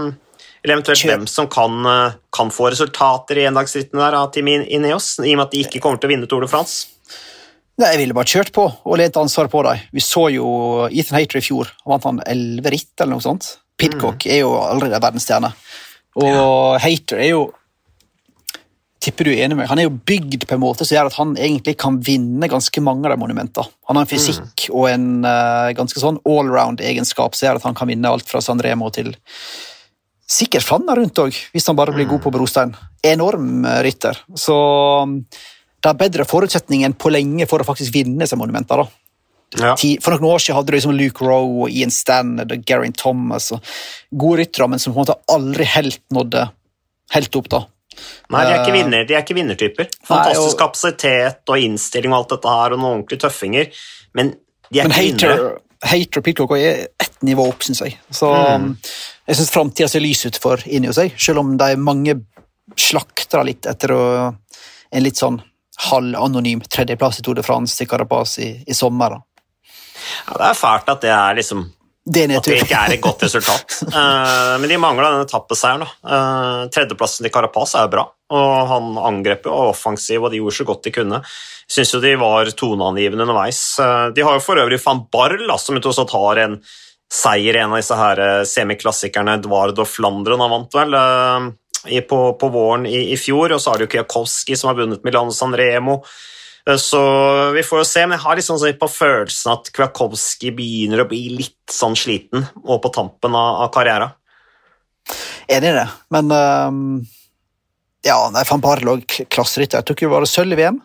eller 0.64 0.78
eventuelt 0.80 1.06
hvem 1.06 1.28
som 1.30 1.50
kan, 1.52 1.78
eh, 1.86 2.18
kan, 2.34 2.50
få 2.54 2.72
resultater 2.74 3.38
i 3.38 3.46
endagsrittene 3.50 4.02
der 4.02 4.18
av 4.18 4.32
Team 4.34 4.50
Ineos, 4.50 5.14
i 5.22 5.36
og 5.36 5.38
med 5.38 5.46
at 5.46 5.54
de 5.54 5.66
ikke 5.66 5.82
kommer 5.84 6.02
til 6.02 6.10
å 6.10 6.14
vinne 6.16 6.30
Tour 6.30 6.46
de 6.46 6.50
France. 6.52 6.94
Nei, 7.78 7.92
Jeg 7.94 8.02
ville 8.02 8.18
bare 8.18 8.26
kjørt 8.26 8.52
på 8.56 8.66
og 8.66 8.98
lent 8.98 9.20
ansvar 9.22 9.52
på 9.54 9.62
dem. 9.68 9.84
Vi 9.94 10.02
så 10.02 10.32
jo 10.34 10.48
Ethan 10.90 11.20
Hater 11.20 11.38
i 11.38 11.46
fjor. 11.46 11.70
Han 11.86 11.94
Vant 11.94 12.08
han 12.10 12.24
elleve 12.26 12.74
ritt 12.74 12.98
eller 12.98 13.14
noe 13.14 13.22
sånt? 13.22 13.60
Pidcock 13.78 14.26
mm. 14.26 14.32
er 14.34 14.40
jo 14.42 14.56
allerede 14.58 14.98
verdensstjerne. 15.04 15.52
Og 16.18 16.26
ja. 16.26 16.80
Hater 16.82 17.22
er 17.22 17.30
jo 17.36 17.44
tipper 19.08 19.28
du 19.28 19.32
er 19.34 19.46
enig 19.46 19.58
med 19.58 19.70
Han 19.72 19.80
er 19.82 19.88
jo 19.88 19.96
bygd 20.10 20.46
på 20.48 20.56
en 20.58 20.62
måte 20.62 20.86
som 20.86 20.98
gjør 20.98 21.10
at 21.10 21.18
han 21.18 21.34
egentlig 21.40 21.78
kan 21.80 22.00
vinne 22.04 22.50
ganske 22.52 22.84
mange 22.84 23.08
av 23.08 23.16
de 23.16 23.22
monumentene. 23.22 23.72
Han 23.90 24.00
har 24.00 24.06
en 24.06 24.12
fysikk 24.12 24.68
mm. 24.68 24.76
og 24.76 24.90
en 24.92 25.08
uh, 25.26 25.72
ganske 25.78 26.04
sånn 26.04 26.20
allround-egenskap 26.28 27.38
som 27.38 27.48
gjør 27.48 27.62
at 27.62 27.68
han 27.70 27.78
kan 27.78 27.90
vinne 27.90 28.12
alt 28.12 28.28
fra 28.30 28.44
San 28.44 28.62
Remo 28.64 28.92
til 28.94 29.14
sikkert 30.28 30.66
Flanna 30.68 30.98
rundt 30.98 31.20
òg, 31.24 31.36
hvis 31.54 31.68
han 31.70 31.78
bare 31.80 31.94
blir 31.96 32.10
god 32.10 32.26
på 32.26 32.34
brostein. 32.36 32.76
Enorm 33.08 33.64
uh, 33.66 33.80
rytter. 33.86 34.20
Så 34.36 34.58
um, 35.08 35.22
det 35.78 35.92
er 35.92 36.00
bedre 36.04 36.28
forutsetning 36.28 36.84
enn 36.84 36.98
på 37.00 37.12
lenge 37.14 37.48
for 37.50 37.64
å 37.64 37.68
faktisk 37.68 37.96
vinne 37.96 38.28
seg 38.28 38.42
monumenter. 38.42 38.84
da. 38.84 39.08
Ja. 39.56 39.74
For 40.04 40.18
noen 40.18 40.34
år 40.34 40.44
siden 40.44 40.58
hadde 40.58 40.74
du 40.74 40.76
liksom 40.76 40.96
Luke 40.98 41.24
Rowe 41.24 41.64
og 41.64 41.72
Ian 41.72 41.94
Standard 41.94 42.52
og 42.52 42.66
Garin 42.68 42.96
Thomas. 42.98 43.54
og 43.56 43.64
Gode 44.12 44.44
ryttere, 44.44 44.68
men 44.68 44.84
som 44.84 44.92
på 44.92 45.00
en 45.00 45.06
måte 45.06 45.20
aldri 45.32 45.68
helt 45.78 46.04
nådde 46.14 46.50
helt 47.16 47.40
opp. 47.40 47.50
da. 47.50 47.64
Nei, 48.34 48.42
de 48.44 48.52
er 48.54 48.60
ikke, 48.62 48.74
eh, 48.74 48.78
vinner, 48.78 49.06
de 49.08 49.16
er 49.16 49.24
ikke 49.24 49.38
vinnertyper. 49.38 49.90
Fantastisk 50.08 50.44
Nei, 50.44 50.54
og, 50.54 50.60
kapasitet 50.62 51.54
og 51.54 51.64
innstilling 51.68 52.14
og 52.14 52.20
alt 52.20 52.36
dette 52.36 52.56
her, 52.58 52.76
og 52.76 52.82
noen 52.82 52.92
ordentlige 52.98 53.24
tøffinger, 53.24 53.84
men 54.20 54.34
de 54.70 54.82
er 54.82 54.90
men 54.90 54.98
ikke 54.98 55.04
hater, 55.04 55.34
vinnere. 55.34 55.60
Hater 55.88 56.26
Pitcock 56.26 56.56
er 56.58 56.88
ett 57.00 57.22
nivå 57.28 57.46
opp, 57.52 57.64
syns 57.66 57.84
jeg. 57.86 57.98
Så 58.12 58.32
mm. 58.34 58.72
jeg 59.30 59.40
syns 59.40 59.54
framtida 59.54 59.92
ser 59.92 60.04
lys 60.04 60.26
ut 60.26 60.40
for 60.42 60.64
inni 60.66 60.90
hos 60.90 61.00
seg, 61.00 61.14
selv 61.22 61.44
om 61.44 61.54
de 61.60 61.70
mange 61.80 62.18
slakter 62.78 63.46
litt 63.48 63.70
etter 63.70 63.94
en 63.96 65.04
litt 65.04 65.20
sånn 65.20 65.40
halvanonym 65.88 66.64
tredjeplass 66.66 67.22
i 67.22 67.26
Tour 67.26 67.38
de 67.38 67.46
France 67.46 67.78
til 67.78 67.88
Carapaz 67.90 68.38
i, 68.44 68.50
i 68.66 68.76
sommer. 68.76 69.20
Ja, 70.28 70.38
det 70.40 70.50
er 70.50 70.58
fælt 70.58 70.90
at 70.90 71.04
det 71.06 71.14
er 71.14 71.38
liksom 71.38 71.68
det 72.08 72.24
at 72.38 72.48
det 72.48 72.62
ikke 72.64 72.80
er 72.80 72.96
et 72.96 73.04
godt 73.04 73.26
resultat. 73.26 73.80
uh, 73.92 74.56
men 74.62 74.72
de 74.72 74.80
mangla 74.80 75.12
denne 75.12 75.28
etappeseieren. 75.28 75.84
Uh, 76.06 76.68
tredjeplassen 76.72 77.26
til 77.26 77.34
Carapaz 77.34 77.76
er 77.76 77.88
jo 77.88 77.94
bra, 77.98 78.06
og 78.32 78.72
han 78.72 78.98
angrep 79.10 79.48
jo 79.50 79.56
offensiv, 79.74 80.24
og 80.24 80.32
de 80.32 80.40
gjorde 80.40 80.58
så 80.60 80.68
godt 80.70 80.88
de 80.88 80.94
kunne. 80.96 81.22
Syns 81.68 81.92
jo 81.94 82.02
de 82.04 82.14
var 82.20 82.52
toneangivende 82.56 83.28
underveis. 83.28 83.62
Uh, 83.82 84.08
de 84.16 84.24
har 84.24 84.38
jo 84.38 84.46
for 84.46 84.62
øvrig 84.62 84.80
van 84.86 85.04
Barl, 85.12 85.44
som 85.60 85.80
også 85.82 86.08
tar 86.08 86.44
en 86.46 86.60
seier 87.12 87.56
i 87.56 87.64
en 87.64 87.76
av 87.76 87.82
disse 87.82 87.96
her 87.96 88.24
semiklassikerne. 88.48 89.38
Eduardo 89.42 89.86
Flandren 89.88 90.44
han 90.44 90.52
vant 90.52 90.80
vel 90.80 90.96
på, 92.08 92.18
på, 92.40 92.50
våren 92.52 92.88
i, 92.88 93.14
i, 93.14 93.20
fjor, 93.20 93.54
og 93.56 93.62
så 93.64 93.72
har 93.72 93.80
du 93.80 93.88
Kwiatkowski 93.88 94.58
som 94.60 94.72
har 94.72 94.80
vunnet 94.80 95.06
Milano 95.08 95.32
San 95.36 95.56
Remo. 95.56 96.02
Eh, 96.68 96.80
så 96.82 97.02
vi 97.56 97.64
får 97.64 97.84
jo 97.84 97.88
se, 97.88 98.06
men 98.06 98.18
jeg 98.18 98.26
har 98.26 98.40
liksom 98.40 98.60
sånn 98.62 98.80
på 98.80 98.90
følelsen 98.92 99.54
at 99.56 99.72
Kwiatkowski 99.76 100.52
begynner 100.56 101.04
å 101.04 101.10
bli 101.10 101.24
litt 101.38 101.72
sånn 101.72 101.96
sliten, 102.00 102.48
og 102.66 102.82
på 102.84 102.94
tampen 102.96 103.38
av, 103.38 103.64
av 103.68 103.72
karrieren. 103.76 104.16
Enig 105.48 105.72
i 105.72 105.78
det, 105.78 105.88
men 106.12 106.34
um, 106.36 106.82
ja, 108.04 108.18
nei, 108.34 108.44
van 108.50 108.64
Barl 108.64 108.94
òg 108.98 109.22
klasserytter. 109.32 109.80
Jeg 109.80 109.88
tok 109.88 110.04
jo 110.04 110.12
bare 110.12 110.28
sølv 110.30 110.56
i 110.56 110.60
VM. 110.60 110.82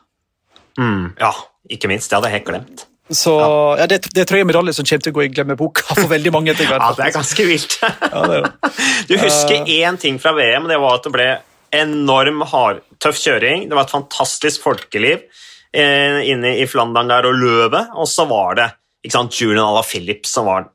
Mm, 0.79 1.13
ja, 1.19 1.35
ikke 1.71 1.91
minst. 1.91 2.11
Det 2.11 2.19
hadde 2.19 2.31
jeg 2.31 2.41
helt 2.41 2.49
glemt. 2.49 2.87
Så 3.13 3.33
ja. 3.37 3.49
ja 3.83 3.87
det, 3.91 3.99
det, 4.15 4.25
tror 4.25 4.39
jeg 4.39 4.47
er 4.47 4.49
medalje 4.49 4.73
som 4.77 4.87
kommer 4.89 5.05
til 5.05 5.13
å 5.13 5.17
gå 5.19 5.25
i 5.27 5.33
glemmeboka 5.35 5.85
for 5.91 6.09
veldig 6.11 6.33
mange. 6.35 6.55
etter 6.55 6.71
hvert. 6.71 6.85
ja, 6.87 6.97
det 6.99 7.09
er 7.09 7.17
ganske 7.19 7.47
vilt. 7.49 7.79
ja, 7.83 8.23
det 8.31 8.39
er 8.39 8.47
det. 8.47 8.75
Du 9.11 9.17
husker 9.19 9.59
uh, 9.67 9.73
én 9.75 9.99
ting 10.01 10.23
fra 10.23 10.33
VM, 10.39 10.71
det 10.71 10.79
var 10.81 11.01
at 11.01 11.09
det 11.09 11.15
ble 11.15 11.29
enorm 11.75 12.45
hard, 12.53 12.83
tøff 13.03 13.19
kjøring. 13.19 13.67
Det 13.69 13.77
var 13.77 13.89
et 13.89 13.95
fantastisk 13.95 14.63
folkeliv. 14.65 15.27
Eh, 15.73 16.29
inne 16.29 16.57
i 16.61 16.67
Flandern 16.69 17.09
der 17.09 17.27
og 17.31 17.39
løvet, 17.41 17.93
og 17.97 18.09
så 18.09 18.27
var 18.29 18.59
det 18.59 18.69
sant, 19.11 19.35
Julian 19.41 19.65
Ala 19.65 19.81
Philip 19.87 20.27
som 20.29 20.51
var 20.51 20.69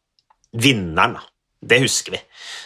vinneren. 0.58 1.20
Det 1.62 1.80
husker 1.82 2.16
vi. 2.16 2.20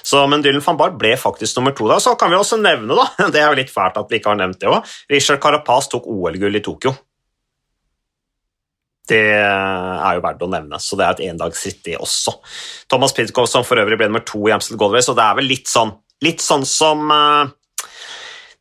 Så, 0.04 0.20
men 0.28 0.44
Dylan 0.44 0.64
van 0.64 0.78
Barth 0.80 0.98
ble 1.00 1.14
faktisk 1.20 1.58
nummer 1.58 1.76
to. 1.76 1.88
da, 1.88 2.00
Så 2.00 2.16
kan 2.20 2.32
vi 2.32 2.40
også 2.40 2.60
nevne, 2.60 2.96
da, 2.96 3.30
det 3.34 3.42
er 3.42 3.52
jo 3.52 3.60
litt 3.60 3.72
fælt 3.74 4.00
at 4.00 4.12
vi 4.12 4.20
ikke 4.20 4.34
har 4.34 4.40
nevnt 4.40 4.60
det 4.62 4.72
òg, 4.72 4.92
Richard 5.12 5.42
Carapaz 5.44 5.90
tok 5.92 6.08
OL-gull 6.08 6.60
i 6.60 6.64
Tokyo. 6.64 6.94
Det 9.12 9.24
er 9.36 10.14
jo 10.16 10.24
verdt 10.24 10.44
å 10.46 10.48
nevne, 10.52 10.78
så 10.80 10.96
det 10.96 11.04
er 11.04 11.16
et 11.18 11.24
endagsritt, 11.32 11.82
det 11.84 11.98
også. 12.00 12.38
Thomas 12.92 13.16
Pidcock 13.18 13.50
som 13.50 13.66
for 13.68 13.82
øvrig 13.82 13.98
ble 14.00 14.08
nummer 14.08 14.24
to 14.24 14.40
i 14.48 14.54
Amstel 14.56 14.80
Gold 14.80 15.02
og 15.02 15.18
det 15.18 15.26
er 15.26 15.40
vel 15.40 15.50
litt 15.52 15.68
sånn, 15.68 15.92
litt 16.24 16.44
sånn 16.44 16.64
som 16.70 17.12
uh, 17.12 17.50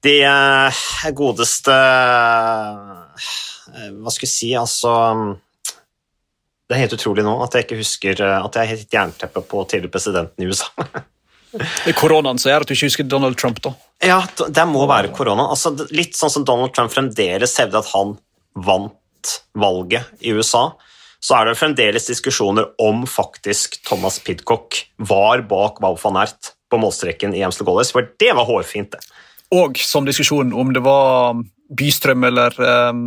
de 0.02 0.16
uh, 0.26 0.82
godeste 1.14 1.76
uh, 1.76 3.49
hva 4.00 4.12
skal 4.12 4.26
jeg 4.26 4.32
si, 4.32 4.50
altså 4.58 4.92
Det 6.68 6.76
er 6.76 6.84
helt 6.84 6.96
utrolig 6.96 7.24
nå 7.26 7.36
at 7.44 7.56
jeg 7.56 7.66
ikke 7.66 7.80
husker 7.80 8.22
eh, 8.24 8.36
at 8.40 8.56
jeg 8.56 8.66
er 8.66 8.74
helt 8.74 8.94
jernteppe 8.94 9.42
på 9.46 9.64
tidligere 9.70 9.94
presidenten 9.94 10.44
i 10.44 10.50
USA. 10.50 10.70
Koronaen 12.00 12.38
som 12.38 12.52
gjør 12.52 12.64
at 12.64 12.70
du 12.70 12.76
ikke 12.76 12.90
husker 12.90 13.08
Donald 13.10 13.38
Trump, 13.40 13.58
da? 13.64 13.72
Ja, 14.06 14.20
det 14.46 14.66
må 14.70 14.84
være 14.88 15.10
korona. 15.14 15.48
Altså, 15.50 15.72
litt 15.90 16.14
sånn 16.16 16.30
som 16.32 16.44
Donald 16.46 16.72
Trump 16.76 16.92
fremdeles 16.94 17.56
hevder 17.58 17.82
at 17.82 17.90
han 17.90 18.14
vant 18.54 19.34
valget 19.58 20.22
i 20.24 20.32
USA, 20.36 20.70
så 21.20 21.36
er 21.36 21.50
det 21.50 21.58
fremdeles 21.60 22.06
diskusjoner 22.08 22.70
om 22.80 23.02
faktisk 23.08 23.80
Thomas 23.84 24.20
Pidcock 24.24 24.78
var 25.10 25.42
bak 25.50 25.82
Wout 25.82 26.00
van 26.04 26.20
Ert 26.22 26.54
på 26.70 26.78
målstreken 26.80 27.34
i 27.36 27.42
Amstel 27.44 27.66
Gold 27.68 27.90
for 27.92 28.06
det 28.22 28.30
var 28.36 28.46
hårfint, 28.48 28.94
det. 28.94 29.02
Og 29.50 29.80
som 29.82 30.06
diskusjonen 30.06 30.54
om 30.54 30.70
det 30.72 30.82
var 30.86 31.42
Bystrøm 31.76 32.24
eller 32.30 32.54
um 32.62 33.02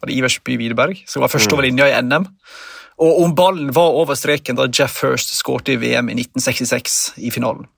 var 0.00 0.10
det 0.10 0.16
Iversby 0.16 0.56
Widerberg, 0.60 1.04
som 1.06 1.22
var 1.24 1.32
først 1.32 1.52
over 1.52 1.64
mm. 1.64 1.68
linja 1.68 1.88
i 1.90 2.02
NM. 2.02 2.26
Og 3.00 3.22
om 3.24 3.34
ballen 3.36 3.70
var 3.72 3.96
over 3.96 4.18
streken 4.18 4.58
da 4.58 4.68
Jeff 4.68 4.98
First 5.00 5.32
skåret 5.38 5.72
i 5.72 5.78
VM 5.80 6.10
i 6.12 6.18
1966 6.20 6.98
i 7.24 7.32
finalen. 7.32 7.68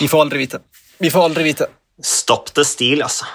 Vi 0.00 0.08
får 0.10 0.26
aldri 0.26 0.42
vite. 0.42 0.62
Vi 0.98 1.10
får 1.10 1.28
aldri 1.30 1.46
vite. 1.46 1.68
Stopp 2.02 2.50
the 2.56 2.64
stil, 2.66 3.04
altså. 3.04 3.28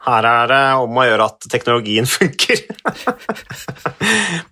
Her 0.00 0.24
er 0.24 0.46
det 0.48 0.60
om 0.80 0.96
å 0.96 1.04
gjøre 1.04 1.26
at 1.28 1.48
teknologien 1.52 2.08
funker. 2.18 2.62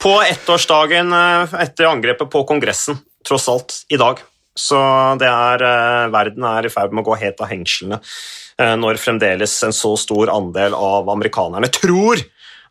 på 0.04 0.14
ettårsdagen 0.24 1.14
eh, 1.16 1.54
etter 1.64 1.88
angrepet 1.88 2.28
på 2.32 2.44
Kongressen, 2.48 3.00
tross 3.26 3.48
alt, 3.52 3.78
i 3.88 4.00
dag, 4.00 4.20
Så 4.58 4.78
det 5.20 5.28
er, 5.28 5.62
eh, 5.62 6.08
verden 6.12 6.44
er 6.44 6.66
i 6.66 6.72
ferd 6.72 6.92
med 6.92 7.04
å 7.04 7.10
gå 7.10 7.18
helt 7.20 7.40
av 7.40 7.48
hengslene 7.52 8.00
eh, 8.58 8.74
når 8.76 9.00
fremdeles 9.00 9.54
en 9.64 9.72
så 9.76 9.94
stor 9.96 10.32
andel 10.32 10.74
av 10.74 11.08
amerikanerne 11.08 11.70
tror 11.72 12.20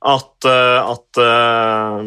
at, 0.02 0.48
at 0.48 1.22
uh, 1.22 2.02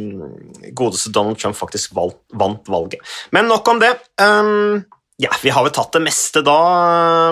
godeste 0.77 1.13
Donald 1.15 1.41
Trump 1.41 1.59
faktisk 1.59 1.97
vant 1.97 2.71
valget. 2.71 3.03
Men 3.35 3.51
nok 3.51 3.69
om 3.69 3.83
det. 3.83 3.95
Um, 4.23 4.83
ja, 5.21 5.29
Vi 5.43 5.51
har 5.53 5.65
vel 5.67 5.73
tatt 5.75 5.93
det 5.93 6.01
meste 6.01 6.41
da, 6.41 6.55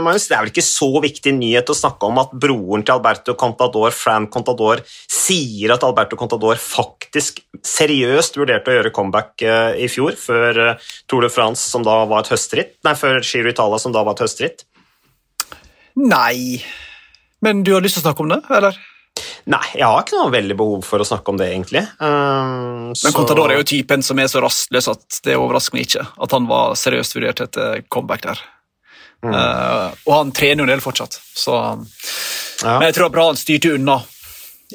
Magnus. 0.04 0.26
Det 0.28 0.34
er 0.36 0.42
vel 0.44 0.50
ikke 0.50 0.64
så 0.66 0.88
viktig 1.00 1.32
nyhet 1.32 1.70
å 1.72 1.76
snakke 1.76 2.10
om 2.10 2.18
at 2.20 2.34
broren 2.36 2.82
til 2.84 2.98
Alberto 2.98 3.32
Contador, 3.38 3.94
Fran 3.96 4.26
Contador, 4.28 4.82
sier 5.08 5.72
at 5.72 5.86
Alberto 5.86 6.18
Contador 6.20 6.60
faktisk 6.60 7.40
seriøst 7.64 8.36
vurderte 8.36 8.74
å 8.74 8.76
gjøre 8.76 8.92
comeback 8.92 9.40
eh, 9.40 9.80
i 9.86 9.88
fjor, 9.88 10.18
før 10.20 10.60
eh, 10.66 10.90
Tour 11.08 11.24
de 11.24 11.32
France, 11.32 11.64
som 11.72 11.86
da 11.86 12.02
var 12.10 12.26
et 12.26 12.32
høstritt, 12.34 12.76
nei, 12.84 12.92
før 12.98 13.22
Giro 13.22 13.54
Italia, 13.54 13.80
som 13.80 13.96
da 13.96 14.04
var 14.04 14.18
et 14.18 14.26
høstritt? 14.26 14.66
Nei 15.98 16.60
Men 17.42 17.64
du 17.66 17.72
har 17.72 17.82
lyst 17.82 17.96
til 17.96 18.04
å 18.04 18.10
snakke 18.10 18.22
om 18.26 18.36
det, 18.36 18.42
eller? 18.52 18.76
Nei, 19.48 19.64
jeg 19.78 19.86
har 19.88 20.02
ikke 20.02 20.18
noe 20.18 20.32
veldig 20.32 20.54
behov 20.58 20.82
for 20.84 21.00
å 21.00 21.06
snakke 21.08 21.32
om 21.32 21.38
det, 21.40 21.46
egentlig. 21.54 21.80
Um, 22.02 22.90
Men 22.92 23.14
Contador 23.16 23.48
er 23.48 23.62
jo 23.62 23.68
typen 23.70 24.04
som 24.04 24.20
er 24.20 24.28
så 24.28 24.42
rastløs 24.44 24.90
at 24.92 25.20
det 25.24 25.38
overrasker 25.40 25.78
meg 25.78 25.86
ikke 25.86 26.04
at 26.04 26.34
han 26.36 26.48
var 26.50 26.76
seriøst 26.76 27.16
vurdert 27.16 27.40
etter 27.46 27.80
comeback 27.88 28.26
der. 28.26 28.42
Mm. 29.24 29.32
Uh, 29.32 29.86
og 30.04 30.12
han 30.12 30.34
trener 30.36 30.62
jo 30.62 30.68
en 30.68 30.72
del 30.74 30.84
fortsatt, 30.84 31.16
så 31.16 31.56
ja. 31.56 32.74
Men 32.76 32.88
jeg 32.88 32.98
tror 32.98 33.06
det 33.06 33.08
er 33.08 33.16
bra 33.16 33.24
han 33.30 33.40
styrte 33.40 33.72
unna, 33.78 33.96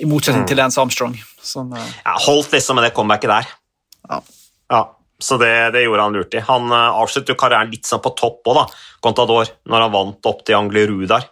i 0.02 0.10
motsetning 0.10 0.44
mm. 0.48 0.50
til 0.50 0.60
Lance 0.60 0.82
Armstrong. 0.82 1.16
Som, 1.44 1.70
uh, 1.76 1.94
ja, 2.02 2.18
holdt 2.26 2.56
liksom 2.56 2.80
med 2.80 2.88
det 2.88 2.94
comebacket 2.98 3.30
der. 3.30 3.54
Ja. 4.10 4.22
ja 4.74 4.84
så 5.22 5.38
det, 5.38 5.54
det, 5.76 5.86
gjorde 5.86 6.08
han 6.08 6.18
lurt 6.18 6.34
i. 6.34 6.42
Han 6.50 6.74
uh, 6.74 6.98
avsluttet 7.04 7.36
jo 7.36 7.40
karrieren 7.40 7.72
litt 7.72 7.86
sånn 7.88 8.02
på 8.04 8.16
topp 8.18 8.50
òg, 8.50 8.64
da, 8.64 8.84
Contador, 9.06 9.54
når 9.70 9.86
han 9.86 9.94
vant 9.94 10.34
opp 10.34 10.42
til 10.48 10.58
Anglerud 10.58 11.06
der. 11.14 11.30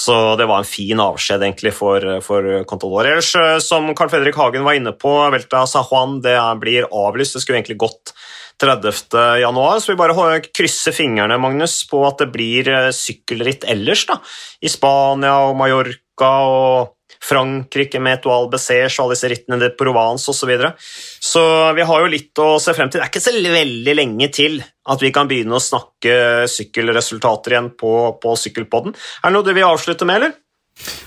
Så 0.00 0.36
det 0.40 0.46
var 0.48 0.62
en 0.62 0.68
fin 0.68 1.00
avskjed 1.02 1.42
egentlig 1.44 1.74
for, 1.76 2.04
for 2.24 2.46
Contador. 2.68 3.04
Ellers, 3.04 3.34
eh, 3.36 3.58
som 3.60 3.90
Carl 3.96 4.08
Fredrik 4.12 4.38
Hagen 4.40 4.64
var 4.64 4.78
inne 4.78 4.94
på, 4.96 5.12
Velta 5.34 5.66
Sahuan 5.68 6.20
det 6.24 6.38
blir 6.62 6.88
avlyst. 6.88 7.36
Det 7.36 7.44
skulle 7.44 7.60
egentlig 7.60 7.80
gått 7.82 8.14
30. 8.60 9.40
januar, 9.40 9.80
så 9.80 9.92
vi 9.92 9.98
bare 10.00 10.40
krysser 10.52 10.92
fingrene 10.92 11.38
Magnus, 11.40 11.78
på 11.88 12.02
at 12.08 12.20
det 12.20 12.30
blir 12.32 12.68
eh, 12.68 12.88
sykkelritt 12.96 13.64
ellers. 13.68 14.06
da, 14.08 14.20
I 14.60 14.72
Spania 14.72 15.36
og 15.48 15.56
Mallorca 15.60 16.32
og 16.48 16.96
Frankrike 17.20 18.00
med 18.00 18.18
Etoile 18.18 18.48
Bessers 18.52 18.96
og 18.96 19.04
alle 19.04 19.16
disse 19.16 19.28
rittene 19.30 19.58
de 19.60 19.68
Provence 19.76 20.30
osv. 20.32 20.40
Så, 20.40 20.48
videre. 20.48 20.72
så 20.80 21.42
vi 21.76 21.84
har 21.86 22.02
jo 22.02 22.10
litt 22.10 22.40
å 22.40 22.54
se 22.62 22.72
frem 22.76 22.88
til. 22.88 23.00
Det 23.00 23.06
er 23.06 23.12
ikke 23.12 23.22
så 23.22 23.34
veldig 23.36 23.94
lenge 23.96 24.30
til 24.32 24.60
at 24.60 25.04
vi 25.04 25.12
kan 25.14 25.28
begynne 25.28 25.58
å 25.58 25.62
snakke 25.62 26.46
sykkelresultater 26.50 27.54
igjen 27.54 27.72
på, 27.78 27.92
på 28.22 28.36
Sykkelpodden. 28.40 28.96
Er 29.20 29.28
det 29.28 29.34
noe 29.36 29.46
du 29.46 29.52
vil 29.52 29.68
avslutte 29.68 30.08
med, 30.08 30.22
eller? 30.22 30.38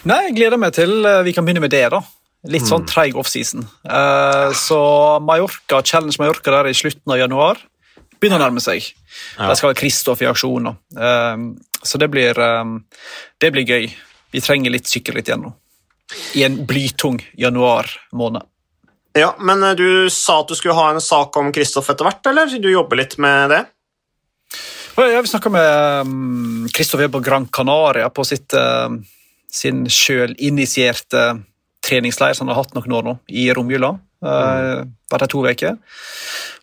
Nei, 0.05 0.20
jeg 0.28 0.36
gleder 0.38 0.61
meg 0.61 0.76
til 0.78 1.01
eh, 1.01 1.24
vi 1.26 1.34
kan 1.34 1.47
begynne 1.47 1.64
med 1.64 1.74
det, 1.74 1.88
da. 1.89 2.03
Litt 2.53 2.68
sånn 2.68 2.84
mm. 2.84 2.89
treig 2.91 3.18
offseason. 3.18 3.64
Uh, 3.88 4.51
så 4.59 4.80
Mallorca, 5.24 5.80
Challenge 5.80 6.20
Mallorca 6.20 6.51
der 6.51 6.70
i 6.70 6.76
slutten 6.76 7.14
av 7.16 7.22
januar 7.22 7.61
begynner 8.20 8.41
å 8.41 8.43
nærme 8.43 8.64
seg. 8.64 8.84
Ja. 9.38 9.47
Der 9.47 9.55
skal 9.55 9.72
være 9.72 9.80
Kristoff 9.80 10.22
i 10.22 10.28
aksjon. 10.28 10.68
Uh, 10.91 11.55
så 11.88 11.99
det 12.03 12.11
blir, 12.11 12.38
um, 12.38 12.82
det 13.39 13.53
blir 13.55 13.64
gøy. 13.64 13.88
Vi 14.36 14.43
trenger 14.43 14.76
litt 14.76 14.91
sykkelritt 14.91 15.32
igjen 15.32 15.47
nå 15.47 15.53
i 16.34 16.43
en 16.43 16.66
blytung 16.66 17.20
januar 17.34 17.89
måned. 18.12 18.41
Ja, 19.14 19.36
men 19.39 19.64
eh, 19.64 19.76
du 19.78 20.10
sa 20.10 20.39
at 20.41 20.49
du 20.49 20.56
skulle 20.58 20.78
ha 20.78 20.89
en 20.91 21.01
sak 21.01 21.38
om 21.38 21.51
Kristoff 21.54 21.89
etter 21.93 22.08
hvert, 22.08 22.26
eller? 22.32 22.58
Du 22.60 22.70
jobber 22.72 22.99
litt 23.04 23.18
med 23.22 23.54
det? 23.54 23.64
Jeg 24.93 25.22
vi 25.26 25.30
snakke 25.30 25.49
med 25.49 26.70
Kristoff 26.74 27.01
um, 27.01 27.12
på 27.16 27.22
Gran 27.26 27.47
Canaria 27.49 28.10
på 28.14 28.26
sitt, 28.30 28.54
uh, 28.54 28.89
sin 29.49 29.88
sjølinitierte 29.89 31.24
treningsleir 31.84 32.38
som 32.38 32.47
han 32.47 32.54
har 32.54 32.62
hatt 32.62 32.76
noen 32.78 32.97
år 32.99 33.08
nå, 33.08 33.16
i 33.34 33.47
romjula. 33.54 33.95
Uh, 34.24 34.86
vært 35.12 35.26
her 35.26 35.32
to 35.34 35.41
uker. 35.45 35.80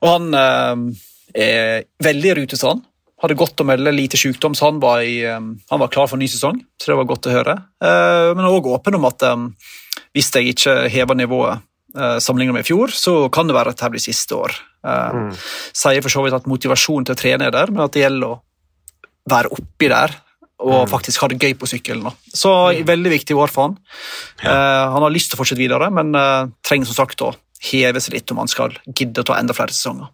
Og 0.01 0.15
han 0.15 0.95
er 1.35 1.85
veldig 2.03 2.31
i 2.31 2.37
rute, 2.39 2.59
sa 2.59 2.73
han 2.73 2.87
hadde 3.21 3.37
godt 3.39 3.61
å 3.61 3.67
melde 3.69 3.93
lite 3.93 4.19
sykdom, 4.21 4.55
så 4.57 4.71
han 4.71 4.81
var, 4.83 5.03
i, 5.05 5.21
um, 5.29 5.53
han 5.71 5.83
var, 5.83 5.91
klar 5.93 6.09
for 6.09 6.17
en 6.17 6.25
ny 6.25 6.29
sesong. 6.31 6.61
Så 6.81 6.93
det 6.93 6.99
var 7.01 7.09
godt 7.09 7.29
å 7.29 7.35
høre. 7.35 7.57
Uh, 7.83 8.33
men 8.37 8.49
òg 8.49 8.71
åpen 8.73 8.97
om 8.97 9.09
at 9.11 9.27
um, 9.29 9.51
hvis 10.17 10.31
jeg 10.35 10.55
ikke 10.55 10.77
hever 10.93 11.19
nivået 11.19 11.61
uh, 11.99 12.17
sammenlignet 12.23 12.57
med 12.57 12.65
i 12.65 12.71
fjor, 12.71 12.95
så 12.97 13.29
kan 13.33 13.51
det 13.51 13.57
være 13.57 13.75
at 13.75 13.81
dette 13.81 13.93
blir 13.93 14.05
siste 14.05 14.39
år. 14.39 14.57
Uh, 14.87 15.29
mm. 15.29 15.29
Sier 15.83 16.07
for 16.07 16.13
så 16.13 16.25
vidt 16.25 16.39
at 16.39 16.49
motivasjonen 16.51 17.09
til 17.09 17.17
å 17.17 17.21
trene 17.21 17.51
er 17.51 17.57
der, 17.57 17.73
men 17.75 17.85
at 17.85 17.97
det 17.97 18.07
gjelder 18.07 18.33
å 18.33 18.41
være 19.31 19.53
oppi 19.53 19.91
der 19.93 20.17
og 20.61 20.83
mm. 20.85 20.91
faktisk 20.93 21.23
ha 21.23 21.29
det 21.33 21.39
gøy 21.41 21.55
på 21.57 21.69
sykkelen. 21.69 22.09
Så 22.37 22.51
mm. 22.53 22.83
veldig 22.89 23.13
viktig 23.15 23.37
år 23.37 23.53
for 23.53 23.69
han. 23.69 23.77
Ja. 24.45 24.53
han 24.93 25.05
har 25.07 25.13
lyst 25.13 25.33
til 25.33 25.39
å 25.39 25.41
fortsette 25.41 25.61
videre, 25.61 25.89
men 25.89 26.13
trenger 26.67 26.91
som 26.91 26.99
sagt 26.99 27.25
å 27.25 27.31
heve 27.71 28.01
seg 28.01 28.19
litt 28.19 28.33
om 28.33 28.43
han 28.43 28.49
skal 28.49 28.77
gidde 28.89 29.25
å 29.25 29.29
ta 29.31 29.39
enda 29.41 29.57
flere 29.57 29.73
sesonger 29.73 30.11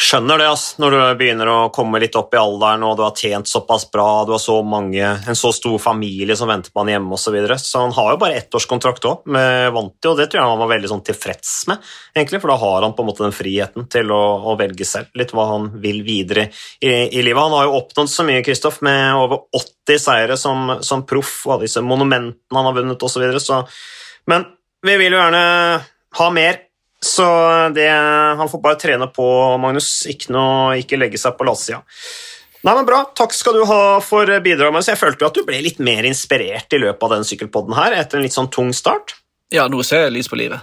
skjønner 0.00 0.40
det 0.40 0.48
ass, 0.50 0.64
når 0.82 0.94
du 0.94 1.00
begynner 1.20 1.48
å 1.50 1.58
komme 1.74 2.00
litt 2.02 2.16
opp 2.18 2.34
i 2.34 2.40
alderen 2.40 2.84
og 2.86 2.96
du 2.98 3.02
har 3.04 3.16
tjent 3.16 3.48
såpass 3.48 3.84
bra, 3.92 4.24
du 4.26 4.32
har 4.34 4.42
så 4.42 4.58
mange, 4.64 5.02
en 5.02 5.38
så 5.38 5.52
stor 5.54 5.78
familie 5.82 6.36
som 6.38 6.50
venter 6.50 6.72
på 6.72 6.82
han 6.82 6.92
hjemme 6.94 7.12
osv. 7.16 7.22
Så, 7.22 7.32
videre. 7.32 7.56
så 7.56 7.80
han 7.80 7.94
har 7.96 8.10
jo 8.12 8.18
bare 8.20 8.36
ettårskontrakt 8.36 9.06
òg 9.08 9.28
med 9.32 9.70
Vanti, 9.72 10.08
og 10.10 10.18
det 10.18 10.26
tror 10.28 10.42
jeg 10.42 10.50
han 10.50 10.60
var 10.60 10.70
veldig 10.74 10.90
sånn 10.90 11.04
tilfreds 11.06 11.52
med, 11.70 11.92
egentlig, 12.12 12.42
for 12.42 12.52
da 12.52 12.58
har 12.60 12.84
han 12.84 12.96
på 12.96 13.04
en 13.04 13.08
måte 13.08 13.24
den 13.24 13.36
friheten 13.36 13.86
til 13.92 14.12
å, 14.12 14.20
å 14.52 14.56
velge 14.60 14.84
selv 14.88 15.16
litt 15.16 15.32
hva 15.32 15.46
han 15.54 15.70
vil 15.80 16.02
videre 16.04 16.48
i, 16.80 16.90
i, 16.90 17.22
livet. 17.22 17.40
Han 17.40 17.56
har 17.56 17.70
jo 17.70 17.78
oppnådd 17.78 18.12
så 18.12 18.26
mye, 18.28 18.42
Kristoff, 18.44 18.82
med 18.84 19.16
over 19.16 19.46
80 19.56 20.02
seire 20.02 20.36
som, 20.40 20.76
som 20.84 21.06
proff 21.08 21.38
og 21.48 21.64
disse 21.64 21.80
monumentene 21.84 22.58
han 22.58 22.68
har 22.68 22.76
vunnet 22.76 23.00
osv. 23.00 23.16
Så, 23.16 23.24
videre, 23.24 23.40
så 23.40 23.62
Men 24.28 24.44
vi 24.84 24.98
vil 25.00 25.14
jo 25.14 25.20
gjerne 25.22 25.42
ha 26.18 26.28
mer 26.34 26.60
så 27.02 27.26
det, 27.74 27.88
han 28.38 28.48
får 28.48 28.60
bare 28.62 28.78
trene 28.78 29.08
på, 29.10 29.26
Magnus. 29.58 30.04
Ikke, 30.10 30.30
noe, 30.34 30.76
ikke 30.78 31.00
legge 31.00 31.18
seg 31.18 31.34
på 31.38 31.46
latsida. 31.48 31.82
Nei, 32.62 32.74
men 32.76 32.86
Bra. 32.86 33.02
Takk 33.18 33.34
skal 33.34 33.58
du 33.58 33.64
ha 33.66 33.82
for 34.04 34.28
bidraget. 34.44 34.70
Magnus. 34.70 34.90
Jeg 34.92 35.00
følte 35.00 35.24
jo 35.24 35.32
at 35.32 35.40
du 35.40 35.46
ble 35.48 35.58
litt 35.64 35.82
mer 35.82 36.06
inspirert 36.06 36.70
i 36.70 36.82
løpet 36.82 37.08
av 37.08 37.16
den 37.16 37.26
sykkelpodden 37.26 37.74
her, 37.74 37.96
etter 37.98 38.20
en 38.20 38.26
litt 38.26 38.36
sånn 38.36 38.52
tung 38.54 38.70
start. 38.76 39.16
Ja, 39.52 39.66
nå 39.68 39.82
ser 39.84 40.06
jeg 40.06 40.14
lys 40.14 40.30
på 40.30 40.38
livet. 40.38 40.62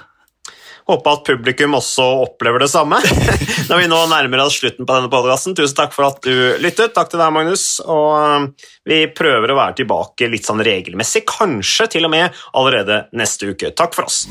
Håper 0.89 1.19
at 1.19 1.27
publikum 1.27 1.75
også 1.77 2.05
opplever 2.23 2.63
det 2.63 2.71
samme 2.71 2.97
når 3.69 3.81
vi 3.83 3.89
nå 3.91 3.99
nærmer 4.09 4.41
oss 4.41 4.57
slutten 4.57 4.87
på 4.87 4.95
denne 4.95 5.11
podkasten. 5.11 5.53
Tusen 5.59 5.77
takk 5.77 5.93
for 5.93 6.07
at 6.07 6.23
du 6.25 6.63
lyttet. 6.63 6.95
Takk 6.95 7.11
til 7.11 7.21
deg, 7.21 7.35
Magnus. 7.35 7.67
Og 7.83 8.15
um, 8.15 8.49
vi 8.89 9.03
prøver 9.13 9.51
å 9.51 9.59
være 9.59 9.81
tilbake 9.83 10.31
litt 10.31 10.47
sånn 10.47 10.63
regelmessig, 10.65 11.27
kanskje 11.29 11.91
til 11.97 12.09
og 12.09 12.15
med 12.15 12.43
allerede 12.55 13.03
neste 13.19 13.51
uke. 13.51 13.75
Takk 13.75 13.99
for 13.99 14.07
oss. 14.07 14.23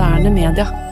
Moderne 0.00 0.30
media. 0.30 0.89